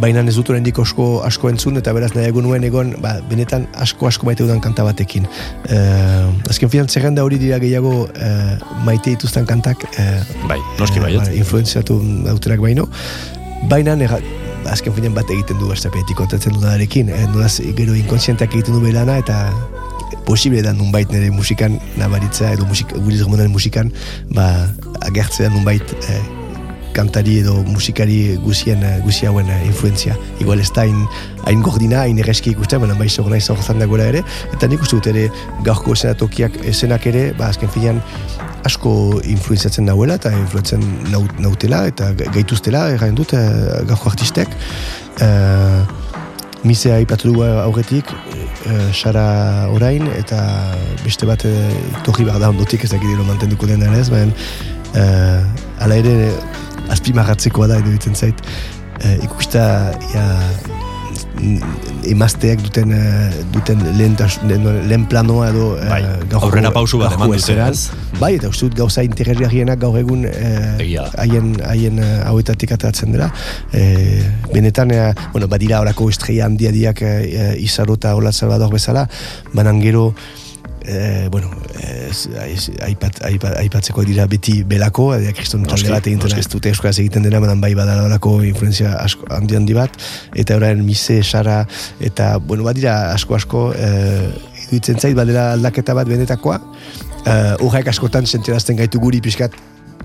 baina 0.01 0.23
ez 0.27 0.35
dut 0.37 0.51
oraindik 0.51 0.79
asko 0.83 1.07
asko 1.27 1.51
entzun 1.51 1.79
eta 1.81 1.93
beraz 1.97 2.13
nahiago 2.15 2.43
nuen 2.43 2.65
egon 2.67 2.95
ba, 3.03 3.17
benetan 3.31 3.67
asko 3.85 4.09
asko 4.11 4.27
maite 4.27 4.45
dudan 4.45 4.61
kanta 4.61 4.85
batekin. 4.87 5.27
Eh, 5.71 6.51
azken 6.51 6.73
finan 6.73 6.89
zerrenda 6.89 7.25
hori 7.25 7.39
dira 7.43 7.59
gehiago 7.63 8.09
eh, 8.15 8.57
maite 8.85 9.15
dituzten 9.15 9.47
kantak 9.47 9.87
eh, 9.97 10.23
bai, 10.49 10.59
noski 10.81 11.03
bai, 11.03 11.15
ba, 11.17 11.31
influenziatu 11.33 12.01
dauterak 12.27 12.61
baino. 12.61 12.89
Baina 13.71 13.97
azken 14.71 14.95
finan 14.97 15.15
bat 15.17 15.31
egiten 15.31 15.59
du 15.61 15.73
estapetik 15.75 16.19
kontatzen 16.19 16.55
dudarekin, 16.57 17.11
eh, 17.11 17.27
nolaz 17.33 17.59
gero 17.79 17.95
inkonsienteak 17.95 18.55
egiten 18.55 18.79
du 18.79 18.81
belana 18.85 19.19
eta 19.23 19.51
posible 20.27 20.63
da 20.63 20.73
nunbait 20.73 21.11
nire 21.11 21.31
musikan 21.31 21.79
nabaritza 21.99 22.53
edo 22.55 22.67
musik, 22.67 22.95
guriz 23.05 23.23
gomunaren 23.23 23.53
musikan 23.53 23.93
ba, 24.35 24.67
agertzea 25.07 25.51
nunbait 25.51 25.95
eh, 26.09 26.23
kantari 26.97 27.41
edo 27.43 27.59
musikari 27.69 28.37
guzien, 28.41 28.83
eh, 28.83 28.99
guzi 29.05 29.27
hauen 29.27 29.51
influenzia. 29.67 30.17
Igual 30.41 30.61
ez 30.61 30.71
da 30.73 30.87
hain, 30.87 31.63
gordina, 31.63 32.01
hain 32.07 32.19
erreski 32.19 32.55
ikusten, 32.57 32.81
baina 32.81 32.97
bai 32.97 33.09
zogona 33.09 33.37
izan 33.37 33.79
dagoela 33.79 34.09
ere, 34.15 34.23
eta 34.53 34.67
nik 34.67 34.81
uste 34.81 34.97
dut 34.97 35.11
ere 35.13 35.29
gaurko 35.65 35.93
esenatokiak 35.93 36.57
esenak 36.65 37.07
ere, 37.07 37.33
ba, 37.37 37.51
azken 37.53 37.69
finean, 37.69 38.01
asko 38.67 38.93
influenziatzen 39.25 39.87
dauela 39.89 40.17
eta 40.21 40.33
influentzen 40.35 40.83
nau, 41.13 41.23
nautela 41.43 41.85
eta 41.91 42.11
ga- 42.19 42.31
gaituztela, 42.35 42.89
errain 42.97 43.15
dut, 43.15 43.33
eh, 43.35 43.85
gaurko 43.89 44.11
artistek. 44.15 44.49
Eh, 45.21 45.81
Mise 46.67 46.91
aipatu 46.91 47.29
dugu 47.29 47.45
aurretik, 47.47 48.09
eh, 48.67 48.89
Sara 48.93 49.69
orain, 49.71 50.03
eta 50.19 50.41
beste 51.05 51.27
bat 51.29 51.45
eh, 51.47 51.77
torri 52.03 52.25
behar 52.27 52.41
da 52.43 52.49
ondotik, 52.51 52.83
ez 52.83 52.91
dakit 52.91 53.21
mantenduko 53.29 53.69
den 53.71 53.85
ez, 53.95 54.09
baina 54.11 54.33
eh, 54.95 55.85
ala 55.85 55.95
ere 56.01 56.33
azpimarratzekoa 56.91 57.69
da 57.71 57.79
edo 57.79 58.15
zait. 58.15 58.43
Eh, 59.05 59.19
ikusta, 59.23 59.93
ja, 60.15 60.25
emazteak 62.07 62.63
duten 62.65 62.93
eh, 62.95 63.31
duten 63.55 63.81
lehen, 63.99 64.15
lehen, 64.49 64.67
lehen 64.89 65.05
planoa 65.11 65.49
edo 65.51 65.67
eh, 65.79 65.89
Bai, 65.91 66.01
gaurko- 66.31 66.47
aurrera 66.49 66.71
pausu 66.75 67.01
bat 67.03 67.17
eman 67.17 67.33
dute? 67.35 67.57
Bai, 68.21 68.33
eta 68.39 68.49
uste 68.53 68.69
dut 68.71 68.79
gauza 68.79 69.05
interesgarrienak 69.07 69.81
gaur 69.83 69.99
egun 70.01 70.25
eh, 70.29 70.97
haien 71.21 71.53
haien 71.69 71.99
eh, 72.01 72.11
hauetatik 72.29 72.73
ateratzen 72.77 73.13
dela. 73.13 73.31
Eh, 73.77 74.23
benetan, 74.55 74.91
eh, 74.95 75.13
bueno, 75.33 75.49
badira 75.53 75.81
horako 75.85 76.09
estrella 76.13 76.47
handiadiak 76.49 77.03
eh, 77.03 77.55
Izaro 77.63 77.99
eta 78.01 78.15
Ola 78.17 78.33
Salvador 78.33 78.73
bezala, 78.73 79.07
banan 79.53 79.81
gero 79.83 80.13
Eh, 80.87 81.29
bueno, 81.33 81.51
ez, 81.83 82.29
ez, 82.47 82.71
aipat, 82.87 83.19
aipat, 83.27 83.57
aipatzeko 83.59 84.05
dira 84.07 84.29
beti 84.31 84.61
belako, 84.63 85.09
edo 85.17 85.33
kriston 85.35 85.65
talde 85.67 85.91
bat 85.91 86.07
egiten 86.07 86.39
ez 86.39 86.47
dute 86.47 86.71
euskaraz 86.71 87.01
egiten 87.03 87.27
dena, 87.27 87.41
banan 87.43 87.59
bai 87.61 87.73
badala 87.75 88.05
horako 88.07 88.37
influenzia 88.47 88.93
asko, 89.03 89.27
handi 89.35 89.59
handi 89.59 89.75
bat, 89.75 89.99
eta 90.39 90.55
orain 90.61 90.85
Mise, 90.87 91.25
Sara, 91.27 91.65
eta, 91.99 92.37
bueno, 92.39 92.63
badira 92.69 93.11
asko-asko, 93.17 93.63
eh, 93.75 94.29
iruditzen 94.69 95.03
zait, 95.03 95.17
badela 95.19 95.49
aldaketa 95.57 95.97
bat 95.99 96.07
benetakoa, 96.07 96.61
eh, 97.25 97.55
horrek 97.67 97.91
askotan 97.91 98.31
sentirazten 98.31 98.79
gaitu 98.79 99.03
guri 99.03 99.19
pixkat, 99.25 99.59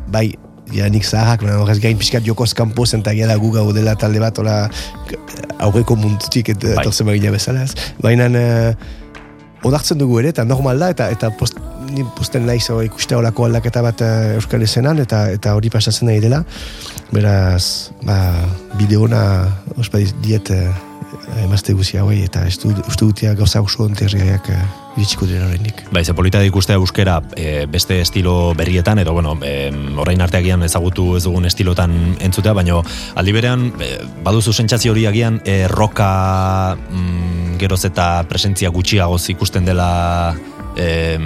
bai, 0.09 0.31
ja 0.73 0.87
nik 0.89 1.05
zaharrak, 1.05 1.43
baina 1.45 1.59
horrez 1.61 1.77
gain 1.83 1.99
pixkat 1.99 2.25
jokoz 2.25 2.55
kanpo 2.57 2.87
zentak 2.87 3.19
da 3.27 3.37
gu 3.37 3.51
gau 3.53 3.67
dela 3.75 3.93
talde 3.99 4.19
bat, 4.23 4.39
ola 4.39 4.63
aurreko 5.59 5.95
mundutik 5.95 6.49
eta 6.49 6.75
Bai. 6.79 7.05
bagina 7.05 7.31
bezala 7.31 7.63
ez. 7.63 7.75
Baina 8.01 8.25
eh, 8.25 8.73
onartzen 9.67 9.99
dugu 10.01 10.19
ere, 10.21 10.31
eta 10.33 10.45
normal 10.47 10.79
da, 10.81 10.89
eta 10.93 11.09
eta 11.13 11.31
post, 11.37 11.59
ni 11.91 12.05
posten 12.17 12.45
naiz 12.47 12.63
hori 12.73 12.89
ikustea 12.89 13.19
olako 13.19 13.45
aldaketa 13.47 13.83
bat 13.85 14.03
eh, 14.05 14.35
Euskal 14.37 14.65
Ezenan, 14.65 15.01
eta 15.03 15.23
eta 15.35 15.55
hori 15.57 15.71
pasatzen 15.73 16.09
nahi 16.09 16.21
dela. 16.23 16.43
Beraz, 17.11 17.91
ba, 18.07 18.17
bideo 18.79 19.05
ona 19.09 19.23
ospa 19.77 20.01
diet 20.23 20.53
eh, 20.55 20.69
emazte 21.45 21.75
guzi 21.77 21.99
hauei, 22.01 22.23
eta 22.25 22.45
uste 22.47 23.05
dutia 23.05 23.35
gauza 23.37 23.61
oso 23.61 23.85
onterriak 23.85 24.49
eh, 24.49 24.63
iritsiko 24.95 25.27
dira 25.29 25.45
horrenik. 25.47 25.83
Bai, 25.93 26.03
ze 26.05 26.13
polita 26.13 26.41
ikustea 26.43 26.79
euskera 26.79 27.19
e, 27.35 27.65
beste 27.71 28.01
estilo 28.01 28.53
berrietan, 28.57 28.99
edo, 28.99 29.13
bueno, 29.13 29.37
e, 29.43 29.71
orain 30.01 30.21
arteagian 30.21 30.63
ezagutu 30.67 31.15
ez 31.17 31.23
dugun 31.23 31.47
estilotan 31.47 31.95
entzutea, 32.19 32.53
baina 32.57 32.81
aldi 33.15 33.35
berean, 33.35 33.69
e, 33.79 33.93
baduzu 34.25 34.53
sentsazio 34.53 34.91
hori 34.95 35.05
agian, 35.07 35.41
e, 35.45 35.65
roka 35.71 36.75
mm, 36.75 37.57
geroz 37.61 37.83
eta 37.87 38.11
presentzia 38.29 38.71
gutxiagoz 38.73 39.23
ikusten 39.35 39.65
dela 39.65 39.91
e, 40.75 41.17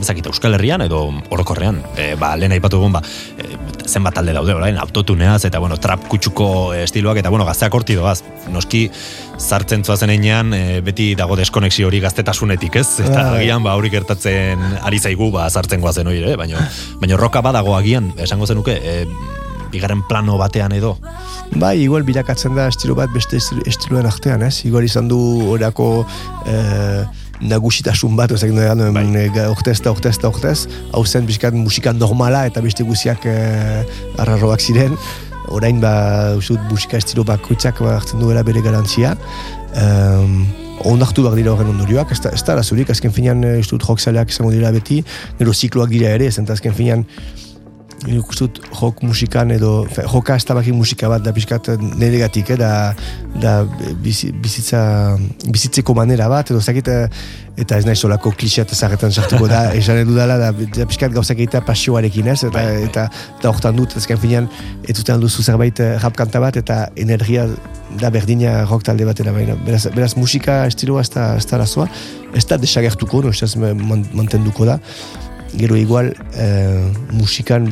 ezakit, 0.00 0.26
Euskal 0.30 0.54
Herrian 0.56 0.82
edo 0.84 1.02
orokorrean, 1.30 1.82
e, 1.96 2.14
ba, 2.20 2.32
lehen 2.40 2.52
aipatu 2.56 2.78
egun, 2.80 2.92
ba, 2.96 3.02
e, 3.38 3.56
zenbat 3.90 4.14
talde 4.16 4.32
daude 4.36 4.54
orain, 4.54 4.78
autotuneaz, 4.80 5.44
eta 5.48 5.58
bueno, 5.62 5.76
trap 5.82 6.06
kutsuko 6.08 6.72
estiloak, 6.74 7.20
eta 7.22 7.30
bueno, 7.32 7.44
gazteak 7.48 7.74
horti 7.74 7.96
doaz, 7.98 8.20
noski, 8.52 8.86
sartzen 9.38 9.84
zuazen 9.84 10.10
einean, 10.14 10.54
e, 10.54 10.80
beti 10.86 11.12
dago 11.18 11.36
deskonexio 11.36 11.88
hori 11.90 12.00
gaztetasunetik, 12.00 12.80
ez? 12.80 12.88
Eta 13.00 13.30
Bai. 13.30 13.42
agian, 13.42 13.62
ba, 13.66 13.76
hori 13.76 13.90
gertatzen 13.92 14.62
ari 14.82 14.98
zaigu, 14.98 15.30
ba, 15.34 15.48
sartzen 15.50 15.80
goazen 15.84 16.06
hori, 16.10 16.22
ere, 16.24 16.36
baina, 16.40 16.64
baina 17.00 17.16
roka 17.20 17.42
badago 17.44 17.76
agian, 17.76 18.12
esango 18.18 18.46
zenuke, 18.46 18.78
e, 18.82 19.06
bigarren 19.70 20.02
plano 20.08 20.36
batean 20.38 20.72
edo, 20.74 20.96
Bai, 21.50 21.80
igual 21.82 22.04
bilakatzen 22.06 22.54
da 22.54 22.68
estilo 22.70 22.94
bat 22.94 23.10
beste 23.10 23.36
esti- 23.40 23.64
estiloen 23.66 24.06
artean, 24.06 24.42
ez? 24.46 24.64
Igual 24.68 24.84
izan 24.86 25.08
du 25.10 25.18
orako 25.50 26.06
eh, 26.46 27.02
nagusitasun 27.40 28.16
bat, 28.16 28.32
ezak 28.36 28.52
nola 28.52 28.90
Bai. 28.92 29.04
bai. 29.06 29.46
ortez 29.48 29.78
eta 29.80 29.90
ortez 29.90 30.16
eta 30.18 30.28
ortez, 30.28 30.68
hau 30.92 31.04
zen 31.04 31.26
biskat 31.26 31.54
musika 31.56 31.92
normala 31.92 32.44
eta 32.46 32.60
beste 32.60 32.84
guziak 32.84 33.26
eh, 33.26 33.84
arraroak 34.18 34.60
ziren, 34.60 34.96
orain 35.48 35.80
ba, 35.80 36.36
usut, 36.38 36.60
musika 36.70 36.98
estilo 37.00 37.24
bakoitzak 37.24 37.80
ba, 37.80 37.96
hartzen 37.98 38.20
duela 38.20 38.42
bere 38.46 38.62
garantzia, 38.62 39.16
um, 39.74 40.44
onartu 40.88 41.24
behar 41.24 41.36
dira 41.36 41.52
horren 41.52 41.72
ondorioak, 41.72 42.12
ez 42.12 42.20
da, 42.24 42.32
ez 42.32 42.42
da 42.44 42.56
azken 42.56 43.12
finean, 43.12 43.44
eh, 43.44 43.58
uste 43.60 43.76
dut 43.76 43.88
rockzaleak 43.88 44.30
izango 44.30 44.52
dira 44.52 44.70
beti, 44.70 45.02
gero 45.38 45.52
zikloak 45.52 45.90
dira 45.90 46.10
ere, 46.16 46.30
zenta 46.30 46.52
azken 46.52 46.74
finean, 46.74 47.06
Nik 48.00 48.30
uste 48.32 48.46
dut 48.46 48.58
rock 48.80 49.02
musikan 49.04 49.50
edo, 49.52 49.84
fe, 49.92 50.06
joka 50.08 50.32
ez 50.40 50.44
tabaki 50.48 50.72
musika 50.72 51.08
bat 51.12 51.20
da 51.20 51.34
pixkat 51.36 51.66
neregatik, 52.00 52.48
eh, 52.54 52.56
da, 52.56 52.70
da 53.42 53.50
bizi, 54.00 54.30
bizitza, 54.32 54.80
bizitzeko 55.52 55.92
manera 55.98 56.28
bat, 56.32 56.48
edo 56.48 56.62
zakit, 56.64 56.88
eh, 56.88 57.10
eta 57.60 57.76
ez 57.76 57.84
nahi 57.84 57.98
solako 58.00 58.32
klixeat 58.40 58.72
ezarretan 58.72 59.12
sartuko 59.12 59.50
da, 59.52 59.66
esan 59.80 60.00
edu 60.00 60.16
dela, 60.16 60.38
da, 60.40 60.48
da 60.52 60.86
pixkat 60.88 61.12
gauzak 61.12 61.36
egitea 61.42 61.60
pasioarekin 61.66 62.30
ez, 62.32 62.38
eta, 62.48 62.54
Bai, 62.54 62.64
bai. 62.70 62.86
eta, 62.88 63.04
eta 63.36 63.52
hortan 63.52 63.76
dut, 63.76 63.92
ezken 64.00 64.16
finean, 64.22 64.48
ez 64.88 64.96
zuten 64.96 65.20
duzu 65.20 65.44
zerbait 65.44 65.84
eh, 65.84 65.92
rap 66.00 66.16
kanta 66.16 66.40
bat, 66.40 66.56
eta 66.56 66.86
energia 66.96 67.44
da 68.00 68.08
berdina 68.14 68.62
rock 68.64 68.88
talde 68.88 69.04
batera, 69.04 69.36
baina, 69.36 69.58
beraz, 69.66 69.84
beraz 69.92 70.14
musika 70.16 70.62
estiloa 70.72 71.04
ez 71.04 71.12
da, 71.12 71.34
ez 71.36 71.44
da 71.52 71.58
arazoa, 71.60 71.90
ez 72.32 72.46
da 72.48 72.56
desagertuko, 72.64 73.20
no, 73.28 73.36
ez 73.36 73.44
da 73.52 73.74
man- 73.76 74.08
mantenduko 74.16 74.64
da, 74.72 74.80
gero 75.52 75.76
igual 75.76 76.12
eh, 76.38 76.88
musikan 77.12 77.66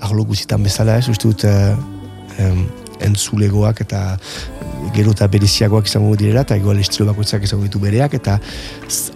arlo 0.00 0.24
guzitan 0.24 0.62
bezala 0.62 0.98
ez, 0.98 1.08
uste 1.08 1.28
dut 1.28 1.44
em, 1.44 2.66
entzulegoak 3.04 3.82
eta 3.84 4.02
gero 4.94 5.12
eta 5.14 5.28
bereziagoak 5.30 5.88
izango 5.90 6.14
direla 6.16 6.44
eta 6.46 6.56
igual 6.58 6.78
estilo 6.82 7.08
bakoitzak 7.10 7.44
izango 7.46 7.66
ditu 7.66 7.80
bereak 7.82 8.14
eta 8.18 8.38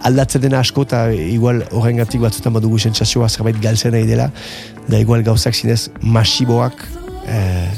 aldatzen 0.07 0.43
dena 0.43 0.59
asko 0.63 0.85
eta 0.87 1.05
igual 1.13 1.63
horrengatik 1.71 2.21
batzutan 2.23 2.53
badugu 2.55 2.79
sentsazioa 2.79 3.29
zerbait 3.29 3.59
galtzen 3.63 3.95
nahi 3.95 4.07
dela 4.07 4.29
da 4.87 4.99
igual 4.99 5.23
gauzak 5.23 5.55
zinez 5.55 5.89
masiboak 6.01 6.85
eh, 7.27 7.69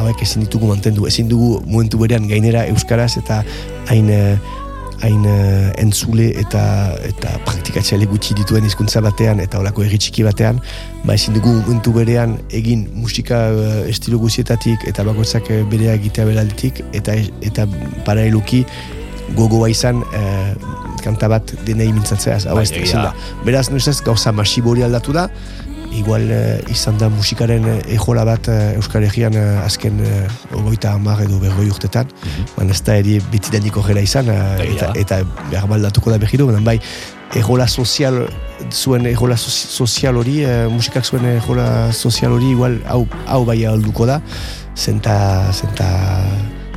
hauek 0.00 0.22
ezin 0.22 0.44
ditugu 0.44 0.70
mantendu. 0.70 1.06
Ezin 1.10 1.28
dugu 1.30 1.60
momentu 1.66 1.98
berean 2.00 2.28
gainera 2.30 2.66
euskaraz 2.70 3.16
eta 3.20 3.42
hain 3.90 4.10
eh, 4.10 4.38
hain 5.02 5.24
eh, 5.24 5.72
entzule 5.80 6.28
eta 6.40 6.62
eta 7.08 7.32
praktikatzaile 7.46 8.06
gutxi 8.10 8.36
dituen 8.38 8.66
hizkuntza 8.68 9.02
batean 9.04 9.40
eta 9.40 9.60
olako 9.62 9.84
herri 9.86 9.98
txiki 9.98 10.24
batean. 10.26 10.60
Ba 11.04 11.16
ezin 11.16 11.36
dugu 11.36 11.52
momentu 11.80 11.92
berean 11.96 12.36
egin 12.56 12.86
musika 12.94 13.42
eh, 13.50 13.90
estilo 13.90 14.20
guzietatik 14.22 14.86
eta 14.90 15.04
bakoitzak 15.08 15.50
eh, 15.50 15.62
berea 15.70 15.96
egitea 15.98 16.28
beralditik 16.28 16.82
eta 16.92 17.16
eta 17.46 17.66
paraleluki 18.04 18.64
gogoa 19.36 19.70
izan 19.70 20.02
eh, 20.16 20.52
kanta 21.04 21.28
bat 21.30 21.54
denei 21.66 21.90
mintzatzeaz 21.94 22.44
hau 22.50 22.58
Bai, 22.58 22.66
ez 22.66 22.92
da. 22.92 23.12
beraz 23.46 23.68
nuzez 23.70 24.00
gauza 24.04 24.32
masibo 24.32 24.74
hori 24.74 24.84
aldatu 24.86 25.14
da 25.16 25.28
igual 25.92 26.30
eh, 26.30 26.60
izan 26.70 26.98
da 26.98 27.08
musikaren 27.10 27.64
eh, 27.68 27.94
ejola 27.96 28.24
bat 28.24 28.48
eh, 28.48 28.76
Euskal 28.78 29.04
Herrian 29.04 29.34
azken 29.64 29.98
ogoita 30.54 30.92
hamar 30.94 31.22
edo 31.24 31.38
berroi 31.42 31.68
urtetan 31.70 32.06
baina 32.56 32.72
ez 32.76 32.82
da 32.86 32.96
eri 33.00 33.18
betidanik 33.32 33.76
horrela 33.76 34.00
izan. 34.04 34.28
Egia 34.30 34.76
eta, 34.76 34.92
da. 34.92 35.00
eta 35.00 35.48
behar 35.50 35.66
baldatuko 35.70 36.12
da 36.14 36.18
berriro 36.22 36.46
baina 36.46 36.60
bai 36.66 36.78
ejola 37.38 37.66
sozial 37.68 38.22
zuen 38.70 39.06
ejola 39.06 39.36
sozi- 39.38 39.68
sozial 39.70 40.16
hori 40.18 40.40
musikak 40.70 41.04
zuen 41.06 41.26
ejola 41.36 41.92
sozial 41.92 42.32
hori 42.38 42.50
igual 42.54 42.78
hau, 42.86 43.04
hau 43.26 43.44
bai 43.44 43.60
alduko 43.66 44.06
da 44.06 44.20
zenta 44.76 45.50
zenta 45.52 45.86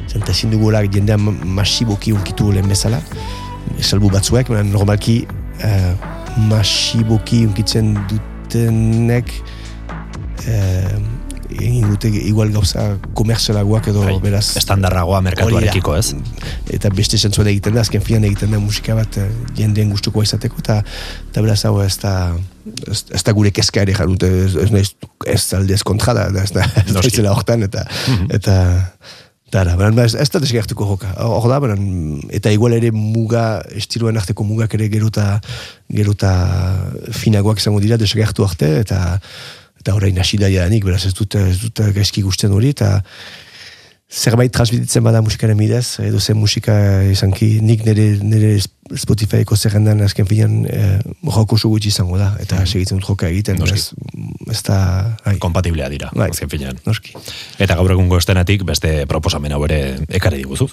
zenta 0.07 0.31
ezin 0.31 0.51
dugula 0.51 0.83
jendea 0.85 1.17
ma- 1.17 1.33
masiboki 1.61 2.13
unkitu 2.13 2.51
lehen 2.51 2.67
bezala 2.69 2.99
salbu 3.81 4.09
batzuek, 4.13 4.49
baina 4.49 4.63
normalki 4.69 5.23
eh, 5.63 5.93
masiboki 6.49 7.45
unkitzen 7.47 7.95
dutenek 8.53 9.33
eh, 10.47 10.97
egin 11.53 11.85
dute 11.91 12.09
igual 12.09 12.49
gauza 12.53 12.95
komerzialagoak 13.13 13.87
edo 13.91 14.01
Bai, 14.07 14.15
beraz 14.23 14.55
estandarragoa 14.57 15.19
merkatuarekiko, 15.21 15.93
ez? 15.99 16.13
da. 16.15 16.47
eta 16.73 16.89
beste 16.93 17.17
zentzuan 17.17 17.49
egiten 17.51 17.75
da, 17.77 17.83
azken 17.85 18.01
finan 18.01 18.25
egiten 18.29 18.53
da 18.53 18.59
musika 18.61 18.95
bat 18.97 19.17
eh, 19.21 19.27
jendeen 19.59 19.91
gustuko 19.93 20.23
izateko 20.25 20.57
eta, 20.63 20.79
eta 21.29 21.43
beraz 21.45 21.59
hau 21.69 21.75
ez 21.85 21.97
da 22.01 22.13
ez, 22.89 23.03
ez 23.13 23.21
da 23.23 23.35
gure 23.37 23.51
kezka 23.53 23.83
ere 23.85 23.93
jarrute 23.97 24.29
ez, 24.47 24.55
ez, 24.65 24.69
naiz- 24.73 24.95
ez 25.29 25.43
aldez 25.59 25.83
kontra 25.85 26.15
da, 26.17 26.29
da 26.33 26.43
ez 26.47 26.53
da 26.55 26.65
ez 26.85 26.93
daizela 26.97 27.35
hortan 27.37 27.65
eta 27.69 27.85
eta 28.33 28.57
Dara, 29.53 29.75
baina 29.77 30.07
ez, 30.07 30.15
ez 30.17 30.29
da 30.33 30.41
desgertuko 30.41 30.87
joka. 30.89 31.11
Hor 31.21 31.45
da, 31.51 31.59
baina, 31.61 31.77
eta 32.33 32.51
igual 32.53 32.73
ere 32.79 32.89
muga, 32.95 33.61
estiloen 33.77 34.17
arteko 34.17 34.45
mugak 34.47 34.73
ere 34.79 34.87
gerota, 34.89 35.37
gerota 35.93 36.31
finagoak 37.13 37.61
izango 37.61 37.83
dira 37.83 37.99
desgertu 38.01 38.47
arte, 38.47 38.71
eta 38.81 39.19
eta 39.83 39.93
orain 39.97 40.17
hasi 40.17 40.39
da 40.39 40.47
jadanik, 40.47 40.85
beraz 40.87 41.03
ez 41.09 41.13
dut, 41.13 41.35
ez 41.35 41.57
dut 41.59 41.83
gaizki 41.93 42.23
gusten 42.23 42.53
hori, 42.55 42.71
eta 42.71 43.01
zerbait 44.13 44.51
transmititzen 44.53 45.03
bada 45.03 45.21
musikaren 45.25 45.57
bidez, 45.57 45.97
edo 46.05 46.19
zen 46.21 46.37
musika 46.37 46.75
izanki, 47.09 47.57
nik 47.65 47.81
nire, 47.87 48.05
nire 48.21 48.51
Spotifyko 48.93 49.57
zerrendan 49.57 50.03
azken 50.05 50.27
finan 50.29 50.67
eh, 50.69 50.99
joko 51.23 51.57
gutxi 51.57 51.89
izango 51.89 52.19
da, 52.21 52.33
eta 52.43 52.61
segitzen 52.65 52.99
dut 52.99 53.09
joka 53.09 53.29
egiten, 53.31 53.57
beraz, 53.63 53.93
ez 54.51 54.61
da... 54.67 54.77
Ai. 55.25 55.37
Kompatiblea 55.41 55.89
dira, 55.89 56.11
Bai. 56.13 56.29
azken 56.29 56.51
finean. 56.51 56.77
Noski. 56.85 57.15
Eta 57.57 57.79
gaur 57.79 57.95
egungo 57.95 58.21
estenatik 58.21 58.67
beste 58.69 59.07
proposamen 59.09 59.55
hau 59.55 59.63
ere 59.65 59.81
ekarri 60.21 60.43
diguzu. 60.43 60.69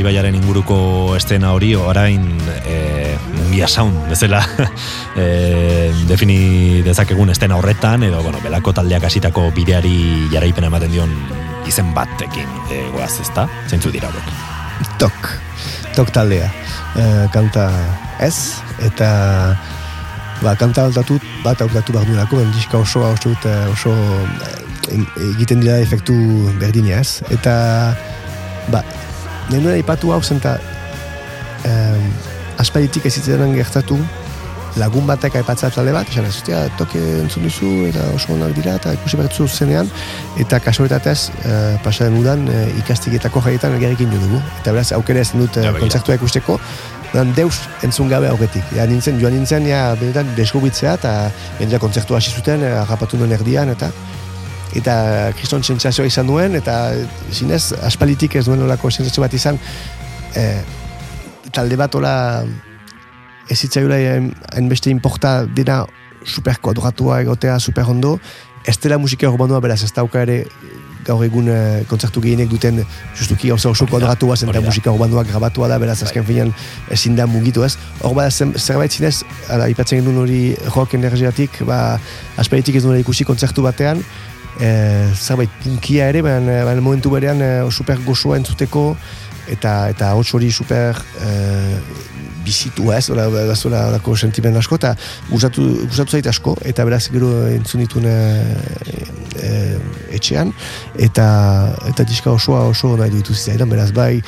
Ibaiaren 0.00 0.36
inguruko 0.38 1.16
estena 1.16 1.52
hori, 1.56 1.74
orain 1.76 2.24
e, 2.64 3.16
mungia 3.36 3.68
sound, 3.68 3.96
bezala 4.10 4.42
e, 5.20 5.90
defini 6.08 6.82
dezakegun 6.86 7.30
estena 7.30 7.58
horretan, 7.60 8.08
edo 8.08 8.22
bueno, 8.24 8.40
belako 8.44 8.74
taldeak 8.80 9.08
hasitako 9.10 9.50
bideari 9.56 10.28
jaraipena 10.32 10.72
ematen 10.72 10.96
dion 10.96 11.14
izen 11.68 11.94
batekin 11.94 12.48
e, 12.70 12.86
goaz, 12.94 13.14
ezta? 13.22 13.46
Zeintzu 13.68 13.92
dira 13.94 14.10
horiek? 14.10 14.32
Tok, 15.00 15.34
tok 15.94 16.12
taldea. 16.14 16.48
Eh, 16.98 17.26
kanta 17.30 17.68
ez, 18.18 18.58
eta 18.82 19.10
ba, 20.42 20.54
kanta 20.58 20.88
aldatut, 20.88 21.22
bat 21.44 21.60
aurtatu 21.62 21.94
behar 21.94 22.08
duelako, 22.08 22.40
diska 22.56 22.80
osoa 22.80 23.12
oso, 23.14 23.30
eh, 23.46 23.66
oso 23.70 23.92
eh, 24.90 25.04
egiten 25.34 25.62
dira 25.62 25.78
efektu 25.78 26.16
berdina 26.58 26.98
ez. 26.98 27.20
Eta, 27.30 27.54
ba, 28.72 28.82
nahi 29.50 29.60
nuen 29.60 29.74
aipatu 29.74 30.12
hau 30.14 30.22
zen, 30.22 30.38
eta 30.38 30.56
eh, 31.68 32.60
aspalditik 32.62 33.06
ez 33.06 33.14
zitzaidan 33.18 33.54
gertatu, 33.56 33.98
lagun 34.78 35.06
batek 35.08 35.40
aipatza 35.40 35.70
talde 35.74 35.92
bat, 35.92 36.08
esan 36.08 36.24
ez, 36.24 36.36
"Ostia, 36.36 36.68
toke 36.78 37.00
entzun 37.20 37.42
duzu, 37.42 37.70
eta 37.88 38.04
oso 38.14 38.32
onak 38.34 38.54
dira, 38.54 38.74
eta 38.74 38.92
ikusi 38.92 39.16
bertzu 39.16 39.48
zenean, 39.48 39.90
eta 40.38 40.60
kasualitatez, 40.60 41.30
eh, 41.44 41.78
pasaren 41.82 42.16
udan, 42.18 42.46
eh, 42.48 42.68
ikastiketako 42.78 43.40
jaietan 43.40 43.74
elgarrekin 43.74 44.10
jo 44.12 44.18
dugu. 44.18 44.40
Eta 44.60 44.72
beraz, 44.72 44.92
aukera 44.92 45.20
ezin 45.20 45.40
dut 45.40 45.56
eh, 45.56 45.62
Ja, 45.62 45.72
kontzertua 45.72 46.14
ikusteko, 46.14 46.60
Dan 47.12 47.32
deus 47.34 47.56
entzun 47.82 48.08
gabe 48.08 48.28
aurretik. 48.28 48.62
Ja, 48.76 48.86
nintzen, 48.86 49.18
joan 49.18 49.32
nintzen, 49.34 49.66
ja, 49.66 49.96
benetan 49.98 50.28
deskubitzea, 50.36 50.92
eta 50.94 51.32
benetan 51.58 51.80
kontzertua 51.80 52.18
hasi 52.18 52.30
zuten, 52.30 52.62
harrapatu 52.62 53.16
nuen 53.16 53.32
erdian, 53.32 53.68
eta 53.68 53.90
eta 54.78 55.32
kriston 55.38 55.64
sentsazioa 55.64 56.06
izan 56.06 56.28
duen, 56.30 56.54
eta 56.58 56.92
zinez, 57.32 57.72
aspalitik 57.86 58.36
ez 58.36 58.44
duen 58.46 58.62
olako 58.62 58.90
sentsazio 58.90 59.24
bat 59.24 59.34
izan, 59.34 59.58
eh, 60.38 60.60
talde 61.52 61.76
bat 61.76 61.94
ola 61.94 62.14
ez 63.50 63.58
zitzaiola 63.58 63.96
hain- 63.98 64.34
hainbeste 64.54 64.90
inporta 64.90 65.44
dena 65.46 65.84
super 66.24 66.60
kodratua 66.60 67.20
egotea, 67.24 67.58
super 67.58 67.88
ondo, 67.88 68.18
ez 68.64 68.76
dela 68.78 68.98
musika 68.98 69.28
urbanua 69.30 69.60
beraz 69.60 69.82
ez 69.82 69.92
dauka 69.92 70.22
ere 70.22 70.44
gaur 71.06 71.22
egun 71.24 71.48
eh, 71.48 71.82
kontzertu 71.88 72.20
gehienek 72.20 72.50
duten 72.50 72.82
justuki 73.16 73.48
gauza 73.48 73.70
oso 73.72 73.86
kodratua 73.88 74.36
zen 74.36 74.50
eta 74.52 74.60
musika 74.60 74.92
urbanua 74.92 75.24
grabatua 75.24 75.68
da 75.70 75.78
beraz 75.80 76.02
azken 76.04 76.26
finean 76.28 76.52
ezin 76.92 77.16
da 77.16 77.26
mugitu 77.26 77.64
ez? 77.64 77.76
Hor 78.02 78.14
bada 78.14 78.30
zerbait 78.30 78.92
zinez 78.92 79.22
ala, 79.48 79.70
ipatzen 79.72 80.02
genuen 80.02 80.20
hori 80.24 80.40
rock 80.74 80.94
energiatik 80.98 81.62
ba, 81.68 81.98
asperitik 82.36 82.76
ez 82.76 82.84
duela 82.84 83.00
ikusi 83.00 83.24
kontzertu 83.24 83.64
batean 83.64 84.04
eh, 84.60 85.08
zerbait 85.14 85.50
punkia 85.62 86.08
ere 86.12 86.22
baina, 86.22 86.62
baina 86.68 86.84
momentu 86.84 87.10
berean 87.12 87.42
eh, 87.42 87.64
super 87.70 87.98
gozoa 88.04 88.38
entzuteko 88.40 88.94
eta 89.50 89.74
eta 89.90 90.12
hots 90.14 90.34
hori 90.36 90.50
super 90.52 90.98
eh, 91.24 91.78
bizitua 92.44 92.96
ez, 92.96 93.10
ora 93.12 93.26
da 93.28 93.54
zola 93.54 93.82
dako 93.92 94.16
sentimen 94.16 94.56
asko 94.56 94.78
eta 94.80 94.94
gustatu 95.28 95.64
gustatu 95.86 96.16
zait 96.16 96.26
asko 96.26 96.56
eta 96.64 96.86
beraz 96.88 97.02
gero 97.12 97.28
entzun 97.52 97.82
ditun 97.84 98.06
e, 98.08 98.14
etxean 100.16 100.54
eta 100.96 101.26
eta 101.90 102.06
diska 102.08 102.32
osoa 102.32 102.64
oso 102.70 102.94
nahi 102.96 103.12
ditu 103.12 103.36
zitzaidan 103.36 103.68
beraz 103.68 103.90
bai 103.92 104.22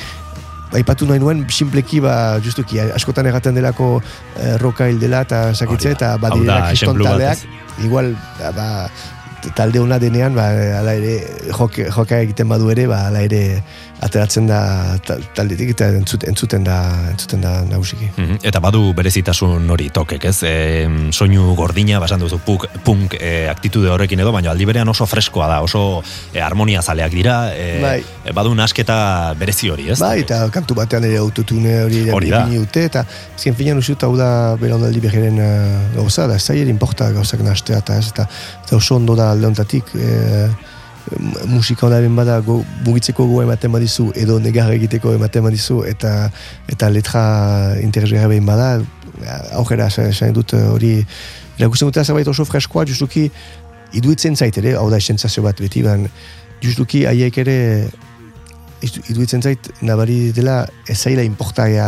aipatu 0.77 1.07
nahi 1.09 1.21
nuen, 1.21 1.43
simpleki, 1.53 2.01
ba, 2.03 2.39
justuki, 2.43 2.79
askotan 2.95 3.27
erraten 3.29 3.57
delako 3.57 3.89
eh, 4.01 4.55
roka 4.61 4.87
hil 4.89 4.99
dela 5.01 5.23
eta 5.27 5.45
sakitze, 5.53 5.93
eta 5.97 6.15
badirela 6.21 6.71
kriston 6.71 7.01
taldeak, 7.03 7.43
igual, 7.85 8.13
ba, 8.57 8.69
talde 9.55 9.79
ona 9.81 9.99
denean, 9.99 10.35
ba, 10.35 10.47
ala 10.79 10.95
ere, 10.95 11.17
jok, 11.51 11.79
joka 11.89 12.19
egiten 12.23 12.49
badu 12.51 12.71
ere, 12.73 12.87
ba, 12.87 13.07
ala 13.09 13.23
ere, 13.27 13.61
ateratzen 14.03 14.47
da 14.49 14.59
ta- 15.05 15.17
taldetik 15.35 15.69
eta 15.73 15.87
entzut, 15.95 16.25
entzuten 16.27 16.63
da, 16.67 16.77
entzuten 17.13 17.41
da 17.43 17.53
nagusiki. 17.69 18.09
Mhm. 18.17 18.39
Eta 18.43 18.59
badu 18.63 18.93
berezitasun 18.97 19.69
hori 19.71 19.89
tokek, 19.95 20.25
ez? 20.29 20.35
E, 20.43 20.53
soinu 21.15 21.53
gordina, 21.55 21.99
basan 22.03 22.19
duzu 22.23 22.39
punk, 22.45 22.65
punk 22.83 23.15
e, 23.19 23.47
aktitude 23.51 23.89
horrekin 23.93 24.19
edo, 24.19 24.31
baina 24.35 24.51
aldi 24.51 24.67
berean 24.69 24.89
oso 24.91 25.07
freskoa 25.09 25.47
da, 25.51 25.61
oso 25.65 26.01
e, 26.33 26.41
harmonia 26.43 26.81
zaleak 26.81 27.11
dira, 27.15 27.37
e, 27.55 27.79
Bai. 27.81 28.33
badu 28.35 28.53
nasketa 28.55 29.33
berezi 29.39 29.69
hori, 29.73 29.89
ez? 29.93 29.99
Bai, 30.03 30.19
eta 30.25 30.41
kantu 30.53 30.75
batean 30.75 31.07
ere 31.07 31.17
autotune 31.21 31.79
hori 31.85 32.03
Hori 32.13 32.29
da. 32.29 32.43
dute, 32.51 32.85
eta 32.91 33.05
azken 33.35 33.55
finean 33.55 33.79
usut 33.81 34.03
hau 34.03 34.13
da 34.17 34.55
belaunaldi 34.59 34.99
berriaren 35.03 35.39
uh, 35.39 35.95
gauza, 35.95 36.27
da 36.27 36.35
ez 36.35 36.45
da 36.47 36.53
importa 36.53 37.09
gauzak 37.15 37.41
nastea, 37.45 37.79
eta 37.79 37.97
ez, 37.97 38.07
eta, 38.11 38.27
eta 38.65 38.75
oso 38.77 38.95
ondo 38.95 39.15
da 39.15 39.31
alde 39.31 39.47
honetatik, 39.47 39.93
e, 39.95 40.49
musika 41.47 41.87
honaren 41.87 42.15
bada 42.15 42.39
go, 42.45 42.61
mugitzeko 42.85 43.25
goa 43.29 43.43
ematen 43.47 43.71
badizu, 43.71 44.11
edo 44.15 44.39
negar 44.39 44.71
egiteko 44.73 45.13
ematen 45.17 45.43
badizu, 45.45 45.81
eta 45.89 46.29
eta 46.71 46.89
letra 46.89 47.23
interesgarra 47.81 48.29
behin 48.31 48.45
bada, 48.45 48.81
aurrera, 49.53 49.87
esan 49.87 50.33
dut 50.33 50.53
eh, 50.53 50.63
hori, 50.69 50.93
erakusten 51.59 51.89
dute 51.89 52.03
zerbait 52.03 52.27
oso 52.27 52.45
freskoa, 52.45 52.85
justuki, 52.89 53.27
iduitzen 53.93 54.35
zait 54.35 54.57
ere, 54.57 54.75
hau 54.79 54.89
da 54.89 54.99
sensazio 54.99 55.43
bat 55.45 55.59
beti, 55.61 55.83
ban, 55.85 56.07
justuki 56.63 57.05
haiek 57.05 57.37
ere 57.43 57.57
idu- 58.83 59.03
iruditzen 59.09 59.41
zait 59.43 59.69
nabari 59.81 60.31
dela 60.35 60.63
ez 60.87 60.97
zaila 60.97 61.23
importaia 61.27 61.87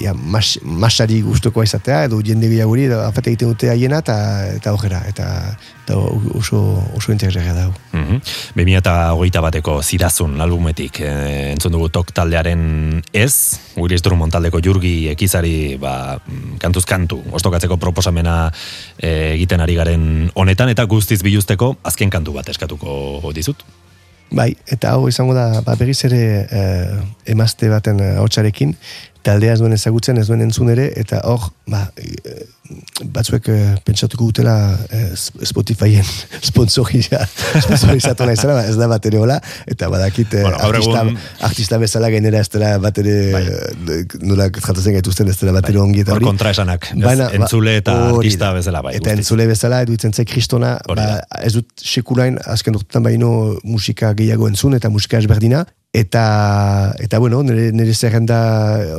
ja, 0.00 0.14
mas, 0.14 0.58
masari 0.62 1.20
guztokoa 1.24 1.64
izatea, 1.66 2.04
edo 2.08 2.18
jende 2.24 2.48
gehiaguri, 2.50 2.86
edo 2.90 3.00
afete 3.04 3.32
egiten 3.32 3.52
dute 3.52 3.70
haiena, 3.72 4.00
eta, 4.04 4.16
eta 4.56 4.72
hojera, 4.76 5.00
eta, 5.08 5.28
eta 5.84 5.96
oso, 6.36 6.60
oso 6.96 7.12
interesgarria 7.12 7.54
da. 7.54 7.66
Mm 7.92 8.04
-hmm. 8.04 8.20
2008 8.56 9.42
bateko 9.46 9.82
zirazun 9.82 10.40
albumetik 10.40 11.00
e, 11.00 11.12
entzun 11.52 11.72
dugu 11.72 11.88
tok 11.88 12.12
taldearen 12.12 13.02
ez, 13.12 13.58
Willis 13.76 14.02
Drummond 14.02 14.32
taldeko 14.32 14.60
jurgi 14.60 15.08
ekizari 15.08 15.76
ba, 15.80 16.18
kantuz 16.58 16.84
kantu, 16.84 17.22
ostokatzeko 17.32 17.76
proposamena 17.76 18.52
e, 18.98 19.34
egiten 19.34 19.60
ari 19.60 19.74
garen 19.74 20.30
honetan, 20.34 20.68
eta 20.68 20.84
guztiz 20.84 21.22
biluzteko 21.22 21.76
azken 21.82 22.10
kantu 22.10 22.32
bat 22.32 22.48
eskatuko 22.48 23.32
dizut. 23.34 23.64
Bai, 24.34 24.56
eta 24.66 24.96
hau 24.96 25.06
izango 25.06 25.36
da, 25.36 25.62
ba, 25.62 25.76
berriz 25.78 26.00
ere 26.08 26.22
eh, 26.50 26.94
emazte 27.30 27.68
baten 27.70 28.00
eh, 28.02 28.16
hotxarekin, 28.18 28.74
taldea 29.26 29.56
ez 29.56 29.60
duen 29.62 29.74
ezagutzen, 29.74 30.18
ez 30.22 30.28
duen 30.30 30.44
entzun 30.46 30.70
ere, 30.72 30.90
eta 31.00 31.20
hor, 31.26 31.48
ba, 31.70 31.86
eh, 31.98 32.44
batzuek 33.14 33.46
eh, 33.52 33.74
pentsatuko 33.86 34.26
dutela 34.30 34.54
eh, 34.90 35.12
Spotifyen 35.46 36.06
sponsoria, 36.48 37.20
sponsorizatu 37.64 38.26
nahi 38.26 38.38
zela, 38.38 38.56
ba, 38.58 38.64
ez 38.70 38.76
da 38.78 38.88
bat 38.90 39.06
ere 39.10 39.20
hola, 39.22 39.36
eta 39.70 39.88
badakit 39.92 40.34
eh, 40.38 40.42
Bueno, 40.46 40.58
artista, 40.68 41.02
egun- 41.04 41.18
artista 41.50 41.78
bezala 41.82 42.10
gainera 42.14 42.42
ez 42.42 42.50
dela 42.54 42.72
bat 42.82 42.98
ere, 43.02 43.16
eh, 43.40 44.02
nola 44.26 44.48
jatatzen 44.54 44.96
gaituzten 44.98 45.30
ez 45.30 45.36
dela 45.42 45.54
bat 45.58 45.70
ere 45.70 45.82
ongi 45.82 46.02
eta 46.04 46.14
Hor 46.14 46.22
hori. 46.22 46.30
kontraesanak, 46.30 46.90
ez, 46.94 47.02
Baina, 47.04 47.28
ba, 47.30 47.40
entzule 47.42 47.76
eta 47.82 47.96
hori 48.10 48.26
artista 48.26 48.52
bezala 48.56 48.82
bai. 48.86 48.94
Eta 48.98 49.10
guztiz. 49.10 49.18
entzule 49.24 49.46
bezala, 49.50 49.82
eduitzen 49.86 50.14
zait 50.16 50.30
kristona, 50.30 50.76
ba, 50.90 51.08
ez 51.42 51.52
dut 51.58 51.70
sekulain, 51.82 52.38
azken 52.56 52.78
urtetan 52.78 53.06
baino 53.06 53.32
musika 53.64 54.12
gehiago 54.18 54.48
entzun, 54.50 54.74
eta 54.78 54.90
musika 54.90 55.18
ezberdina, 55.22 55.64
eta, 55.96 56.94
eta 57.00 57.18
bueno, 57.18 57.42
nire, 57.42 57.70
nire 57.72 57.94
zerrenda, 57.94 58.36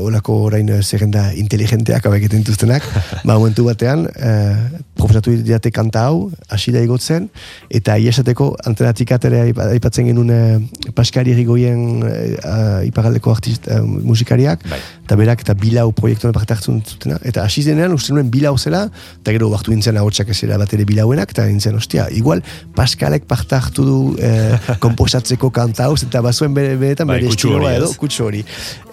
olako 0.01 0.39
orain 0.47 0.69
zerrenda 0.81 1.27
inteligenteak 1.37 2.07
hauek 2.09 2.23
egiten 2.23 2.41
dituztenak, 2.41 2.85
ba, 3.27 3.35
momentu 3.35 3.67
batean, 3.67 4.07
eh, 4.17 4.81
proposatu 4.97 5.35
diate 5.45 5.69
kanta 5.71 6.07
hau, 6.09 6.31
hasi 6.49 6.73
da 6.73 6.81
igotzen, 6.81 7.27
eta 7.69 7.99
iesateko 8.01 8.49
antelatik 8.65 9.13
atere 9.13 9.43
aipatzen 9.67 10.09
genuen 10.09 10.33
eh, 10.33 10.91
Paskari 10.97 11.35
Rigoien 11.37 11.83
eh, 12.07 12.87
iparaldeko 12.89 13.35
artist, 13.35 13.69
eh, 13.69 13.77
musikariak, 13.83 14.65
eta 15.05 15.19
berak 15.19 15.45
eta 15.45 15.53
bilau 15.53 15.91
proiektuan 15.95 16.33
parte 16.33 16.57
hartzen 16.57 16.81
zutena, 16.81 17.21
eta 17.21 17.45
hasi 17.45 17.61
zenean 17.61 17.93
uste 17.93 18.15
nuen 18.15 18.33
bilau 18.33 18.55
zela, 18.57 18.87
eta 19.21 19.37
gero 19.37 19.51
hartu 19.53 19.75
nintzen 19.75 20.01
ahotsak 20.01 20.33
ez 20.33 20.39
zela 20.41 20.57
bat 20.57 20.73
ere 20.73 20.87
bilauenak, 20.89 21.35
eta 21.35 21.45
nintzen, 21.45 21.77
ostia, 21.77 22.09
igual 22.17 22.41
Paskalek 22.73 23.29
parte 23.29 23.55
hartu 23.61 23.85
du 23.85 24.01
eh, 24.17 24.57
komposatzeko 24.83 25.53
kanta 25.53 25.85
hau, 25.85 25.95
eta 26.09 26.25
bazuen 26.25 26.57
bere, 26.57 26.75
beretan 26.87 27.09
Bai, 27.09 27.19
bere 27.19 27.31
estiloa 27.33 27.73
edo, 27.77 27.89
kutsu 27.99 28.25
hori. 28.27 28.43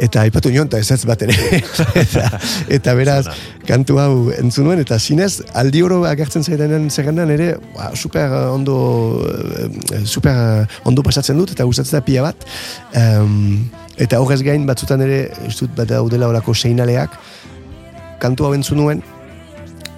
Eta 0.02 0.24
aipatu 0.26 0.52
nion, 0.52 0.68
eta 0.70 0.80
ez 0.82 0.90
ez 0.94 1.06
bat 1.08 1.22
ere. 1.26 1.36
eta, 2.02 2.26
eta 2.78 2.94
beraz, 2.98 3.22
kantu 3.68 3.98
hau 4.02 4.12
entzun 4.34 4.68
nuen, 4.68 4.82
eta 4.82 4.98
zinez, 4.98 5.38
aldi 5.56 5.82
oro 5.86 6.02
agertzen 6.08 6.44
zaidenen 6.44 6.90
zerrendan 6.90 7.32
ere, 7.34 7.54
ba, 7.76 7.92
super 7.94 8.34
ondo, 8.50 8.76
eh, 9.94 10.04
super 10.04 10.68
ondo 10.84 11.06
pasatzen 11.06 11.40
dut, 11.40 11.54
eta 11.56 11.66
gustatzen 11.68 12.00
da 12.00 12.04
pila 12.04 12.28
bat. 12.28 12.46
Em, 12.98 13.64
eta 14.00 14.20
horrez 14.20 14.42
gain, 14.46 14.66
batzutan 14.68 15.02
ere, 15.06 15.26
ez 15.48 15.56
dut 15.60 15.74
bat 15.76 15.90
daudela 15.90 16.30
horako 16.30 16.54
seinaleak, 16.54 17.18
kantu 18.22 18.48
hau 18.48 18.54
entzun 18.56 18.82
nuen, 18.82 19.02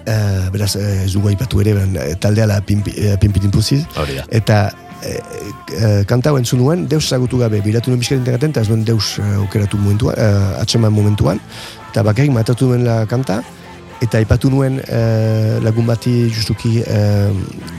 eh, 0.07 0.49
beraz, 0.53 0.75
eh, 0.75 1.05
ez 1.05 1.13
dugu 1.13 1.31
aipatu 1.33 1.61
ere, 1.63 1.73
ben, 1.77 1.97
taldea 2.19 2.47
la 2.47 2.61
pimpi, 2.61 2.93
da. 2.97 4.27
eta 4.29 4.59
e, 5.03 5.19
e, 5.75 5.91
kanta 6.09 6.31
hau 6.31 6.39
entzun 6.39 6.61
nuen, 6.61 6.87
deus 6.89 7.05
ezagutu 7.05 7.39
gabe, 7.41 7.61
biratu 7.65 7.91
nuen 7.91 8.01
bizkat 8.01 8.21
interaten, 8.21 8.53
eta 8.53 8.63
ez 8.63 8.71
duen 8.71 8.83
deus 8.87 9.17
e, 9.19 9.27
aukeratu 9.43 9.79
momentuan, 9.81 10.17
e, 10.17 10.57
atseman 10.63 10.93
momentuan, 10.93 11.41
eta 11.91 12.03
bakarrik 12.07 12.33
matatu 12.35 12.71
nuen 12.71 12.85
la 12.87 13.03
kanta, 13.09 13.41
eta 14.01 14.19
aipatu 14.21 14.51
nuen 14.53 14.79
e, 14.83 15.01
lagun 15.65 15.87
bati 15.89 16.15
justuki 16.33 16.77
e, 16.83 16.97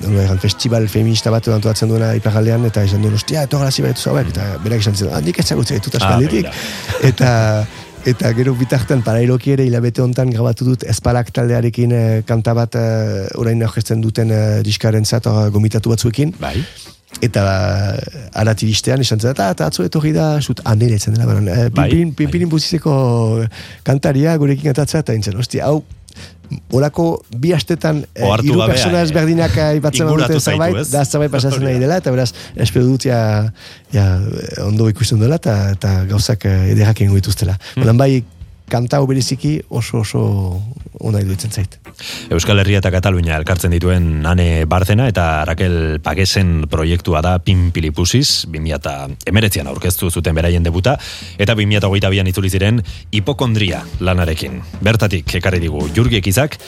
erran, 0.08 0.40
festival 0.42 0.88
feminista 0.90 1.30
bat 1.34 1.46
antolatzen 1.54 1.90
duena 1.90 2.12
iparaldean, 2.18 2.66
eta 2.70 2.84
izan 2.86 3.04
duen, 3.04 3.18
ostia, 3.18 3.44
eto 3.46 3.60
gara 3.62 3.74
ziberetu 3.74 4.02
zauek, 4.02 4.32
eta 4.34 4.54
berak 4.64 4.82
izan 4.84 4.98
zen, 4.98 5.12
ah, 5.12 5.22
nik 5.24 5.38
ezagutzen 5.44 5.80
ditut 5.80 6.00
aspalditik, 6.00 6.50
eta 7.12 7.30
eta 8.08 8.30
gero 8.32 8.54
bitartean 8.56 9.02
parailoki 9.04 9.50
ere 9.52 9.64
hilabete 9.66 10.00
hontan 10.00 10.30
grabatu 10.32 10.64
dut 10.68 10.84
espalak 10.88 11.32
taldearekin 11.34 11.92
e, 11.92 12.04
kanta 12.28 12.54
bat 12.56 12.78
e, 12.78 12.84
orain 13.36 13.62
aurkezten 13.66 14.00
duten 14.00 14.30
e, 14.32 14.44
diskaren 14.64 15.04
zat, 15.04 15.26
gomitatu 15.52 15.92
batzuekin. 15.92 16.32
Bai. 16.40 16.62
Eta 17.24 17.42
arat 18.38 18.62
iristean 18.62 19.02
esan 19.02 19.20
zen, 19.20 19.34
eta, 19.34 19.50
atzo 19.66 19.84
etorri 19.86 20.12
da, 20.14 20.36
zut, 20.40 20.62
aneretzen 20.68 21.16
dela, 21.16 21.26
baina, 21.32 21.54
eh, 21.54 21.68
Bai, 21.74 21.88
pinpin, 21.90 22.14
pinpinin 22.18 22.50
buzizeko 22.52 22.92
kantaria 23.86 24.36
gurekin 24.38 24.70
atatza, 24.70 25.02
eta 25.02 25.16
nintzen, 25.16 25.38
ostia, 25.38 25.66
hau, 25.66 25.82
Olako 26.72 27.18
bi 27.36 27.50
astetan 27.52 27.98
eh, 28.16 28.24
hiru 28.24 28.54
gabe, 28.56 28.72
persona 28.72 29.02
eh, 29.02 29.04
ezberdinak 29.04 29.56
aipatzen 29.66 30.08
zaitu, 30.08 30.38
zerbait, 30.40 30.78
da 30.88 31.02
zerbait 31.04 31.32
pasatzen 31.34 31.66
nahi 31.66 31.82
dela, 31.82 31.98
eta 32.00 32.14
beraz, 32.14 32.30
espero 32.56 32.86
dut 32.88 33.04
ja, 33.04 33.18
ja 33.92 34.06
ondo 34.64 34.88
ikusten 34.88 35.20
dela, 35.20 35.36
eta, 35.36 35.58
eta 35.76 35.92
gauzak 36.08 36.48
ederrak 36.48 37.02
egingo 37.02 37.20
dituztela. 37.20 37.58
Mm. 37.76 38.00
bai, 38.00 38.12
kanta 38.68 38.98
hau 38.98 39.06
bereziki 39.08 39.58
oso 39.68 40.02
oso 40.04 40.22
ona 41.00 41.20
iruditzen 41.22 41.52
zait. 41.52 41.78
Euskal 42.34 42.60
Herria 42.62 42.80
eta 42.82 42.90
Katalunia 42.94 43.36
elkartzen 43.38 43.72
dituen 43.74 44.26
Ane 44.26 44.64
Barzena 44.70 45.08
eta 45.10 45.44
Raquel 45.48 45.98
Pagesen 46.04 46.66
proiektua 46.70 47.22
da 47.24 47.36
Pinpilipusis, 47.42 48.46
2019an 48.52 49.70
aurkeztu 49.72 50.10
zuten 50.10 50.36
beraien 50.38 50.66
debuta, 50.66 50.98
eta 51.38 51.56
2022an 51.58 52.32
itzuli 52.32 52.50
ziren 52.50 52.82
hipokondria 53.12 53.84
lanarekin. 54.00 54.60
Bertatik 54.82 55.38
ekarri 55.40 55.62
digu 55.64 55.88
Jurgi 55.94 56.20
Ekizak, 56.22 56.58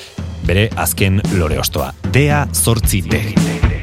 bere 0.47 0.69
azken 0.77 1.21
lore 1.37 1.61
ostoa. 1.61 1.93
Dea 2.13 2.47
zortzi 2.55 3.05
de. 3.11 3.80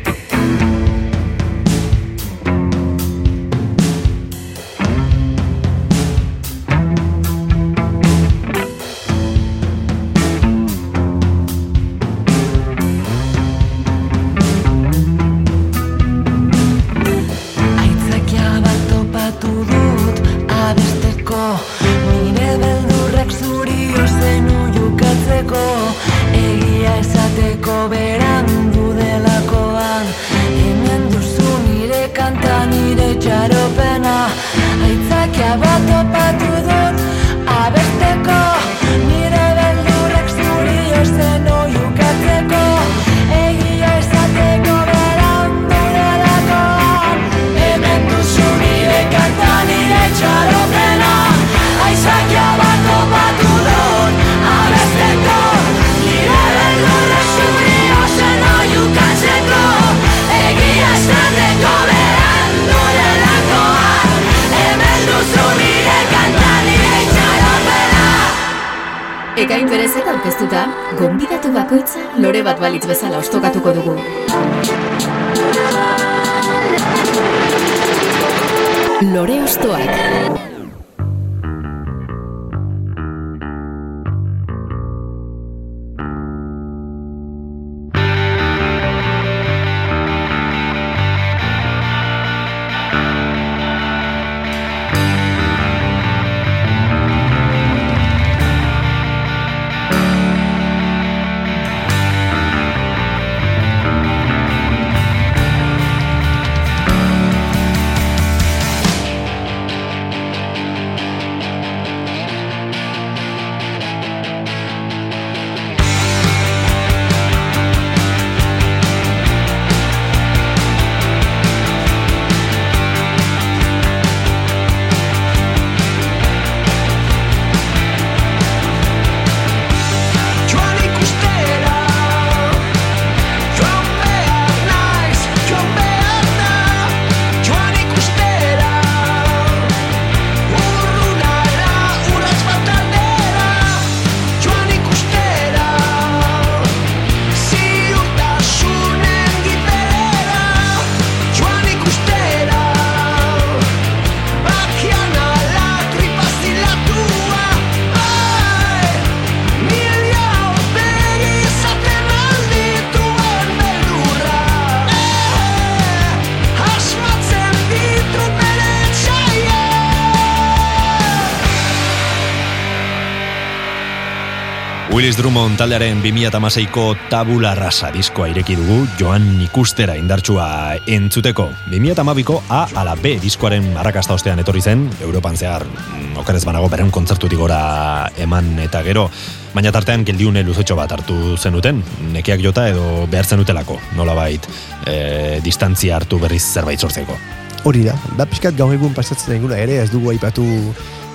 Willis 174.98 175.14
Drummond 175.20 175.60
taldearen 175.62 176.00
2006ko 176.02 176.84
tabula 177.12 177.52
rasa 177.54 177.92
diskoa 177.94 178.32
ireki 178.32 178.56
dugu 178.58 178.78
joan 178.98 179.28
ikustera 179.46 179.94
indartsua 179.94 180.48
entzuteko. 180.90 181.46
2008ko 181.70 182.40
A 182.50 182.64
ala 182.82 182.96
B 182.98 183.12
diskoaren 183.22 183.78
arrakasta 183.78 184.18
ostean 184.18 184.42
etorri 184.42 184.64
zen, 184.66 184.88
Europan 185.06 185.38
zehar 185.38 185.68
mm, 185.70 186.18
okerez 186.24 186.42
banago 186.50 186.72
beren 186.74 186.90
kontzertutik 186.90 187.38
gora 187.38 188.10
eman 188.18 188.56
eta 188.66 188.82
gero, 188.90 189.06
baina 189.54 189.70
tartean 189.76 190.02
geldiune 190.02 190.42
luzetxo 190.42 190.80
bat 190.82 190.98
hartu 190.98 191.38
zenuten, 191.38 191.84
nekeak 192.18 192.42
jota 192.42 192.66
edo 192.74 193.06
behar 193.06 193.30
zenutelako, 193.30 193.78
nola 194.02 194.18
bait, 194.18 194.50
e, 194.90 195.38
distantzia 195.46 196.02
hartu 196.02 196.18
berriz 196.26 196.42
zerbait 196.42 196.82
sortzeko. 196.82 197.22
Hori 197.70 197.86
da, 197.86 197.94
da 198.18 198.26
pixkat 198.26 198.58
gaur 198.58 198.74
egun 198.74 198.98
pasatzen 198.98 199.38
eguna 199.38 199.62
ere, 199.62 199.78
ez 199.84 199.92
dugu 199.94 200.10
aipatu 200.16 200.48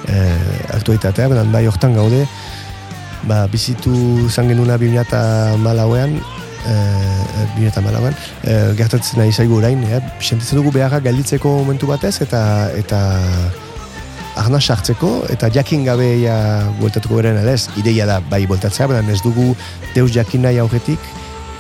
eh, 0.07 0.75
aktualitatea, 0.75 1.29
benan 1.35 1.51
bai 1.51 1.67
hortan 1.67 1.99
gaude, 1.99 2.25
ba, 3.29 3.47
bizitu 3.51 4.29
zan 4.31 4.49
genuna 4.49 4.77
2008an, 4.79 6.17
eh, 6.67 7.47
2008an, 7.57 8.15
eh, 8.43 8.73
gertatzen 8.79 9.19
nahi 9.19 9.33
zaigu 9.33 9.59
orain, 9.59 9.83
eh, 9.85 10.01
sentitzen 10.21 10.59
dugu 10.59 10.73
beharra 10.73 11.01
galditzeko 11.01 11.57
momentu 11.63 11.87
batez, 11.87 12.21
eta 12.23 12.71
eta 12.77 13.01
arna 14.37 14.61
sartzeko, 14.61 15.27
eta 15.31 15.51
jakin 15.53 15.85
gabe 15.85 16.09
ja 16.23 16.37
bueltatuko 16.81 17.17
beren 17.21 17.37
alez, 17.37 17.69
ideia 17.77 18.07
da 18.07 18.21
bai 18.21 18.47
bueltatzea, 18.47 18.87
benan 18.87 19.11
ez 19.13 19.21
dugu 19.23 19.55
deus 19.95 20.11
jakin 20.15 20.43
nahi 20.49 20.59
aurretik, 20.59 20.99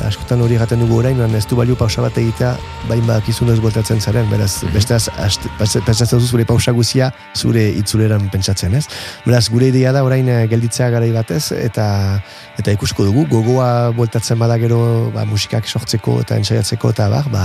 askotan 0.00 0.40
hori 0.42 0.56
gaten 0.58 0.80
dugu 0.82 0.98
orain, 0.98 1.18
baina 1.18 1.38
ez 1.38 1.46
du 1.46 1.56
balio 1.56 1.76
pausa 1.78 2.02
bat 2.02 2.16
egitea, 2.18 2.54
bain 2.88 3.04
badakizun 3.06 3.50
ez 3.52 3.58
bueltatzen 3.62 4.00
zaren, 4.00 4.28
beraz, 4.30 4.64
bestaz, 4.74 5.08
ast- 5.18 5.46
pas- 5.58 5.76
pentsatzen 5.86 6.18
duzu 6.18 6.30
zure 6.36 6.44
pausa 6.48 6.72
guzia, 6.72 7.12
zure 7.36 7.68
itzuleran 7.78 8.28
pentsatzen, 8.32 8.74
ez? 8.74 8.86
Beraz, 9.26 9.48
gure 9.50 9.68
idea 9.68 9.92
da 9.92 10.02
orain 10.04 10.28
eh, 10.28 10.46
gelditzea 10.50 10.90
garai 10.90 11.12
batez, 11.12 11.52
eta 11.52 12.20
eta 12.58 12.70
ikusko 12.74 13.04
dugu, 13.08 13.24
gogoa 13.30 13.90
bueltatzen 13.96 14.38
bada 14.38 14.58
gero 14.60 15.10
ba, 15.14 15.24
musikak 15.24 15.66
sortzeko 15.66 16.18
eta 16.20 16.36
ensaiatzeko, 16.36 16.90
eta 16.92 17.08
bar, 17.08 17.28
ba, 17.32 17.44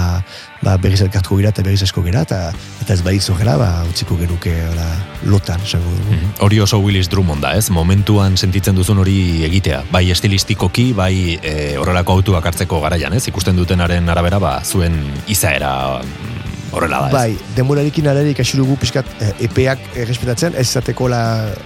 ba, 0.61 0.77
berriz 0.77 1.01
elkartuko 1.05 1.37
gira 1.39 1.49
eta 1.53 1.63
berriz 1.63 1.81
esko 1.85 2.03
gira, 2.03 2.21
eta, 2.27 2.51
eta 2.81 2.93
ez 2.93 3.01
bait 3.05 3.21
zorela, 3.21 3.57
ba, 3.57 3.69
utziko 3.89 4.17
genuke 4.19 4.51
ora, 4.71 4.87
lotan, 5.25 5.61
esango 5.63 5.89
dugu. 5.95 6.19
Hori 6.43 6.59
oso 6.59 6.79
Willis 6.83 7.09
Drummond 7.09 7.41
da, 7.45 7.53
ez? 7.57 7.69
Momentuan 7.73 8.35
sentitzen 8.37 8.75
duzun 8.75 8.99
hori 8.99 9.43
egitea. 9.47 9.83
Bai 9.91 10.09
estilistikoki, 10.11 10.91
bai 10.97 11.37
e, 11.41 11.77
horrelako 11.79 12.17
autuak 12.37 12.53
hartzeko 12.53 12.81
garaian, 12.83 13.13
ez? 13.17 13.27
Ikusten 13.31 13.57
dutenaren 13.57 14.09
arabera, 14.09 14.39
ba, 14.39 14.59
zuen 14.63 14.95
izaera 15.27 15.99
mm, 16.03 16.73
horrela 16.75 16.99
da, 17.01 17.07
ez? 17.07 17.13
Bai, 17.13 17.53
denborarekin 17.55 18.07
alare 18.11 18.31
ikasi 18.33 18.57
dugu 18.59 18.77
pixkat 18.77 19.07
eh, 19.23 19.31
epeak 19.47 19.97
errespetatzen, 20.03 20.55
ez 20.59 20.67
izateko 20.67 21.07
la, 21.09 21.21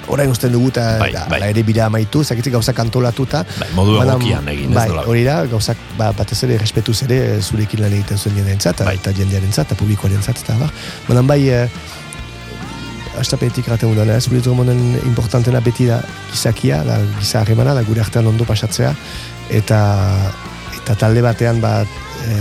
orain 0.08 0.32
usten 0.32 0.54
dugu 0.54 0.72
eta 0.72 0.86
Bai, 1.02 1.12
bai. 1.14 1.40
la 1.44 1.50
ere 1.52 1.64
bira 1.68 1.88
amaitu, 1.90 2.24
zakitzik 2.24 2.56
gauzak 2.56 2.80
antolatuta. 2.80 3.44
Bai, 3.60 3.72
modu 3.76 3.98
egokian 4.02 4.48
egin, 4.54 4.72
ez 4.72 4.78
Bai, 4.78 5.06
hori 5.06 5.26
da, 5.28 5.42
gauzak 5.52 5.82
ba, 5.98 6.12
batez 6.18 6.40
ere 6.48 6.60
errespetuz 6.60 7.02
ere 7.08 7.18
eh, 7.34 7.42
zurekin 7.42 7.84
lan 7.84 7.98
egiten 7.98 8.22
zuen 8.22 8.38
jendeentzat, 8.40 8.86
Bai. 8.88 8.96
eta 9.02 9.16
jendearen 9.18 9.52
zat, 9.52 9.68
eta 9.68 9.80
publikoaren 9.82 10.24
zat, 10.24 10.40
eta 10.46 10.56
bar. 10.62 10.72
Baina 11.10 11.26
bai, 11.28 11.42
eh, 11.50 11.66
astapenetik 13.20 13.68
raten 13.68 13.92
dudan, 13.92 14.14
ez 14.16 14.30
Willis 14.30 14.46
Drummonden 14.46 14.80
importantena 15.04 15.60
beti 15.60 15.90
da 15.90 16.00
gizakia, 16.32 16.80
da 16.88 16.96
giza 17.18 17.42
harremana, 17.42 17.76
da 17.76 17.84
gure 17.84 18.00
artean 18.00 18.30
ondo 18.32 18.48
pasatzea, 18.48 18.94
eta 19.52 19.82
eta 20.84 20.98
talde 21.06 21.24
batean 21.26 21.62
bat 21.64 21.90
e, 22.26 22.38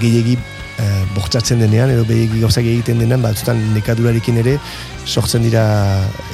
gehiegi 0.00 0.36
e, 0.36 0.86
bortzatzen 1.14 1.60
denean, 1.62 1.92
edo 1.94 2.04
gehiegi 2.08 2.42
gauzak 2.42 2.66
egiten 2.66 3.02
denean, 3.02 3.22
batzutan 3.24 3.60
nekadurarekin 3.74 4.40
ere 4.42 4.56
sortzen 5.06 5.44
dira 5.46 5.64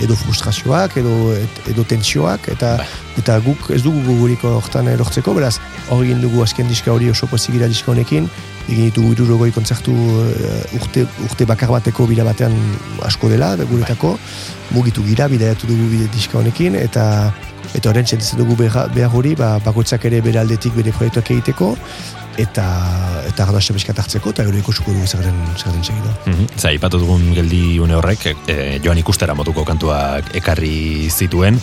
edo 0.04 0.16
frustrazioak, 0.18 0.98
edo, 1.02 1.34
edo 1.70 1.84
tentsioak, 1.88 2.50
eta 2.52 2.76
eta 3.20 3.38
guk 3.44 3.70
ez 3.74 3.82
dugu 3.84 4.02
guguriko 4.06 4.56
hortan 4.58 4.90
lortzeko, 5.00 5.34
beraz, 5.36 5.56
hor 5.90 6.04
egin 6.04 6.20
dugu 6.22 6.42
azken 6.42 6.68
diska 6.68 6.92
hori 6.92 7.10
oso 7.10 7.28
pozik 7.30 7.54
gira 7.56 7.68
diska 7.70 7.92
honekin, 7.92 8.28
egin 8.66 8.90
ditugu 8.90 9.14
irurogoi 9.14 9.50
kontzertu 9.54 9.94
eh, 9.94 10.78
urte, 10.80 11.06
urte 11.28 11.46
bakar 11.48 11.72
bateko 11.74 12.06
bira 12.10 12.26
batean 12.26 12.54
asko 13.06 13.30
dela, 13.32 13.54
guretako, 13.62 14.16
mugitu 14.74 15.04
gira, 15.06 15.28
bidaiatu 15.32 15.70
dugu 15.70 15.90
bide 15.92 16.10
diska 16.14 16.40
honekin, 16.42 16.78
eta 16.80 17.06
eta 17.74 17.90
horren 17.90 18.06
sentitzen 18.06 18.38
dugu 18.40 18.56
behar, 18.58 18.90
behar 18.94 19.14
hori, 19.14 19.34
ba, 19.38 19.56
bakoitzak 19.64 20.06
ere 20.08 20.22
bere 20.24 20.40
aldetik 20.40 20.74
bere 20.76 20.94
proiektuak 20.96 21.30
egiteko, 21.34 21.74
eta 22.40 22.64
eta 23.26 23.46
arnasa 23.46 23.74
beskat 23.76 23.98
hartzeko, 24.02 24.32
eta 24.34 24.44
gero 24.46 24.60
ikusuko 24.60 24.94
dugu 24.94 25.06
zer 25.08 25.24
den, 25.24 25.38
zer 25.56 25.72
den 25.72 25.84
segido. 25.84 26.12
Mhm. 26.26 26.48
Za, 26.56 26.72
ipatu 26.76 27.00
dugun 27.02 27.32
geldi 27.36 27.78
une 27.82 27.96
horrek, 27.96 28.26
e, 28.46 28.78
joan 28.84 28.98
ikustera 28.98 29.34
moduko 29.34 29.64
kantuak 29.64 30.34
ekarri 30.36 31.10
zituen, 31.10 31.60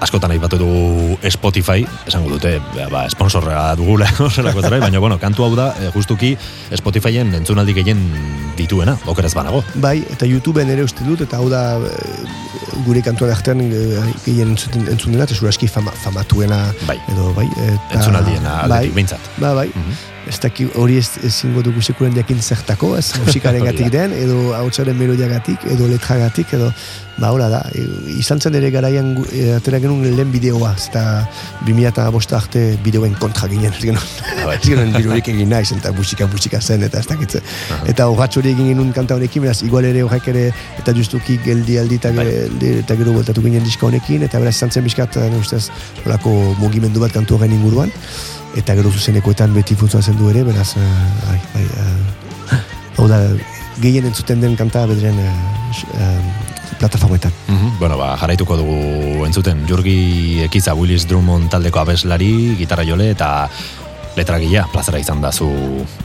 askotan 0.00 0.34
aipatu 0.34 0.58
dugu 0.60 1.18
Spotify, 1.32 1.86
esango 2.06 2.34
dute, 2.34 2.56
ba, 2.74 2.88
ba, 2.92 3.04
sponsorra 3.12 3.74
dugula, 3.78 4.08
oselako 4.28 4.64
zerbait, 4.64 4.84
baina, 4.84 5.00
bueno, 5.02 5.18
kantu 5.22 5.46
hau 5.46 5.54
da, 5.56 5.70
e, 5.80 5.90
justuki 5.94 6.34
Spotifyen 6.76 7.34
entzunaldi 7.40 7.76
gehien 7.76 8.02
dituena, 8.56 8.96
okeraz 9.06 9.34
banago. 9.36 9.62
Bai, 9.82 9.98
eta 10.12 10.28
YouTubeen 10.28 10.72
ere 10.72 10.84
uste 10.86 11.04
dut, 11.06 11.22
eta 11.26 11.40
hau 11.40 11.48
da 11.52 11.62
eh, 11.76 12.02
gure 12.86 13.02
kantuan 13.04 13.32
artean 13.34 13.62
eh, 13.66 14.02
gehien 14.24 14.54
entzuten, 14.54 14.88
entzun 14.92 15.14
dena, 15.14 15.28
eta 15.28 15.36
zuraski 15.36 15.68
fama, 15.70 15.94
famatuena 16.02 16.64
Bai. 16.88 16.98
edo 17.12 17.32
bai. 17.36 17.46
Eta, 17.54 17.96
Entzunaldiena 18.00 18.60
aldetik, 18.64 18.94
behintzat. 18.96 19.32
Ba, 19.42 19.54
bai. 19.58 19.70
Ez 20.26 20.40
daki 20.42 20.66
hori 20.74 20.96
ez, 20.98 21.20
ezingo 21.28 21.62
dugu 21.62 21.82
sekuren 21.84 22.16
jakin 22.16 22.40
zertako, 22.42 22.96
ez 22.98 23.12
musikaren 23.22 23.64
gatik 23.68 23.92
den, 23.94 24.16
edo 24.16 24.54
hautsaren 24.58 24.96
melodiagatik, 24.98 25.68
edo 25.76 25.90
letragatik, 25.92 26.56
edo 26.56 26.72
ba, 27.16 27.30
hola 27.30 27.48
da, 27.52 27.62
izan 28.16 28.40
zen 28.40 28.56
ere 28.58 28.72
garaian 28.74 29.14
atera 29.56 29.80
genuen 29.86 30.16
lehen 30.18 30.32
bideoa, 30.34 30.74
eta 30.90 31.02
2008 31.66 32.34
arte 32.36 32.62
bideoen 32.84 33.14
kontra 33.20 33.48
ginen, 33.48 33.72
ez 33.72 33.80
genuen, 33.80 34.04
bai. 34.44 34.54
ez 34.58 34.62
genuen 34.66 34.92
bideorik 34.94 35.30
egin 35.32 35.48
naiz, 35.54 35.70
eta 35.72 35.92
musika 35.96 36.26
musika 36.30 36.60
zen, 36.60 36.84
eta 36.86 37.00
ez 37.00 37.06
dakitze. 37.08 37.40
Eta 37.88 38.08
horratxo 38.12 38.42
hori 38.42 38.52
egin 38.52 38.68
genuen 38.74 38.92
kanta 38.96 39.16
honekin, 39.16 39.46
beraz, 39.46 39.60
igual 39.66 39.88
ere 39.88 40.02
horrek 40.06 40.28
ere, 40.34 40.44
eta 40.80 40.94
justuki 40.96 41.38
geldi 41.44 41.78
aldi 41.82 41.98
eta, 42.02 42.12
Bai. 42.16 42.26
eta 42.82 42.96
gero 43.00 43.14
voltatu 43.16 43.42
ginen 43.44 43.64
diska 43.64 43.86
honekin, 43.88 44.22
eta 44.26 44.40
beraz 44.42 44.56
izan 44.58 44.70
zen 44.74 44.84
bizkat, 44.86 45.16
eh, 45.22 45.30
ustez, 45.40 45.68
holako 46.04 46.32
mugimendu 46.60 47.00
bat 47.00 47.12
kantu 47.14 47.36
horren 47.38 47.52
inguruan, 47.56 47.92
eta 48.56 48.74
gero 48.78 48.90
zuzenekoetan 48.92 49.54
beti 49.54 49.74
funtzionatzen 49.76 50.16
du 50.18 50.30
ere, 50.32 50.44
beraz, 50.48 50.72
eh, 50.76 51.30
ai, 51.32 51.38
bai, 51.54 51.64
eh, 51.84 52.60
hau 52.98 53.08
da, 53.10 53.20
gehien 53.80 54.06
entzuten 54.08 54.40
den 54.40 54.56
kanta 54.56 54.86
bederen 54.88 55.18
eh, 55.20 55.32
s- 55.76 55.84
plataformetan. 56.78 57.32
Mhm, 57.48 57.78
Bueno, 57.78 57.96
ba, 57.98 58.16
jarraituko 58.16 58.56
dugu 58.56 59.24
entzuten 59.26 59.66
Jurgi 59.68 60.42
Ekiza 60.44 60.74
Willis 60.74 61.06
Drummond 61.08 61.50
taldeko 61.50 61.80
abeslari, 61.80 62.56
gitarra 62.58 62.84
jole 62.88 63.10
eta 63.10 63.48
letragilea 64.16 64.62
plazara 64.72 64.98
izan 64.98 65.20
da 65.20 65.28
zu 65.30 65.46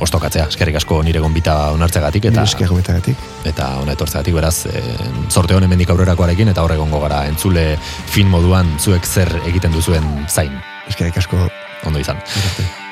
ostokatzea. 0.04 0.50
Eskerrik 0.52 0.76
asko 0.82 0.98
nire 1.04 1.22
gonbita 1.24 1.72
onartzegatik 1.72 2.26
eta 2.26 2.44
Esker 2.44 2.68
honetagatik. 2.74 3.16
eta 3.46 3.70
ona 3.80 3.94
etortzegatik 3.96 4.34
beraz 4.36 4.66
e, 4.66 4.84
zorte 5.30 5.56
honen 5.56 5.70
mendik 5.72 5.90
aurrerakoarekin 5.90 6.50
eta 6.52 6.62
horre 6.64 6.76
egongo 6.76 7.00
gara 7.00 7.26
entzule 7.32 7.78
fin 8.12 8.28
moduan 8.28 8.76
zuek 8.80 9.06
zer 9.08 9.32
egiten 9.48 9.72
duzuen 9.72 10.26
zain. 10.28 10.52
Eskerrik 10.90 11.18
asko. 11.24 11.48
Ondo 11.86 12.00
izan. 12.00 12.18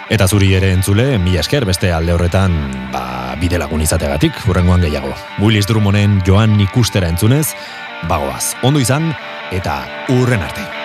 Eta 0.10 0.26
zuri 0.26 0.56
ere 0.58 0.72
entzule, 0.74 1.20
mila 1.22 1.44
esker 1.44 1.68
beste 1.70 1.92
alde 1.94 2.16
horretan 2.16 2.56
ba, 2.94 3.36
bide 3.38 3.60
lagun 3.62 3.84
izateagatik, 3.86 4.42
hurrengoan 4.50 4.82
gehiago. 4.82 5.14
Willis 5.38 5.70
Drummonden 5.70 6.18
joan 6.26 6.58
ikustera 6.66 7.12
entzunez, 7.14 7.54
bagoaz. 8.10 8.56
Ondo 8.66 8.82
izan, 8.82 9.12
eta 9.54 9.84
urren 10.18 10.42
arte. 10.50 10.79